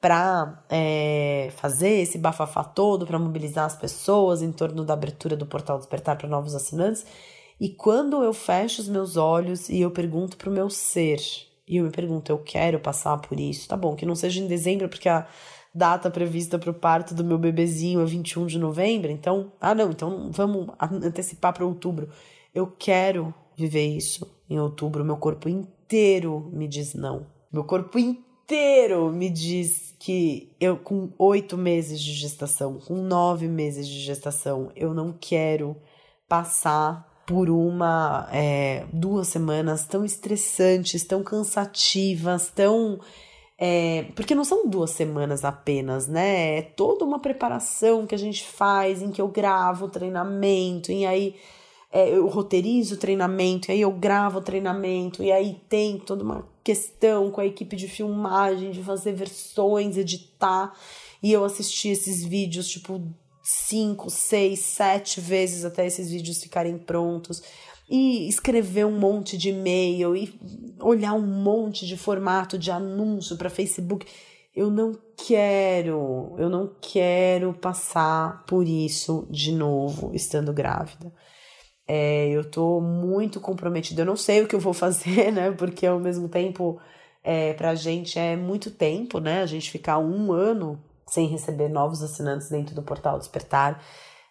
para 0.00 0.64
é, 0.70 1.50
fazer 1.56 2.00
esse 2.00 2.16
bafafá 2.16 2.64
todo, 2.64 3.06
para 3.06 3.18
mobilizar 3.18 3.66
as 3.66 3.76
pessoas 3.76 4.42
em 4.42 4.52
torno 4.52 4.84
da 4.84 4.94
abertura 4.94 5.36
do 5.36 5.44
portal 5.44 5.76
Despertar 5.76 6.16
para 6.16 6.28
novos 6.28 6.54
assinantes. 6.54 7.04
E 7.60 7.68
quando 7.70 8.22
eu 8.22 8.32
fecho 8.32 8.80
os 8.80 8.88
meus 8.88 9.16
olhos 9.16 9.68
e 9.68 9.80
eu 9.80 9.90
pergunto 9.90 10.36
pro 10.36 10.50
meu 10.50 10.70
ser, 10.70 11.20
e 11.66 11.76
eu 11.76 11.84
me 11.84 11.90
pergunto, 11.90 12.30
eu 12.30 12.38
quero 12.38 12.78
passar 12.78 13.18
por 13.18 13.38
isso, 13.38 13.68
tá 13.68 13.76
bom, 13.76 13.96
que 13.96 14.06
não 14.06 14.14
seja 14.14 14.40
em 14.40 14.46
dezembro, 14.46 14.88
porque 14.88 15.08
a 15.08 15.26
data 15.74 16.10
prevista 16.10 16.58
para 16.58 16.70
o 16.70 16.74
parto 16.74 17.14
do 17.14 17.24
meu 17.24 17.36
bebezinho 17.36 18.00
é 18.00 18.04
21 18.04 18.46
de 18.46 18.58
novembro, 18.58 19.10
então, 19.10 19.52
ah 19.60 19.74
não, 19.74 19.90
então 19.90 20.30
vamos 20.30 20.68
antecipar 20.80 21.52
para 21.52 21.66
outubro. 21.66 22.08
Eu 22.54 22.66
quero 22.66 23.34
viver 23.56 23.86
isso 23.86 24.26
em 24.48 24.58
outubro, 24.58 25.04
meu 25.04 25.16
corpo 25.16 25.48
inteiro 25.48 26.48
me 26.52 26.68
diz 26.68 26.94
não. 26.94 27.26
Meu 27.52 27.64
corpo 27.64 27.98
inteiro 27.98 29.10
me 29.10 29.28
diz 29.28 29.94
que 29.98 30.54
eu, 30.60 30.76
com 30.76 31.10
oito 31.18 31.56
meses 31.56 32.00
de 32.00 32.12
gestação, 32.12 32.78
com 32.78 32.94
nove 32.94 33.48
meses 33.48 33.86
de 33.88 33.98
gestação, 34.00 34.70
eu 34.76 34.94
não 34.94 35.12
quero 35.12 35.76
passar 36.28 37.07
por 37.28 37.50
uma 37.50 38.26
é, 38.32 38.86
duas 38.90 39.28
semanas 39.28 39.84
tão 39.84 40.02
estressantes, 40.02 41.04
tão 41.04 41.22
cansativas, 41.22 42.50
tão 42.54 42.98
é, 43.58 44.06
porque 44.16 44.34
não 44.34 44.44
são 44.44 44.66
duas 44.66 44.92
semanas 44.92 45.44
apenas, 45.44 46.08
né? 46.08 46.56
É 46.56 46.62
toda 46.62 47.04
uma 47.04 47.18
preparação 47.18 48.06
que 48.06 48.14
a 48.14 48.18
gente 48.18 48.42
faz, 48.44 49.02
em 49.02 49.10
que 49.10 49.20
eu 49.20 49.28
gravo 49.28 49.84
o 49.84 49.90
treinamento, 49.90 50.90
e 50.90 51.04
aí 51.04 51.34
é, 51.92 52.08
eu 52.08 52.26
roteirizo 52.28 52.94
o 52.94 52.98
treinamento, 52.98 53.70
e 53.70 53.72
aí 53.72 53.80
eu 53.82 53.92
gravo 53.92 54.38
o 54.38 54.42
treinamento, 54.42 55.22
e 55.22 55.30
aí 55.30 55.60
tem 55.68 55.98
toda 55.98 56.24
uma 56.24 56.48
questão 56.64 57.30
com 57.30 57.42
a 57.42 57.46
equipe 57.46 57.76
de 57.76 57.88
filmagem, 57.88 58.70
de 58.70 58.82
fazer 58.82 59.12
versões, 59.12 59.98
editar, 59.98 60.72
e 61.22 61.30
eu 61.30 61.44
assisti 61.44 61.90
esses 61.90 62.24
vídeos, 62.24 62.68
tipo, 62.68 63.02
cinco, 63.50 64.10
seis, 64.10 64.60
sete 64.60 65.22
vezes 65.22 65.64
até 65.64 65.86
esses 65.86 66.10
vídeos 66.10 66.42
ficarem 66.42 66.76
prontos 66.76 67.42
e 67.88 68.28
escrever 68.28 68.84
um 68.84 68.98
monte 68.98 69.38
de 69.38 69.48
e-mail 69.48 70.14
e 70.14 70.38
olhar 70.78 71.14
um 71.14 71.26
monte 71.26 71.86
de 71.86 71.96
formato 71.96 72.58
de 72.58 72.70
anúncio 72.70 73.38
para 73.38 73.48
Facebook. 73.48 74.06
Eu 74.54 74.70
não 74.70 74.92
quero, 75.16 76.34
eu 76.36 76.50
não 76.50 76.76
quero 76.78 77.54
passar 77.54 78.44
por 78.44 78.68
isso 78.68 79.26
de 79.30 79.50
novo 79.50 80.10
estando 80.14 80.52
grávida. 80.52 81.10
É, 81.86 82.28
eu 82.28 82.44
tô 82.44 82.82
muito 82.82 83.40
comprometida. 83.40 84.02
Eu 84.02 84.06
não 84.06 84.16
sei 84.16 84.42
o 84.42 84.46
que 84.46 84.54
eu 84.54 84.60
vou 84.60 84.74
fazer, 84.74 85.32
né? 85.32 85.50
Porque 85.52 85.86
ao 85.86 85.98
mesmo 85.98 86.28
tempo, 86.28 86.78
é, 87.24 87.54
pra 87.54 87.74
gente 87.74 88.18
é 88.18 88.36
muito 88.36 88.70
tempo, 88.70 89.20
né? 89.20 89.40
A 89.40 89.46
gente 89.46 89.70
ficar 89.70 89.96
um 89.96 90.32
ano 90.32 90.78
sem 91.08 91.26
receber 91.26 91.68
novos 91.68 92.02
assinantes 92.02 92.48
dentro 92.48 92.74
do 92.74 92.82
portal 92.82 93.18
Despertar, 93.18 93.82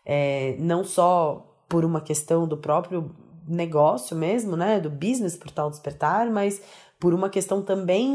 é, 0.06 0.56
não 0.60 0.84
só 0.84 1.46
por 1.68 1.84
uma 1.84 2.00
questão 2.00 2.48
do 2.48 2.58
próprio 2.58 3.14
negócio 3.48 4.16
mesmo, 4.16 4.56
né, 4.56 4.80
do 4.80 4.90
business 4.90 5.36
Portal 5.36 5.70
Despertar, 5.70 6.30
mas 6.30 6.62
por 7.00 7.14
uma 7.14 7.30
questão 7.30 7.62
também 7.62 8.12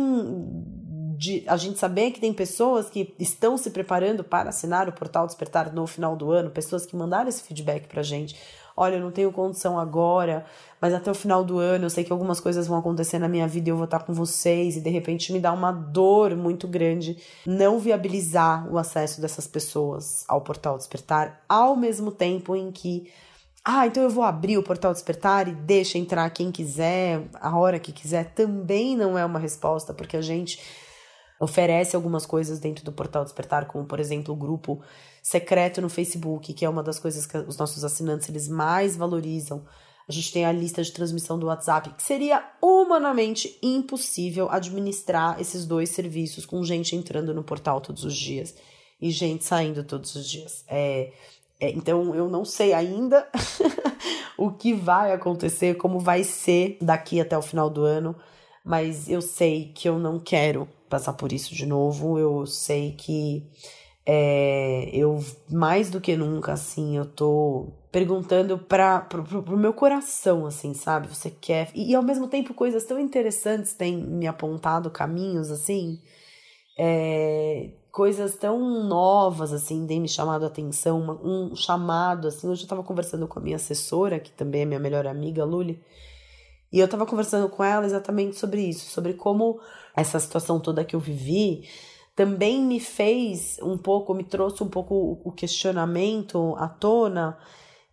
de 1.16 1.44
a 1.46 1.56
gente 1.56 1.78
saber 1.78 2.10
que 2.10 2.20
tem 2.20 2.32
pessoas 2.32 2.90
que 2.90 3.14
estão 3.18 3.56
se 3.56 3.70
preparando 3.70 4.24
para 4.24 4.48
assinar 4.48 4.88
o 4.88 4.92
Portal 4.92 5.26
Despertar 5.26 5.72
no 5.72 5.86
final 5.86 6.16
do 6.16 6.30
ano, 6.30 6.50
pessoas 6.50 6.84
que 6.84 6.96
mandaram 6.96 7.28
esse 7.28 7.42
feedback 7.42 7.86
pra 7.86 8.02
gente 8.02 8.36
olha, 8.76 8.96
eu 8.96 9.00
não 9.00 9.10
tenho 9.10 9.32
condição 9.32 9.78
agora, 9.78 10.44
mas 10.80 10.92
até 10.92 11.10
o 11.10 11.14
final 11.14 11.44
do 11.44 11.58
ano 11.58 11.84
eu 11.86 11.90
sei 11.90 12.04
que 12.04 12.12
algumas 12.12 12.40
coisas 12.40 12.66
vão 12.66 12.78
acontecer 12.78 13.18
na 13.18 13.28
minha 13.28 13.46
vida 13.46 13.68
e 13.68 13.72
eu 13.72 13.76
vou 13.76 13.84
estar 13.84 14.00
com 14.00 14.12
vocês, 14.12 14.76
e 14.76 14.80
de 14.80 14.90
repente 14.90 15.32
me 15.32 15.40
dá 15.40 15.52
uma 15.52 15.72
dor 15.72 16.36
muito 16.36 16.66
grande 16.66 17.16
não 17.46 17.78
viabilizar 17.78 18.70
o 18.72 18.78
acesso 18.78 19.20
dessas 19.20 19.46
pessoas 19.46 20.24
ao 20.28 20.40
portal 20.40 20.76
Despertar, 20.76 21.42
ao 21.48 21.76
mesmo 21.76 22.10
tempo 22.10 22.56
em 22.56 22.70
que. 22.70 23.10
Ah, 23.64 23.86
então 23.86 24.02
eu 24.02 24.10
vou 24.10 24.24
abrir 24.24 24.58
o 24.58 24.62
portal 24.62 24.92
Despertar 24.92 25.46
e 25.46 25.52
deixa 25.52 25.96
entrar 25.96 26.28
quem 26.30 26.50
quiser, 26.50 27.22
a 27.34 27.56
hora 27.56 27.78
que 27.78 27.92
quiser, 27.92 28.32
também 28.34 28.96
não 28.96 29.16
é 29.16 29.24
uma 29.24 29.38
resposta, 29.38 29.94
porque 29.94 30.16
a 30.16 30.22
gente 30.22 30.60
oferece 31.38 31.94
algumas 31.96 32.24
coisas 32.24 32.58
dentro 32.58 32.84
do 32.84 32.92
portal 32.92 33.24
Despertar, 33.24 33.66
como 33.66 33.84
por 33.84 34.00
exemplo 34.00 34.34
o 34.34 34.36
grupo 34.36 34.80
secreto 35.22 35.80
no 35.80 35.88
Facebook, 35.88 36.52
que 36.52 36.64
é 36.64 36.68
uma 36.68 36.82
das 36.82 36.98
coisas 36.98 37.24
que 37.24 37.38
os 37.38 37.56
nossos 37.56 37.84
assinantes 37.84 38.28
eles 38.28 38.48
mais 38.48 38.96
valorizam. 38.96 39.64
A 40.08 40.12
gente 40.12 40.32
tem 40.32 40.44
a 40.44 40.50
lista 40.50 40.82
de 40.82 40.90
transmissão 40.90 41.38
do 41.38 41.46
WhatsApp, 41.46 41.94
que 41.94 42.02
seria 42.02 42.44
humanamente 42.60 43.56
impossível 43.62 44.50
administrar 44.50 45.40
esses 45.40 45.64
dois 45.64 45.90
serviços 45.90 46.44
com 46.44 46.64
gente 46.64 46.96
entrando 46.96 47.32
no 47.32 47.44
portal 47.44 47.80
todos 47.80 48.04
os 48.04 48.14
dias 48.14 48.54
e 49.00 49.10
gente 49.10 49.44
saindo 49.44 49.84
todos 49.84 50.12
os 50.16 50.28
dias. 50.28 50.64
É, 50.66 51.12
é, 51.60 51.70
então 51.70 52.12
eu 52.16 52.28
não 52.28 52.44
sei 52.44 52.72
ainda 52.72 53.28
o 54.36 54.50
que 54.50 54.74
vai 54.74 55.12
acontecer, 55.12 55.76
como 55.76 56.00
vai 56.00 56.24
ser 56.24 56.76
daqui 56.80 57.20
até 57.20 57.38
o 57.38 57.42
final 57.42 57.70
do 57.70 57.84
ano, 57.84 58.16
mas 58.64 59.08
eu 59.08 59.22
sei 59.22 59.72
que 59.72 59.88
eu 59.88 60.00
não 60.00 60.18
quero 60.18 60.68
passar 60.88 61.12
por 61.12 61.32
isso 61.32 61.54
de 61.54 61.64
novo. 61.64 62.18
Eu 62.18 62.44
sei 62.44 62.92
que 62.92 63.48
É, 64.04 64.90
eu, 64.92 65.24
mais 65.48 65.88
do 65.90 66.00
que 66.00 66.16
nunca, 66.16 66.52
assim, 66.52 66.96
eu 66.96 67.06
tô 67.06 67.72
perguntando 67.92 68.58
para 68.58 69.00
pro, 69.00 69.22
pro, 69.22 69.42
pro, 69.42 69.56
meu 69.56 69.72
coração, 69.72 70.44
assim, 70.46 70.74
sabe? 70.74 71.08
Você 71.08 71.30
quer. 71.30 71.70
E, 71.74 71.92
e, 71.92 71.94
ao 71.94 72.02
mesmo 72.02 72.26
tempo, 72.26 72.52
coisas 72.52 72.84
tão 72.84 72.98
interessantes 72.98 73.74
têm 73.74 73.96
me 73.96 74.26
apontado 74.26 74.90
caminhos, 74.90 75.50
assim. 75.50 76.00
É, 76.76 77.70
coisas 77.92 78.36
tão 78.36 78.84
novas, 78.84 79.52
assim, 79.52 79.86
têm 79.86 80.00
me 80.00 80.08
chamado 80.08 80.44
a 80.44 80.48
atenção. 80.48 81.00
Uma, 81.00 81.14
um 81.22 81.54
chamado, 81.54 82.26
assim. 82.26 82.48
Hoje 82.48 82.64
eu 82.64 82.68
tava 82.68 82.82
conversando 82.82 83.28
com 83.28 83.38
a 83.38 83.42
minha 83.42 83.56
assessora, 83.56 84.18
que 84.18 84.32
também 84.32 84.62
é 84.62 84.64
minha 84.64 84.80
melhor 84.80 85.06
amiga, 85.06 85.44
Luli. 85.44 85.80
E 86.72 86.80
eu 86.80 86.88
tava 86.88 87.06
conversando 87.06 87.48
com 87.50 87.62
ela 87.62 87.84
exatamente 87.84 88.36
sobre 88.36 88.62
isso, 88.62 88.90
sobre 88.90 89.12
como 89.12 89.60
essa 89.94 90.18
situação 90.18 90.58
toda 90.58 90.84
que 90.84 90.96
eu 90.96 91.00
vivi 91.00 91.68
também 92.14 92.62
me 92.62 92.78
fez 92.78 93.58
um 93.62 93.78
pouco, 93.78 94.14
me 94.14 94.24
trouxe 94.24 94.62
um 94.62 94.68
pouco 94.68 95.20
o 95.24 95.32
questionamento 95.32 96.54
à 96.58 96.68
tona 96.68 97.38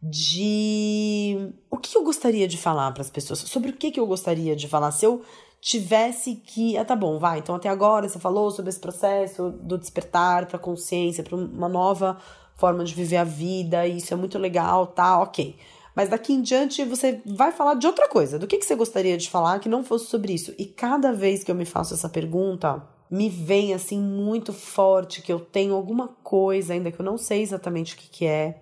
de 0.02 1.54
o 1.70 1.78
que 1.78 1.98
eu 1.98 2.04
gostaria 2.04 2.48
de 2.48 2.58
falar 2.58 2.92
para 2.92 3.02
as 3.02 3.10
pessoas, 3.10 3.40
sobre 3.40 3.72
o 3.72 3.74
que, 3.74 3.92
que 3.92 4.00
eu 4.00 4.08
gostaria 4.08 4.56
de 4.56 4.68
falar. 4.68 4.92
Se 4.92 5.06
eu 5.06 5.22
tivesse 5.62 6.36
que. 6.36 6.78
Ah, 6.78 6.86
tá 6.86 6.96
bom, 6.96 7.20
vai. 7.20 7.40
Então, 7.40 7.56
até 7.56 7.70
agora 7.70 8.08
você 8.08 8.20
falou 8.20 8.50
sobre 8.52 8.70
esse 8.70 8.80
processo 8.80 9.52
do 9.52 9.78
despertar 9.78 10.46
para 10.48 10.58
a 10.58 10.60
consciência, 10.60 11.24
para 11.24 11.36
uma 11.36 11.70
nova 11.70 12.18
forma 12.56 12.84
de 12.84 12.94
viver 12.94 13.18
a 13.18 13.24
vida, 13.24 13.88
isso 13.88 14.14
é 14.14 14.18
muito 14.18 14.38
legal, 14.38 14.88
tá? 14.88 15.22
Ok. 15.22 15.58
Mas 15.96 16.10
daqui 16.10 16.34
em 16.34 16.42
diante 16.42 16.84
você 16.86 17.22
vai 17.26 17.52
falar 17.52 17.74
de 17.74 17.88
outra 17.88 18.08
coisa. 18.08 18.40
Do 18.40 18.48
que, 18.48 18.58
que 18.58 18.66
você 18.66 18.76
gostaria 18.76 19.18
de 19.18 19.30
falar 19.30 19.60
que 19.60 19.70
não 19.70 19.84
fosse 19.84 20.08
sobre 20.08 20.34
isso? 20.34 20.54
E 20.58 20.66
cada 20.66 21.12
vez 21.12 21.44
que 21.44 21.52
eu 21.52 21.56
me 21.56 21.66
faço 21.66 21.94
essa 21.94 22.08
pergunta, 22.08 22.82
me 23.10 23.30
vem 23.30 23.74
assim 23.74 23.99
muito 23.99 24.53
forte 24.53 25.22
que 25.22 25.34
eu 25.34 25.39
tenho 25.39 25.74
alguma 25.74 26.10
coisa, 26.24 26.74
ainda 26.74 26.91
que 26.91 26.99
eu 26.99 27.05
não 27.05 27.18
sei 27.18 27.41
exatamente 27.41 27.95
o 27.95 27.97
que, 27.97 28.10
que 28.10 28.26
é, 28.26 28.62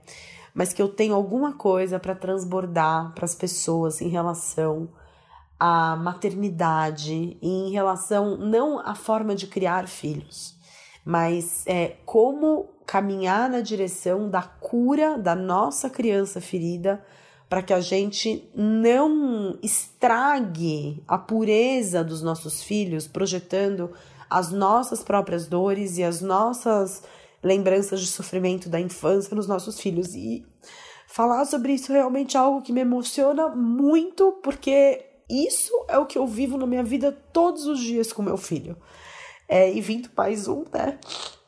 mas 0.54 0.74
que 0.74 0.82
eu 0.82 0.88
tenho 0.88 1.14
alguma 1.14 1.54
coisa 1.54 2.00
para 2.00 2.16
transbordar 2.16 3.14
para 3.14 3.26
as 3.26 3.36
pessoas 3.36 4.02
em 4.02 4.08
relação 4.08 4.90
à 5.60 5.96
maternidade, 5.96 7.38
em 7.42 7.72
relação 7.72 8.38
não 8.38 8.80
à 8.80 8.96
forma 8.96 9.36
de 9.36 9.48
criar 9.48 9.88
filhos, 9.88 10.56
mas 11.04 11.64
é 11.68 11.98
como 12.06 12.70
caminhar 12.86 13.50
na 13.50 13.60
direção 13.60 14.30
da 14.30 14.42
cura 14.42 15.18
da 15.18 15.36
nossa 15.36 15.90
criança 15.90 16.40
ferida 16.40 17.04
para 17.50 17.62
que 17.62 17.74
a 17.74 17.80
gente 17.80 18.50
não 18.56 19.58
estrague 19.62 21.04
a 21.08 21.18
pureza 21.18 22.04
dos 22.04 22.22
nossos 22.22 22.64
filhos, 22.64 23.08
projetando 23.08 23.92
as 24.30 24.52
nossas 24.52 25.04
próprias 25.04 25.48
dores 25.48 25.98
e 25.98 26.04
as 26.04 26.22
nossas 26.22 27.04
lembranças 27.44 28.02
de 28.02 28.08
sofrimento 28.08 28.70
da 28.70 28.80
infância 28.80 29.36
nos 29.36 29.48
nossos 29.48 29.80
filhos. 29.80 30.14
E 30.16 30.46
falar 31.08 31.46
sobre 31.46 31.74
isso 31.74 31.92
é 31.92 31.96
realmente 31.96 32.38
algo 32.38 32.62
que 32.62 32.74
me 32.74 32.82
emociona 32.82 33.48
muito, 33.50 34.34
porque 34.44 35.06
isso 35.30 35.74
é 35.88 35.98
o 35.98 36.06
que 36.06 36.18
eu 36.18 36.26
vivo 36.26 36.58
na 36.58 36.66
minha 36.66 36.84
vida 36.84 37.12
todos 37.32 37.66
os 37.66 37.80
dias 37.80 38.14
com 38.14 38.22
meu 38.22 38.38
filho. 38.38 38.78
É, 39.48 39.72
e 39.72 39.80
vindo 39.80 40.10
mais 40.16 40.48
um, 40.48 40.66
né? 40.74 41.00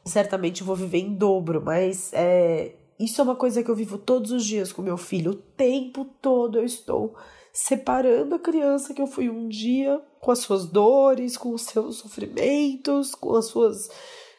Certamente 0.06 0.64
vou 0.64 0.76
viver 0.76 1.00
em 1.00 1.14
dobro, 1.14 1.62
mas 1.62 2.12
é, 2.14 2.74
isso 3.00 3.20
é 3.20 3.24
uma 3.24 3.36
coisa 3.36 3.62
que 3.62 3.70
eu 3.70 3.76
vivo 3.76 3.98
todos 3.98 4.32
os 4.32 4.46
dias 4.46 4.72
com 4.72 4.82
meu 4.82 4.98
filho. 4.98 5.32
O 5.32 5.36
tempo 5.36 6.06
todo 6.22 6.58
eu 6.58 6.66
estou 6.66 7.16
separando 7.52 8.36
a 8.36 8.40
criança 8.40 8.94
que 8.94 9.02
eu 9.02 9.08
fui 9.08 9.30
um 9.30 9.48
dia, 9.48 10.02
com 10.20 10.32
as 10.32 10.40
suas 10.40 10.66
dores, 10.66 11.38
com 11.38 11.54
os 11.54 11.64
seus 11.64 11.98
sofrimentos, 11.98 13.16
com 13.16 13.36
as 13.36 13.46
suas 13.46 13.90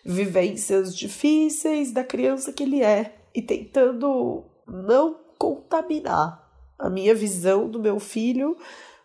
vivências 0.04 0.96
difíceis, 0.96 1.92
da 1.92 2.04
criança 2.04 2.52
que 2.52 2.62
ele 2.62 2.82
é, 2.82 3.16
e 3.34 3.42
tentando 3.42 4.44
não 4.66 5.16
contaminar 5.38 6.48
a 6.78 6.88
minha 6.88 7.14
visão 7.14 7.68
do 7.68 7.78
meu 7.78 7.98
filho 8.00 8.56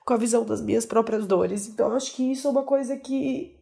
com 0.06 0.14
a 0.14 0.18
visão 0.18 0.46
das 0.46 0.62
minhas 0.62 0.86
próprias 0.86 1.26
dores. 1.26 1.68
Então, 1.68 1.92
acho 1.92 2.14
que 2.14 2.32
isso 2.32 2.48
é 2.48 2.52
uma 2.52 2.64
coisa 2.64 2.96
que 2.96 3.58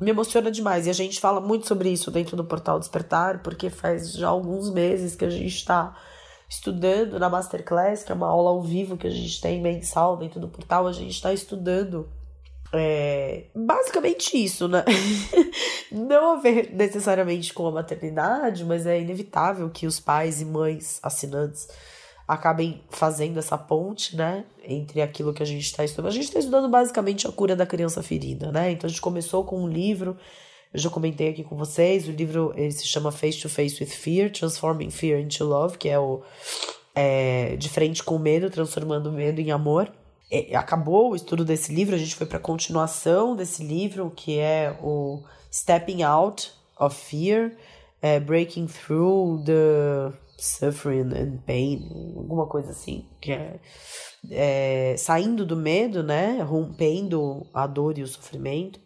me 0.00 0.10
emociona 0.10 0.50
demais. 0.50 0.86
E 0.86 0.90
a 0.90 0.92
gente 0.92 1.20
fala 1.20 1.40
muito 1.40 1.66
sobre 1.66 1.90
isso 1.90 2.10
dentro 2.10 2.36
do 2.36 2.44
Portal 2.44 2.78
Despertar, 2.78 3.42
porque 3.42 3.70
faz 3.70 4.12
já 4.12 4.28
alguns 4.28 4.70
meses 4.70 5.16
que 5.16 5.24
a 5.24 5.30
gente 5.30 5.54
está 5.54 5.96
estudando 6.52 7.18
na 7.18 7.30
Masterclass, 7.30 8.04
que 8.04 8.12
é 8.12 8.14
uma 8.14 8.28
aula 8.28 8.50
ao 8.50 8.60
vivo 8.60 8.98
que 8.98 9.06
a 9.06 9.10
gente 9.10 9.40
tem 9.40 9.58
mensal 9.58 10.18
dentro 10.18 10.38
do 10.38 10.48
portal, 10.48 10.86
a 10.86 10.92
gente 10.92 11.12
está 11.12 11.32
estudando 11.32 12.06
é, 12.74 13.44
basicamente 13.54 14.36
isso, 14.36 14.68
né? 14.68 14.84
Não 15.90 16.32
a 16.32 16.40
ver 16.40 16.70
necessariamente 16.74 17.54
com 17.54 17.66
a 17.66 17.72
maternidade, 17.72 18.66
mas 18.66 18.86
é 18.86 19.00
inevitável 19.00 19.70
que 19.70 19.86
os 19.86 19.98
pais 19.98 20.42
e 20.42 20.44
mães 20.44 21.00
assinantes 21.02 21.68
acabem 22.28 22.82
fazendo 22.90 23.38
essa 23.38 23.56
ponte, 23.56 24.14
né, 24.14 24.44
entre 24.62 25.00
aquilo 25.00 25.32
que 25.32 25.42
a 25.42 25.46
gente 25.46 25.64
está 25.64 25.84
estudando. 25.84 26.10
A 26.10 26.14
gente 26.14 26.24
está 26.24 26.38
estudando 26.38 26.68
basicamente 26.68 27.26
a 27.26 27.32
cura 27.32 27.56
da 27.56 27.64
criança 27.64 28.02
ferida, 28.02 28.52
né? 28.52 28.70
Então 28.70 28.86
a 28.86 28.90
gente 28.90 29.00
começou 29.00 29.42
com 29.42 29.64
um 29.64 29.68
livro, 29.68 30.18
eu 30.72 30.80
já 30.80 30.88
comentei 30.88 31.28
aqui 31.28 31.44
com 31.44 31.56
vocês, 31.56 32.08
o 32.08 32.12
livro 32.12 32.52
ele 32.56 32.72
se 32.72 32.86
chama 32.86 33.12
Face 33.12 33.40
to 33.40 33.48
Face 33.48 33.82
with 33.82 33.90
Fear, 33.90 34.30
Transforming 34.30 34.90
Fear 34.90 35.20
into 35.20 35.44
Love, 35.44 35.76
que 35.76 35.88
é 35.88 35.98
o 35.98 36.22
é, 36.94 37.56
de 37.56 37.68
frente 37.68 38.02
com 38.02 38.16
o 38.16 38.18
medo, 38.18 38.50
transformando 38.50 39.10
o 39.10 39.12
medo 39.12 39.40
em 39.40 39.50
amor. 39.50 39.92
Acabou 40.54 41.10
o 41.10 41.16
estudo 41.16 41.44
desse 41.44 41.74
livro, 41.74 41.94
a 41.94 41.98
gente 41.98 42.14
foi 42.14 42.26
para 42.26 42.38
a 42.38 42.40
continuação 42.40 43.36
desse 43.36 43.62
livro, 43.62 44.10
que 44.16 44.38
é 44.38 44.74
o 44.82 45.22
Stepping 45.52 46.02
Out 46.02 46.52
of 46.80 46.96
Fear, 46.96 47.52
é, 48.00 48.18
Breaking 48.18 48.66
Through 48.66 49.44
the 49.44 50.16
Suffering 50.38 51.12
and 51.14 51.36
Pain, 51.46 52.14
alguma 52.16 52.46
coisa 52.46 52.70
assim, 52.70 53.04
que 53.20 53.30
é, 53.30 53.60
é, 54.30 54.94
saindo 54.96 55.44
do 55.44 55.56
medo, 55.56 56.02
né, 56.02 56.40
rompendo 56.42 57.46
a 57.52 57.66
dor 57.66 57.98
e 57.98 58.02
o 58.02 58.06
sofrimento. 58.06 58.80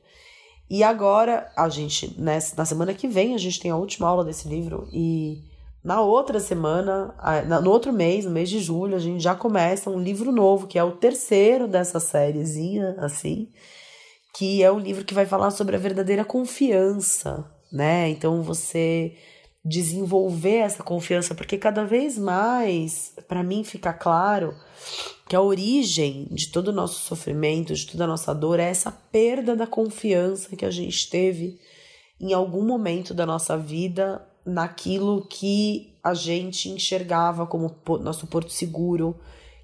E 0.68 0.82
agora, 0.82 1.50
a 1.56 1.68
gente, 1.68 2.20
nessa, 2.20 2.56
na 2.56 2.64
semana 2.64 2.92
que 2.92 3.06
vem, 3.06 3.34
a 3.34 3.38
gente 3.38 3.60
tem 3.60 3.70
a 3.70 3.76
última 3.76 4.08
aula 4.08 4.24
desse 4.24 4.48
livro 4.48 4.88
e 4.92 5.44
na 5.86 6.00
outra 6.00 6.40
semana, 6.40 7.14
no 7.62 7.70
outro 7.70 7.92
mês, 7.92 8.24
no 8.24 8.32
mês 8.32 8.50
de 8.50 8.58
julho, 8.58 8.96
a 8.96 8.98
gente 8.98 9.22
já 9.22 9.36
começa 9.36 9.88
um 9.88 10.00
livro 10.00 10.32
novo, 10.32 10.66
que 10.66 10.76
é 10.76 10.82
o 10.82 10.96
terceiro 10.96 11.68
dessa 11.68 12.00
sériezinha, 12.00 12.96
assim, 12.98 13.48
que 14.36 14.64
é 14.64 14.72
um 14.72 14.80
livro 14.80 15.04
que 15.04 15.14
vai 15.14 15.24
falar 15.24 15.52
sobre 15.52 15.76
a 15.76 15.78
verdadeira 15.78 16.24
confiança, 16.24 17.48
né? 17.72 18.08
Então 18.08 18.42
você 18.42 19.14
desenvolver 19.66 20.58
essa 20.58 20.82
confiança, 20.84 21.34
porque 21.34 21.58
cada 21.58 21.84
vez 21.84 22.16
mais, 22.16 23.12
para 23.26 23.42
mim, 23.42 23.64
fica 23.64 23.92
claro 23.92 24.54
que 25.28 25.34
a 25.34 25.40
origem 25.40 26.28
de 26.30 26.48
todo 26.48 26.68
o 26.68 26.72
nosso 26.72 27.00
sofrimento, 27.00 27.74
de 27.74 27.84
toda 27.84 28.04
a 28.04 28.06
nossa 28.06 28.32
dor, 28.32 28.60
é 28.60 28.70
essa 28.70 28.92
perda 28.92 29.56
da 29.56 29.66
confiança 29.66 30.54
que 30.54 30.64
a 30.64 30.70
gente 30.70 31.10
teve 31.10 31.58
em 32.20 32.32
algum 32.32 32.64
momento 32.64 33.12
da 33.12 33.26
nossa 33.26 33.58
vida 33.58 34.24
naquilo 34.44 35.26
que 35.26 35.92
a 36.02 36.14
gente 36.14 36.68
enxergava 36.68 37.44
como 37.44 37.74
nosso 38.00 38.28
porto 38.28 38.52
seguro, 38.52 39.18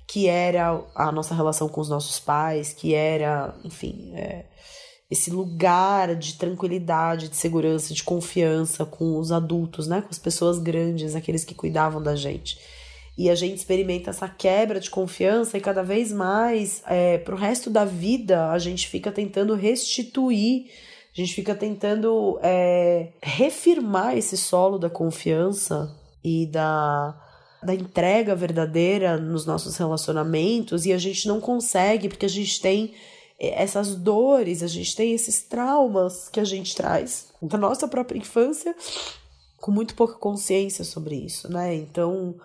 que 0.08 0.26
era 0.26 0.84
a 0.96 1.12
nossa 1.12 1.32
relação 1.32 1.68
com 1.68 1.80
os 1.80 1.88
nossos 1.88 2.18
pais, 2.18 2.72
que 2.72 2.92
era, 2.92 3.54
enfim, 3.62 4.12
é, 4.16 4.46
esse 5.12 5.28
lugar 5.28 6.16
de 6.16 6.32
tranquilidade, 6.38 7.28
de 7.28 7.36
segurança, 7.36 7.92
de 7.92 8.02
confiança 8.02 8.86
com 8.86 9.18
os 9.18 9.30
adultos, 9.30 9.86
né? 9.86 10.00
Com 10.00 10.08
as 10.08 10.18
pessoas 10.18 10.58
grandes, 10.58 11.14
aqueles 11.14 11.44
que 11.44 11.54
cuidavam 11.54 12.02
da 12.02 12.16
gente. 12.16 12.58
E 13.18 13.28
a 13.28 13.34
gente 13.34 13.58
experimenta 13.58 14.08
essa 14.08 14.26
quebra 14.26 14.80
de 14.80 14.88
confiança 14.88 15.58
e 15.58 15.60
cada 15.60 15.82
vez 15.82 16.10
mais, 16.10 16.82
é, 16.86 17.18
pro 17.18 17.36
resto 17.36 17.68
da 17.68 17.84
vida, 17.84 18.50
a 18.50 18.58
gente 18.58 18.88
fica 18.88 19.12
tentando 19.12 19.54
restituir, 19.54 20.70
a 21.14 21.20
gente 21.20 21.34
fica 21.34 21.54
tentando 21.54 22.38
é, 22.42 23.08
refirmar 23.22 24.16
esse 24.16 24.38
solo 24.38 24.78
da 24.78 24.88
confiança 24.88 25.94
e 26.24 26.46
da, 26.46 27.14
da 27.62 27.74
entrega 27.74 28.34
verdadeira 28.34 29.18
nos 29.18 29.44
nossos 29.44 29.76
relacionamentos 29.76 30.86
e 30.86 30.92
a 30.94 30.96
gente 30.96 31.28
não 31.28 31.38
consegue 31.38 32.08
porque 32.08 32.24
a 32.24 32.30
gente 32.30 32.62
tem 32.62 32.94
essas 33.50 33.94
dores, 33.96 34.62
a 34.62 34.68
gente 34.68 34.94
tem 34.94 35.12
esses 35.12 35.42
traumas 35.42 36.28
que 36.28 36.38
a 36.38 36.44
gente 36.44 36.74
traz 36.76 37.32
da 37.42 37.58
nossa 37.58 37.88
própria 37.88 38.18
infância 38.18 38.74
com 39.60 39.70
muito 39.70 39.94
pouca 39.94 40.14
consciência 40.14 40.84
sobre 40.84 41.16
isso, 41.16 41.50
né? 41.50 41.74
Então, 41.74 42.36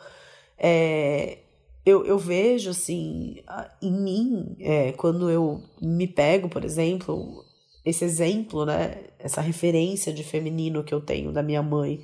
é, 0.58 1.40
eu, 1.86 2.06
eu 2.06 2.18
vejo, 2.18 2.70
assim, 2.70 3.38
em 3.82 3.92
mim, 3.92 4.56
é, 4.60 4.92
quando 4.92 5.30
eu 5.30 5.64
me 5.82 6.08
pego, 6.08 6.50
por 6.50 6.66
exemplo, 6.66 7.46
esse 7.86 8.04
exemplo, 8.04 8.66
né? 8.66 9.04
Essa 9.20 9.42
referência 9.42 10.12
de 10.12 10.24
feminino 10.24 10.84
que 10.84 10.94
eu 10.94 11.02
tenho 11.02 11.32
da 11.32 11.42
minha 11.42 11.64
mãe, 11.64 12.04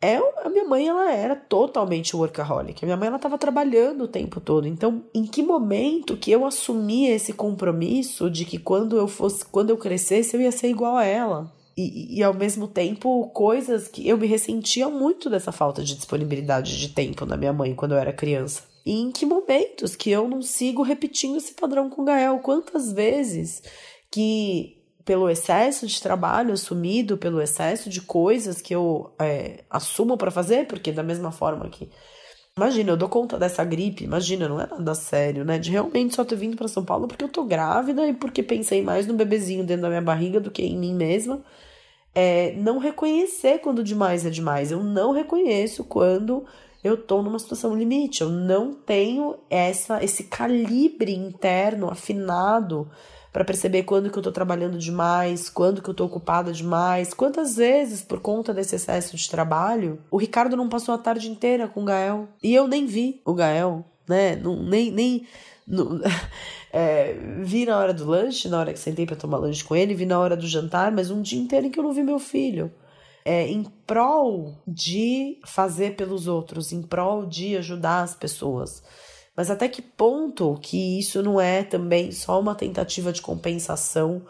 é, 0.00 0.16
a 0.44 0.48
minha 0.48 0.64
mãe 0.64 0.86
ela 0.86 1.12
era 1.12 1.34
totalmente 1.34 2.14
workaholic. 2.14 2.84
A 2.84 2.86
minha 2.86 2.96
mãe 2.96 3.08
ela 3.08 3.16
estava 3.16 3.36
trabalhando 3.36 4.04
o 4.04 4.08
tempo 4.08 4.40
todo. 4.40 4.66
Então, 4.66 5.04
em 5.14 5.24
que 5.24 5.42
momento 5.42 6.16
que 6.16 6.30
eu 6.30 6.46
assumi 6.46 7.08
esse 7.08 7.32
compromisso 7.32 8.30
de 8.30 8.44
que 8.44 8.58
quando 8.58 8.96
eu 8.96 9.08
fosse, 9.08 9.44
quando 9.44 9.70
eu 9.70 9.76
crescesse, 9.76 10.36
eu 10.36 10.40
ia 10.40 10.52
ser 10.52 10.68
igual 10.68 10.96
a 10.96 11.04
ela? 11.04 11.52
e, 11.78 12.18
e, 12.18 12.22
ao 12.24 12.34
mesmo 12.34 12.66
tempo 12.66 13.28
coisas 13.28 13.86
que 13.86 14.06
eu 14.08 14.18
me 14.18 14.26
ressentia 14.26 14.88
muito 14.88 15.30
dessa 15.30 15.52
falta 15.52 15.82
de 15.82 15.94
disponibilidade 15.94 16.76
de 16.76 16.88
tempo 16.88 17.24
na 17.24 17.36
minha 17.36 17.52
mãe 17.52 17.72
quando 17.72 17.92
eu 17.92 17.98
era 17.98 18.12
criança. 18.12 18.64
E 18.84 18.92
em 18.92 19.12
que 19.12 19.24
momentos 19.24 19.94
que 19.94 20.10
eu 20.10 20.28
não 20.28 20.42
sigo 20.42 20.82
repetindo 20.82 21.36
esse 21.36 21.52
padrão 21.54 21.88
com 21.88 22.02
o 22.02 22.04
Gael? 22.04 22.40
Quantas 22.40 22.92
vezes 22.92 23.62
que 24.10 24.77
pelo 25.08 25.30
excesso 25.30 25.86
de 25.86 26.02
trabalho 26.02 26.52
assumido, 26.52 27.16
pelo 27.16 27.40
excesso 27.40 27.88
de 27.88 28.02
coisas 28.02 28.60
que 28.60 28.74
eu 28.74 29.10
é, 29.18 29.64
assumo 29.70 30.18
para 30.18 30.30
fazer, 30.30 30.66
porque 30.66 30.92
da 30.92 31.02
mesma 31.02 31.32
forma 31.32 31.66
que 31.70 31.88
Imagina, 32.54 32.90
eu 32.90 32.96
dou 32.96 33.08
conta 33.08 33.38
dessa 33.38 33.64
gripe, 33.64 34.02
imagina, 34.02 34.48
não 34.48 34.60
é 34.60 34.66
nada 34.66 34.92
sério, 34.92 35.44
né? 35.44 35.58
De 35.60 35.70
realmente 35.70 36.16
só 36.16 36.24
ter 36.24 36.34
vindo 36.34 36.56
para 36.56 36.66
São 36.66 36.84
Paulo 36.84 37.06
porque 37.06 37.22
eu 37.22 37.28
tô 37.28 37.44
grávida 37.44 38.04
e 38.06 38.12
porque 38.12 38.42
pensei 38.42 38.82
mais 38.82 39.06
no 39.06 39.14
bebezinho 39.14 39.64
dentro 39.64 39.82
da 39.82 39.88
minha 39.88 40.02
barriga 40.02 40.40
do 40.40 40.50
que 40.50 40.62
em 40.64 40.76
mim 40.76 40.92
mesma 40.92 41.40
é 42.14 42.52
não 42.56 42.78
reconhecer 42.78 43.60
quando 43.60 43.84
demais 43.84 44.26
é 44.26 44.30
demais. 44.30 44.72
Eu 44.72 44.82
não 44.82 45.12
reconheço 45.12 45.84
quando 45.84 46.44
eu 46.82 46.96
tô 46.96 47.22
numa 47.22 47.38
situação 47.38 47.76
limite. 47.76 48.22
Eu 48.22 48.28
não 48.28 48.74
tenho 48.74 49.36
essa 49.48 50.02
esse 50.02 50.24
calibre 50.24 51.14
interno 51.14 51.88
afinado 51.88 52.90
para 53.38 53.44
perceber 53.44 53.84
quando 53.84 54.10
que 54.10 54.18
eu 54.18 54.22
tô 54.22 54.32
trabalhando 54.32 54.76
demais, 54.76 55.48
quando 55.48 55.80
que 55.80 55.88
eu 55.88 55.94
tô 55.94 56.06
ocupada 56.06 56.52
demais. 56.52 57.14
Quantas 57.14 57.54
vezes, 57.54 58.02
por 58.02 58.18
conta 58.18 58.52
desse 58.52 58.74
excesso 58.74 59.16
de 59.16 59.30
trabalho, 59.30 60.00
o 60.10 60.16
Ricardo 60.16 60.56
não 60.56 60.68
passou 60.68 60.92
a 60.92 60.98
tarde 60.98 61.30
inteira 61.30 61.68
com 61.68 61.82
o 61.82 61.84
Gael 61.84 62.26
e 62.42 62.52
eu 62.52 62.66
nem 62.66 62.84
vi 62.84 63.22
o 63.24 63.32
Gael, 63.32 63.84
né? 64.08 64.34
Não, 64.34 64.60
nem 64.60 64.90
nem 64.90 65.24
é, 66.72 67.16
vi 67.44 67.64
na 67.64 67.78
hora 67.78 67.94
do 67.94 68.06
lanche, 68.06 68.48
na 68.48 68.58
hora 68.58 68.72
que 68.72 68.80
sentei 68.80 69.06
para 69.06 69.14
tomar 69.14 69.38
lanche 69.38 69.62
com 69.62 69.76
ele, 69.76 69.94
vi 69.94 70.04
na 70.04 70.18
hora 70.18 70.36
do 70.36 70.48
jantar, 70.48 70.90
mas 70.90 71.08
um 71.08 71.22
dia 71.22 71.40
inteiro 71.40 71.66
em 71.66 71.70
que 71.70 71.78
eu 71.78 71.84
não 71.84 71.92
vi 71.92 72.02
meu 72.02 72.18
filho. 72.18 72.72
É, 73.24 73.46
em 73.46 73.62
prol 73.86 74.56
de 74.66 75.38
fazer 75.46 75.94
pelos 75.94 76.26
outros, 76.26 76.72
em 76.72 76.82
prol 76.82 77.24
de 77.24 77.56
ajudar 77.56 78.02
as 78.02 78.16
pessoas. 78.16 78.82
Mas 79.38 79.52
até 79.52 79.68
que 79.68 79.80
ponto 79.80 80.58
que 80.60 80.98
isso 80.98 81.22
não 81.22 81.40
é 81.40 81.62
também 81.62 82.10
só 82.10 82.40
uma 82.40 82.56
tentativa 82.56 83.12
de 83.12 83.22
compensação 83.22 84.22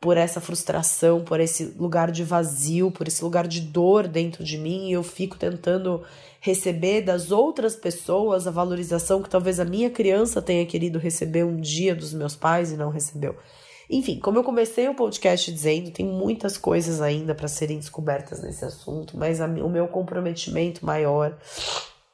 por 0.00 0.16
essa 0.16 0.40
frustração, 0.40 1.22
por 1.22 1.38
esse 1.38 1.66
lugar 1.78 2.10
de 2.10 2.24
vazio, 2.24 2.90
por 2.90 3.06
esse 3.06 3.22
lugar 3.22 3.46
de 3.46 3.60
dor 3.60 4.08
dentro 4.08 4.42
de 4.42 4.58
mim, 4.58 4.88
e 4.88 4.92
eu 4.92 5.04
fico 5.04 5.38
tentando 5.38 6.02
receber 6.40 7.02
das 7.02 7.30
outras 7.30 7.76
pessoas 7.76 8.48
a 8.48 8.50
valorização 8.50 9.22
que 9.22 9.30
talvez 9.30 9.60
a 9.60 9.64
minha 9.64 9.88
criança 9.88 10.42
tenha 10.42 10.66
querido 10.66 10.98
receber 10.98 11.44
um 11.44 11.60
dia 11.60 11.94
dos 11.94 12.12
meus 12.12 12.34
pais 12.34 12.72
e 12.72 12.76
não 12.76 12.90
recebeu. 12.90 13.36
Enfim, 13.88 14.18
como 14.18 14.36
eu 14.36 14.42
comecei 14.42 14.88
o 14.88 14.96
podcast 14.96 15.52
dizendo, 15.52 15.92
tem 15.92 16.04
muitas 16.04 16.58
coisas 16.58 17.00
ainda 17.00 17.36
para 17.36 17.46
serem 17.46 17.78
descobertas 17.78 18.42
nesse 18.42 18.64
assunto, 18.64 19.16
mas 19.16 19.40
a, 19.40 19.46
o 19.46 19.70
meu 19.70 19.86
comprometimento 19.86 20.84
maior 20.84 21.38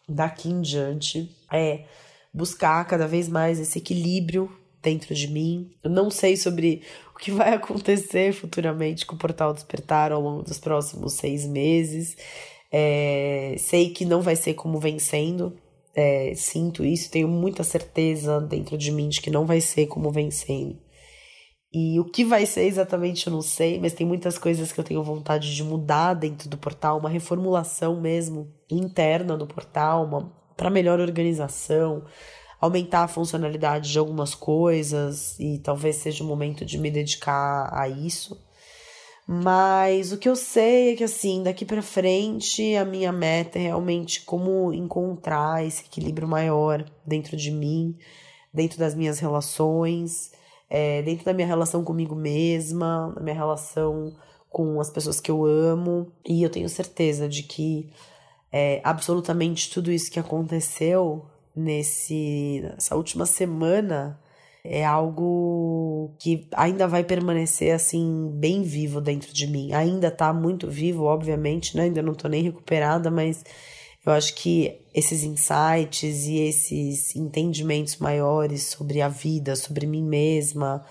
daqui 0.07 0.51
em 0.51 0.61
diante 0.61 1.35
é 1.51 1.87
buscar 2.33 2.85
cada 2.87 3.07
vez 3.07 3.29
mais 3.29 3.61
esse 3.61 3.79
equilíbrio 3.79 4.51
dentro 4.83 5.15
de 5.15 5.29
mim. 5.29 5.71
Eu 5.83 5.91
não 5.91 6.11
sei 6.11 6.37
sobre 6.37 6.83
o 7.15 7.19
que 7.19 7.31
vai 7.31 7.53
acontecer 7.55 8.33
futuramente 8.33 9.07
com 9.07 9.15
o 9.15 9.19
Portal 9.19 9.53
Despertar 9.53 10.13
ao 10.13 10.21
longo 10.21 10.43
dos 10.43 10.59
próximos 10.59 11.15
seis 11.15 11.47
meses. 11.47 12.17
É, 12.71 13.55
sei 13.59 13.91
que 13.91 14.05
não 14.05 14.23
vai 14.23 14.35
ser 14.35 14.55
como 14.55 14.81
vem 14.81 14.99
sendo. 14.99 15.57
É, 15.95 16.33
sinto 16.35 16.85
isso, 16.85 17.11
tenho 17.11 17.29
muita 17.29 17.63
certeza 17.63 18.41
dentro 18.41 18.79
de 18.79 18.91
mim 18.91 19.11
de 19.11 19.21
que 19.21 19.31
não 19.31 19.45
vai 19.45 19.61
ser 19.61 19.87
como 19.87 20.11
vem 20.11 20.31
sendo. 20.31 20.79
E 21.75 21.99
o 21.99 22.05
que 22.05 22.25
vai 22.25 22.45
ser 22.45 22.65
exatamente 22.65 23.27
eu 23.27 23.33
não 23.33 23.41
sei, 23.41 23.81
mas 23.81 23.95
tem 23.95 24.07
muitas 24.07 24.37
coisas 24.37 24.73
que 24.73 24.79
eu 24.79 24.85
tenho 24.85 25.03
vontade 25.03 25.55
de 25.55 25.65
mudar 25.65 26.13
dentro 26.13 26.49
do 26.49 26.59
portal, 26.59 26.99
uma 26.99 27.09
reformulação 27.09 27.99
mesmo 27.99 28.53
interna 28.71 29.37
do 29.39 29.47
portal, 29.47 30.07
para 30.63 30.71
melhor 30.71 31.01
organização, 31.01 32.05
aumentar 32.61 33.03
a 33.03 33.09
funcionalidade 33.09 33.91
de 33.91 33.99
algumas 33.99 34.33
coisas 34.33 35.37
e 35.41 35.59
talvez 35.59 35.97
seja 35.97 36.23
o 36.23 36.27
momento 36.27 36.65
de 36.65 36.79
me 36.79 36.89
dedicar 36.89 37.69
a 37.73 37.89
isso. 37.89 38.41
Mas 39.27 40.13
o 40.13 40.19
que 40.19 40.29
eu 40.29 40.37
sei 40.37 40.93
é 40.93 40.97
que 40.97 41.03
assim, 41.03 41.43
daqui 41.43 41.65
para 41.65 41.83
frente, 41.83 42.77
a 42.77 42.85
minha 42.85 43.11
meta 43.11 43.59
é 43.59 43.63
realmente 43.63 44.21
como 44.23 44.73
encontrar 44.73 45.67
esse 45.67 45.83
equilíbrio 45.83 46.29
maior 46.29 46.89
dentro 47.05 47.37
de 47.37 47.51
mim, 47.51 47.99
dentro 48.55 48.79
das 48.79 48.95
minhas 48.95 49.19
relações, 49.19 50.31
é, 50.71 51.03
dentro 51.03 51.25
da 51.25 51.35
minha 51.35 51.49
relação 51.49 51.83
comigo 51.83 52.15
mesma, 52.15 53.13
da 53.17 53.21
minha 53.21 53.35
relação 53.35 54.15
com 54.49 54.81
as 54.81 54.91
pessoas 54.91 55.19
que 55.19 55.31
eu 55.31 55.45
amo. 55.45 56.13
E 56.25 56.41
eu 56.41 56.51
tenho 56.51 56.69
certeza 56.69 57.29
de 57.29 57.43
que 57.43 57.91
é, 58.53 58.81
absolutamente 58.85 59.71
tudo 59.71 59.91
isso 59.91 60.11
que 60.11 60.21
aconteceu 60.21 61.25
nesse, 61.57 62.61
nessa 62.63 62.95
última 62.95 63.25
semana 63.25 64.21
é 64.65 64.85
algo 64.85 66.15
que 66.19 66.49
ainda 66.55 66.87
vai 66.87 67.03
permanecer 67.03 67.75
assim 67.75 68.31
bem 68.35 68.63
vivo 68.63 69.01
dentro 69.01 69.33
de 69.33 69.47
mim. 69.47 69.73
Ainda 69.73 70.11
tá 70.11 70.33
muito 70.33 70.71
vivo, 70.71 71.05
obviamente, 71.05 71.77
né? 71.77 71.85
Ainda 71.85 72.03
não 72.03 72.15
tô 72.15 72.29
nem 72.29 72.43
recuperada, 72.45 73.11
mas 73.11 73.45
eu 74.07 74.13
acho 74.13 74.35
que 74.35 74.81
esses 74.95 75.25
insights 75.25 76.27
e 76.27 76.39
esses 76.39 77.17
entendimentos 77.17 77.97
maiores 77.99 78.65
sobre 78.65 79.01
a 79.01 79.09
vida, 79.09 79.57
sobre 79.57 79.87
mim 79.87 80.03
mesma, 80.03 80.85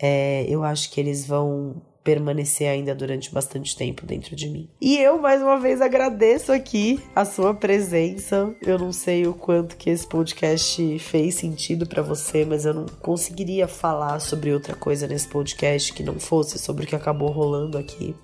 é, 0.00 0.44
eu 0.48 0.64
acho 0.64 0.90
que 0.90 1.00
eles 1.00 1.26
vão 1.26 1.80
permanecer 2.02 2.68
ainda 2.68 2.94
durante 2.94 3.32
bastante 3.32 3.76
tempo 3.76 4.04
dentro 4.04 4.34
de 4.34 4.48
mim. 4.48 4.68
E 4.80 4.98
eu 4.98 5.18
mais 5.18 5.40
uma 5.40 5.58
vez 5.58 5.80
agradeço 5.80 6.52
aqui 6.52 7.00
a 7.14 7.24
sua 7.24 7.54
presença. 7.54 8.54
Eu 8.60 8.78
não 8.78 8.92
sei 8.92 9.26
o 9.26 9.34
quanto 9.34 9.76
que 9.76 9.90
esse 9.90 10.06
podcast 10.06 10.98
fez 10.98 11.36
sentido 11.36 11.86
para 11.86 12.02
você, 12.02 12.44
mas 12.44 12.64
eu 12.64 12.74
não 12.74 12.86
conseguiria 13.00 13.68
falar 13.68 14.20
sobre 14.20 14.52
outra 14.52 14.74
coisa 14.74 15.06
nesse 15.06 15.28
podcast 15.28 15.92
que 15.92 16.02
não 16.02 16.18
fosse 16.18 16.58
sobre 16.58 16.84
o 16.84 16.86
que 16.86 16.96
acabou 16.96 17.30
rolando 17.30 17.78
aqui. 17.78 18.14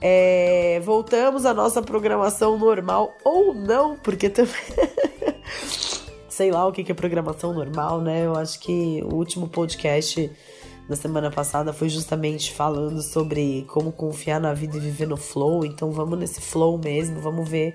É, 0.00 0.80
voltamos 0.84 1.46
à 1.46 1.54
nossa 1.54 1.80
programação 1.82 2.58
normal 2.58 3.12
ou 3.24 3.54
não, 3.54 3.96
porque 3.96 4.28
também 4.28 4.52
sei 6.28 6.50
lá 6.50 6.66
o 6.66 6.72
que 6.72 6.90
é 6.90 6.94
programação 6.94 7.54
normal, 7.54 8.00
né? 8.00 8.26
Eu 8.26 8.34
acho 8.34 8.60
que 8.60 9.02
o 9.04 9.14
último 9.14 9.48
podcast 9.48 10.30
na 10.88 10.96
semana 10.96 11.30
passada 11.30 11.72
foi 11.72 11.88
justamente 11.88 12.52
falando 12.52 13.02
sobre 13.02 13.64
como 13.68 13.90
confiar 13.90 14.40
na 14.40 14.52
vida 14.52 14.76
e 14.76 14.80
viver 14.80 15.06
no 15.06 15.16
flow. 15.16 15.64
Então 15.64 15.90
vamos 15.90 16.18
nesse 16.18 16.40
flow 16.40 16.78
mesmo, 16.78 17.20
vamos 17.20 17.48
ver. 17.48 17.74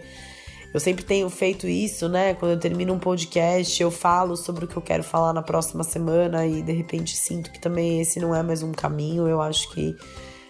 Eu 0.71 0.79
sempre 0.79 1.03
tenho 1.03 1.27
feito 1.31 1.67
isso, 1.67 2.07
né? 2.07 2.35
Quando 2.35 2.51
eu 2.51 2.59
termino 2.59 2.93
um 2.93 2.99
podcast, 2.99 3.81
eu 3.81 3.89
falo 3.89 4.37
sobre 4.37 4.65
o 4.65 4.67
que 4.67 4.77
eu 4.77 4.81
quero 4.81 5.03
falar 5.03 5.33
na 5.33 5.41
próxima 5.41 5.83
semana 5.83 6.45
e 6.45 6.61
de 6.61 6.71
repente 6.71 7.17
sinto 7.17 7.51
que 7.51 7.59
também 7.59 7.99
esse 7.99 8.19
não 8.19 8.35
é 8.35 8.43
mais 8.43 8.61
um 8.61 8.71
caminho. 8.71 9.27
Eu 9.27 9.41
acho 9.41 9.71
que 9.71 9.95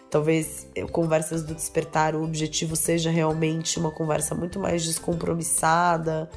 talvez 0.10 0.68
conversas 0.92 1.44
do 1.44 1.56
despertar, 1.56 2.16
o 2.16 2.24
objetivo 2.24 2.76
seja 2.76 3.10
realmente 3.10 3.80
uma 3.80 3.92
conversa 3.92 4.36
muito 4.36 4.60
mais 4.60 4.84
descompromissada 4.84 6.30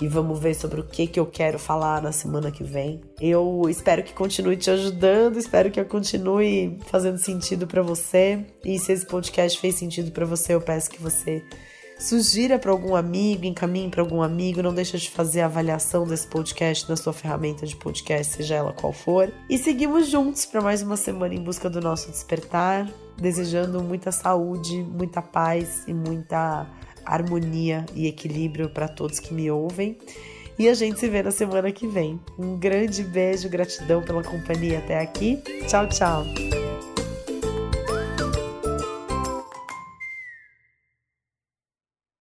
e 0.00 0.08
vamos 0.08 0.38
ver 0.38 0.54
sobre 0.54 0.80
o 0.80 0.84
que, 0.84 1.06
que 1.06 1.20
eu 1.20 1.26
quero 1.26 1.58
falar 1.58 2.00
na 2.00 2.12
semana 2.12 2.50
que 2.50 2.64
vem. 2.64 3.00
Eu 3.20 3.62
espero 3.68 4.02
que 4.02 4.12
continue 4.12 4.56
te 4.56 4.70
ajudando, 4.70 5.38
espero 5.38 5.70
que 5.70 5.78
eu 5.78 5.84
continue 5.84 6.78
fazendo 6.86 7.18
sentido 7.18 7.66
para 7.66 7.82
você. 7.82 8.44
E 8.64 8.78
se 8.78 8.92
esse 8.92 9.06
podcast 9.06 9.58
fez 9.58 9.74
sentido 9.74 10.10
para 10.10 10.24
você, 10.24 10.54
eu 10.54 10.60
peço 10.60 10.90
que 10.90 11.00
você 11.00 11.44
sugira 12.00 12.58
para 12.58 12.70
algum 12.70 12.96
amigo, 12.96 13.44
encaminhe 13.44 13.90
para 13.90 14.00
algum 14.00 14.22
amigo, 14.22 14.62
não 14.62 14.72
deixa 14.72 14.96
de 14.96 15.10
fazer 15.10 15.42
a 15.42 15.44
avaliação 15.44 16.06
desse 16.06 16.26
podcast 16.26 16.88
na 16.88 16.96
sua 16.96 17.12
ferramenta 17.12 17.66
de 17.66 17.76
podcast, 17.76 18.36
seja 18.36 18.54
ela 18.54 18.72
qual 18.72 18.92
for. 18.92 19.30
E 19.50 19.58
seguimos 19.58 20.08
juntos 20.08 20.46
para 20.46 20.62
mais 20.62 20.82
uma 20.82 20.96
semana 20.96 21.34
em 21.34 21.42
busca 21.42 21.68
do 21.68 21.80
nosso 21.80 22.10
despertar, 22.10 22.90
desejando 23.18 23.82
muita 23.82 24.10
saúde, 24.10 24.82
muita 24.82 25.20
paz 25.20 25.84
e 25.86 25.92
muita 25.92 26.66
harmonia 27.14 27.84
e 27.94 28.06
equilíbrio 28.06 28.68
para 28.68 28.88
todos 28.88 29.18
que 29.18 29.34
me 29.34 29.50
ouvem. 29.50 29.96
E 30.58 30.68
a 30.68 30.74
gente 30.74 31.00
se 31.00 31.08
vê 31.08 31.22
na 31.22 31.30
semana 31.30 31.72
que 31.72 31.86
vem. 31.86 32.20
Um 32.38 32.58
grande 32.58 33.02
beijo, 33.02 33.48
gratidão 33.48 34.02
pela 34.02 34.22
companhia 34.22 34.78
até 34.78 35.00
aqui. 35.00 35.42
Tchau, 35.66 35.88
tchau. 35.88 36.24